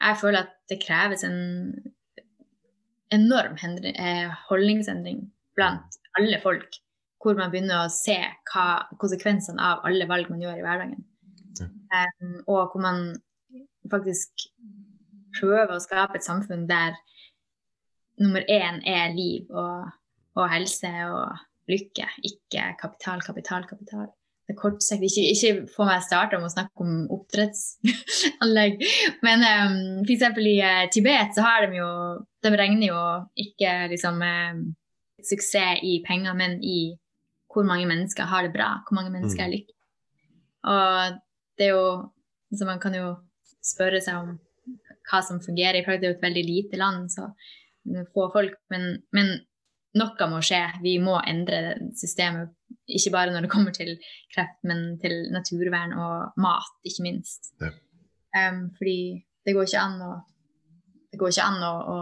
jeg 0.00 0.16
føler 0.20 0.44
at 0.44 0.52
det 0.68 0.82
kreves 0.82 1.24
en 1.24 1.38
enorm 3.10 3.56
eh, 3.94 4.28
holdningsendring 4.48 5.22
blant 5.56 5.96
alle 6.18 6.40
folk, 6.42 6.76
hvor 7.22 7.38
man 7.38 7.50
begynner 7.50 7.86
å 7.86 7.92
se 7.92 8.18
hva 8.52 8.66
konsekvensene 9.00 9.62
av 9.62 9.86
alle 9.88 10.06
valg 10.10 10.28
man 10.30 10.42
gjør 10.44 10.60
i 10.60 10.66
hverdagen. 10.66 11.06
Ja. 11.58 11.70
Um, 12.20 12.36
og 12.46 12.74
hvor 12.74 12.84
man 12.84 13.00
faktisk 13.90 14.44
prøver 15.38 15.72
å 15.74 15.82
skape 15.82 16.18
et 16.18 16.26
samfunn 16.26 16.68
der 16.68 16.98
nummer 18.20 18.44
én 18.44 18.82
er 18.86 19.14
liv 19.16 19.48
og, 19.48 19.88
og 20.36 20.50
helse 20.52 20.90
og 21.08 21.47
lykke, 21.68 22.06
ikke 22.26 22.72
kapital, 22.80 23.22
kapital, 23.24 23.66
kapital. 23.68 24.08
Det 24.48 24.54
er 24.54 24.60
kortsiktig. 24.62 25.10
Ikke, 25.10 25.32
ikke 25.34 25.72
få 25.74 25.84
meg 25.84 26.04
starta 26.06 26.38
med 26.40 26.48
å 26.48 26.54
snakke 26.54 26.84
om 26.84 26.92
oppdrettsanlegg. 27.12 28.80
Men 29.26 29.44
um, 29.44 29.74
f.eks. 30.06 30.24
i 30.40 30.54
uh, 30.64 30.86
Tibet 30.92 31.36
så 31.36 31.44
har 31.44 31.66
de 31.66 31.82
jo 31.82 31.90
De 32.44 32.52
regner 32.56 32.88
jo 32.88 33.02
ikke 33.44 33.74
liksom 33.92 34.22
um, 34.24 34.62
suksess 35.28 35.82
i 35.84 35.98
penger, 36.06 36.36
men 36.38 36.60
i 36.62 36.94
hvor 37.50 37.66
mange 37.66 37.88
mennesker 37.90 38.28
har 38.30 38.46
det 38.46 38.52
bra, 38.54 38.68
hvor 38.86 38.94
mange 38.94 39.10
mennesker 39.10 39.42
er 39.42 39.48
mm. 39.50 39.54
lykkelige. 39.56 39.80
Og 40.70 41.18
det 41.58 41.66
er 41.66 41.74
jo 41.74 41.88
Så 42.54 42.64
man 42.64 42.80
kan 42.80 42.94
jo 42.94 43.16
spørre 43.60 44.00
seg 44.00 44.22
om 44.22 44.38
hva 45.10 45.20
som 45.24 45.42
fungerer. 45.44 45.82
I 45.82 45.98
det 45.98 46.06
er 46.06 46.12
jo 46.14 46.16
et 46.16 46.24
veldig 46.24 46.44
lite 46.46 46.80
land, 46.80 47.10
så 47.12 47.28
få 48.14 48.30
folk. 48.32 48.54
Men, 48.72 49.02
men 49.12 49.34
noe 49.96 50.28
må 50.30 50.40
skje. 50.44 50.62
Vi 50.84 50.98
må 51.00 51.16
endre 51.24 51.78
systemet. 51.96 52.52
Ikke 52.88 53.12
bare 53.14 53.32
når 53.32 53.46
det 53.46 53.52
kommer 53.52 53.72
til 53.72 53.94
kreft, 54.34 54.58
men 54.68 54.98
til 55.00 55.30
naturvern 55.32 55.94
og 55.96 56.40
mat, 56.40 56.74
ikke 56.84 57.04
minst. 57.04 57.52
Ja. 57.60 57.72
Um, 58.36 58.68
fordi 58.76 59.24
det 59.46 59.54
går 59.56 59.68
ikke 59.68 59.84
an 59.86 60.02
å 60.04 60.10
det 61.08 61.18
går 61.20 61.32
ikke 61.32 61.46
an 61.48 61.62
å, 61.64 61.72
å 61.88 61.98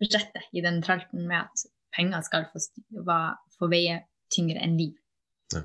fortsette 0.00 0.46
i 0.56 0.62
den 0.64 0.80
tralten 0.84 1.26
med 1.28 1.44
at 1.44 1.64
penger 1.92 2.24
skal 2.24 2.48
få, 2.52 2.62
få 3.58 3.68
veie 3.70 4.00
tyngre 4.32 4.62
enn 4.64 4.78
liv. 4.80 4.94
Ja. 5.52 5.62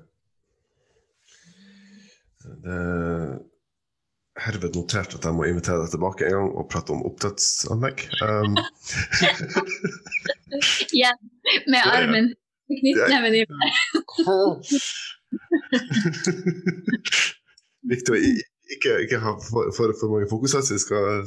Det 2.66 2.82
herved 4.46 4.76
notert 4.78 5.16
at 5.18 5.26
jeg 5.26 5.36
må 5.36 5.44
invitere 5.50 5.82
deg 5.84 5.92
tilbake 5.94 6.26
en 6.28 6.36
gang 6.36 6.50
og 6.60 6.68
prate 6.72 6.94
om 6.94 7.06
oppdrettsanlegg. 7.10 7.98
Um. 8.22 8.54
ja, 11.04 11.12
med 11.72 11.82
armen. 11.86 12.28
Knyttneven 12.68 13.34
i 13.38 13.42
Viktig 17.88 18.12
å 18.12 18.18
ikke, 18.18 18.92
ikke 19.06 19.20
ha 19.24 19.32
for, 19.40 19.70
for, 19.76 19.94
for, 19.96 20.12
mange 20.12 20.28
fokuser, 20.28 20.62
vi, 20.68 20.80
skal, 20.82 21.24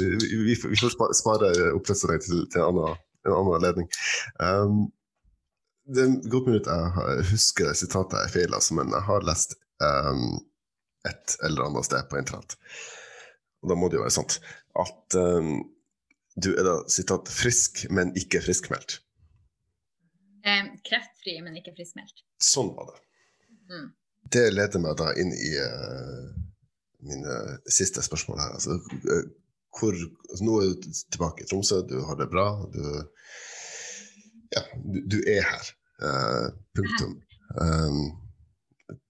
vi, 0.00 0.04
vi, 0.18 0.54
vi 0.56 0.80
får 0.80 0.96
spare 1.14 1.52
oppdrettsanlegg 1.76 2.20
til, 2.26 2.38
til 2.50 2.60
en, 2.64 2.66
annen, 2.72 2.98
en 3.28 3.36
annen 3.36 3.56
anledning. 3.60 3.88
Um, 4.42 4.74
det 5.92 6.02
er 6.02 6.30
godt 6.30 6.48
mulig 6.48 6.62
at 6.64 6.70
jeg 6.74 7.28
husker 7.32 7.72
sitatet 7.78 8.24
jeg 8.24 8.34
feil, 8.36 8.52
altså, 8.54 8.74
men 8.78 8.90
jeg 8.94 9.06
har 9.06 9.20
lest 9.26 9.50
um, 9.82 10.40
et 11.08 11.36
eller 11.44 11.66
annet 11.66 11.88
sted 11.88 12.08
på 12.10 12.18
internett. 12.20 12.56
Og 13.62 13.70
da 13.70 13.78
må 13.78 13.88
det 13.88 13.98
jo 13.98 14.04
være 14.04 14.14
sant 14.14 14.38
at 14.78 15.16
um, 15.18 15.56
du 16.34 16.52
er 16.54 16.64
da 16.66 16.76
sitat 16.90 17.28
frisk, 17.30 17.84
men 17.92 18.14
ikke 18.18 18.40
friskmeldt. 18.44 19.00
Eh, 20.42 20.70
kreftfri, 20.86 21.36
men 21.44 21.58
ikke 21.60 21.74
friskmeldt. 21.76 22.24
Sånn 22.42 22.72
var 22.76 22.88
det. 22.90 23.02
Mm. 23.70 23.90
Det 24.32 24.46
leder 24.54 24.82
meg 24.82 24.96
da 24.98 25.10
inn 25.20 25.30
i 25.36 25.52
uh, 25.60 26.32
mine 27.06 27.36
siste 27.70 28.02
spørsmål 28.02 28.40
her. 28.40 28.56
Altså, 28.56 28.78
uh, 28.80 29.28
hvor, 29.76 29.96
altså, 30.30 30.46
nå 30.46 30.56
er 30.62 30.72
du 30.72 30.88
tilbake 31.14 31.44
i 31.44 31.50
Tromsø, 31.50 31.82
du 31.86 31.98
har 32.08 32.18
det 32.18 32.30
bra. 32.32 32.46
Du, 32.72 32.80
ja, 34.56 34.64
du, 34.80 34.98
du 35.14 35.18
er 35.20 35.44
her. 35.46 35.70
Uh, 36.02 36.48
punktum. 36.74 37.18
Um, 37.60 38.21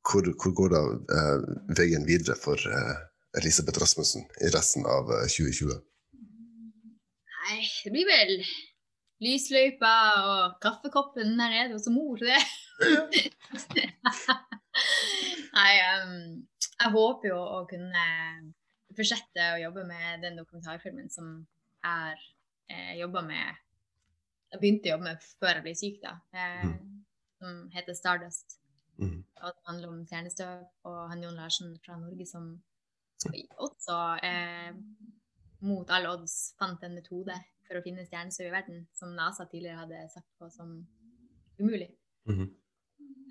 hvor, 0.07 0.23
hvor 0.41 0.53
går 0.59 0.69
da 0.75 0.83
eh, 1.17 1.39
veien 1.79 2.05
videre 2.09 2.37
for 2.39 2.59
eh, 2.59 2.97
Elisabeth 3.41 3.81
Rasmussen 3.81 4.23
i 4.43 4.51
resten 4.55 4.83
av 4.89 5.05
2020? 5.31 5.73
Eh, 5.73 5.81
Nei, 7.43 7.63
det 7.85 7.91
blir 7.95 8.07
vel 8.07 8.33
lysløypa 9.23 9.95
og 10.27 10.43
kaffekoppen 10.63 11.29
der 11.39 11.51
nede 11.55 11.77
hos 11.77 11.89
mor, 11.91 12.17
det. 12.23 12.43
Nei, 15.57 15.73
um, 16.03 16.15
jeg 16.63 16.91
håper 16.95 17.29
jo 17.31 17.39
å 17.39 17.63
kunne 17.71 18.07
fortsette 18.97 19.43
å 19.55 19.61
jobbe 19.63 19.85
med 19.89 20.25
den 20.25 20.39
dokumentarfilmen 20.41 21.11
som 21.13 21.27
jeg 21.83 22.17
eh, 22.71 22.95
jobba 23.01 23.25
med 23.27 23.61
Jeg 24.53 24.61
begynte 24.61 24.91
å 24.91 24.95
jobbe 24.95 25.09
med 25.09 25.23
før 25.41 25.59
jeg 25.59 25.65
ble 25.65 25.75
syk, 25.79 25.97
da. 26.03 26.13
Eh, 26.37 26.67
mm. 26.69 26.99
Som 27.43 27.55
heter 27.75 27.97
'Stardust'. 27.97 28.62
Mm. 28.99 29.23
Og 29.25 29.49
det 29.57 29.67
handler 29.69 29.89
om 29.89 30.03
stjernestøv 30.07 30.65
og 30.89 30.99
han 31.11 31.23
Jon 31.25 31.39
Larsen 31.39 31.73
fra 31.85 31.97
Norge 32.01 32.27
som 32.29 32.53
også 33.63 33.99
eh, 34.27 34.75
mot 35.63 35.91
alle 35.95 36.11
odds 36.11 36.35
fant 36.59 36.83
en 36.83 36.97
metode 36.99 37.37
for 37.67 37.79
å 37.79 37.85
finne 37.85 38.05
stjernestøv 38.07 38.49
i 38.49 38.55
verden, 38.55 38.83
som 38.97 39.15
NASA 39.17 39.47
tidligere 39.51 39.85
hadde 39.85 40.03
sagt 40.13 40.29
på 40.39 40.51
som 40.51 40.75
umulig. 41.59 41.91
Mm 42.29 42.37
-hmm. 42.39 42.51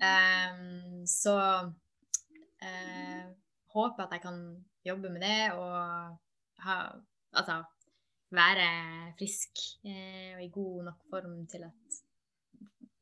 um, 0.08 1.06
så 1.06 1.36
uh, 2.64 3.24
håper 3.74 4.02
at 4.02 4.12
jeg 4.12 4.22
kan 4.22 4.64
jobbe 4.84 5.10
med 5.10 5.20
det 5.20 5.52
og 5.52 6.18
ha, 6.64 6.76
altså, 7.32 7.62
være 8.30 8.68
frisk 9.18 9.50
eh, 9.84 10.36
og 10.36 10.42
i 10.44 10.50
god 10.54 10.84
nok 10.84 11.04
form 11.10 11.46
til 11.46 11.64
at 11.64 12.02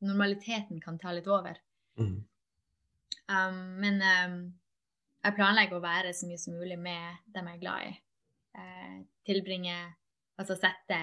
normaliteten 0.01 0.81
kan 0.81 0.99
ta 0.99 1.11
litt 1.11 1.27
over. 1.27 1.57
Mm. 1.97 2.23
Um, 3.31 3.59
men 3.79 4.01
um, 4.03 4.37
jeg 5.21 5.37
planlegger 5.37 5.77
å 5.77 5.83
være 5.83 6.11
så 6.17 6.27
mye 6.27 6.41
som 6.41 6.57
mulig 6.57 6.77
med 6.81 7.21
dem 7.31 7.47
jeg 7.47 7.59
er 7.59 7.63
glad 7.63 7.87
i. 7.87 7.95
Uh, 8.57 8.95
tilbringe 9.27 9.79
Altså 10.41 10.55
sette 10.57 10.97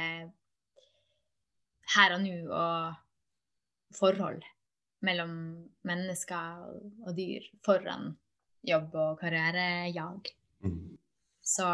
her 1.95 2.14
og 2.16 2.22
nå 2.24 2.33
og 2.51 2.97
forhold 3.95 4.41
mellom 5.07 5.35
mennesker 5.87 6.64
og 7.07 7.12
dyr 7.14 7.45
foran 7.62 8.16
jobb 8.66 8.97
og 8.99 9.20
karrierejag. 9.20 10.33
Mm. 10.64 10.97
Så 11.39 11.68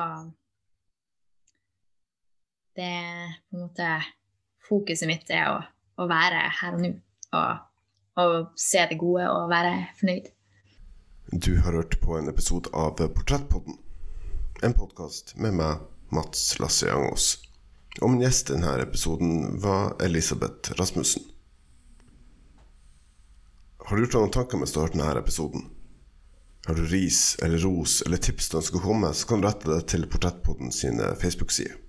det 2.77 2.93
på 3.49 3.57
en 3.57 3.65
måte 3.65 3.89
Fokuset 4.65 5.09
mitt 5.09 5.29
er 5.29 5.51
å, 5.53 5.57
å 6.01 6.05
være 6.09 6.45
her 6.61 6.77
og 6.77 6.81
nå 6.81 6.93
og, 7.37 7.65
og 8.21 8.37
se 8.61 8.81
det 8.89 8.97
gode 9.01 9.27
og 9.29 9.51
være 9.51 9.75
fornøyd. 9.99 10.31
Du 11.37 11.57
har 11.61 11.73
hørt 11.73 12.01
på 12.01 12.19
en 12.19 12.29
episode 12.29 12.71
av 12.73 12.91
Portrettpodden. 12.91 13.75
En 14.63 14.75
podkast 14.75 15.33
med 15.37 15.57
meg, 15.59 15.81
Mats 16.15 16.61
Lasse 16.63 16.87
Jangås. 16.87 17.25
Og 17.99 18.13
min 18.13 18.23
gjest 18.23 18.53
i 18.53 18.55
denne 18.55 18.77
episoden 18.85 19.57
var 19.65 19.97
Elisabeth 20.07 20.77
Rasmussen. 20.79 21.27
Har 23.83 23.97
du 23.97 24.05
gjort 24.05 24.15
deg 24.15 24.23
noen 24.23 24.37
tanker 24.39 24.63
mens 24.63 24.77
du 24.77 24.79
har 24.79 24.87
hørt 24.87 24.95
denne 24.95 25.11
episoden? 25.25 25.67
Har 26.69 26.79
du 26.79 26.87
ris 26.87 27.25
eller 27.43 27.67
ros 27.67 27.99
eller 28.07 28.23
tips 28.23 28.53
du 28.53 28.61
ønsker 28.63 28.79
å 28.79 28.87
komme 28.87 29.11
så 29.11 29.33
kan 29.33 29.43
du 29.43 29.51
rette 29.51 29.75
det 29.75 29.83
til 29.91 30.07
Portrettpodden 30.07 30.71
sine 30.71 31.17
Facebook-sider. 31.19 31.81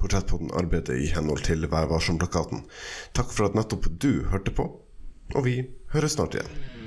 Portrettpodden 0.00 0.56
arbeider 0.56 0.96
i 0.96 1.12
henhold 1.12 1.44
til 1.44 1.68
Vær 1.68 1.92
varsom-plakaten. 1.92 2.64
Takk 3.12 3.36
for 3.36 3.52
at 3.52 3.60
nettopp 3.60 3.92
du 4.00 4.14
hørte 4.32 4.56
på, 4.56 4.72
og 5.36 5.44
vi 5.44 5.60
høres 5.92 6.16
snart 6.16 6.40
igjen. 6.40 6.80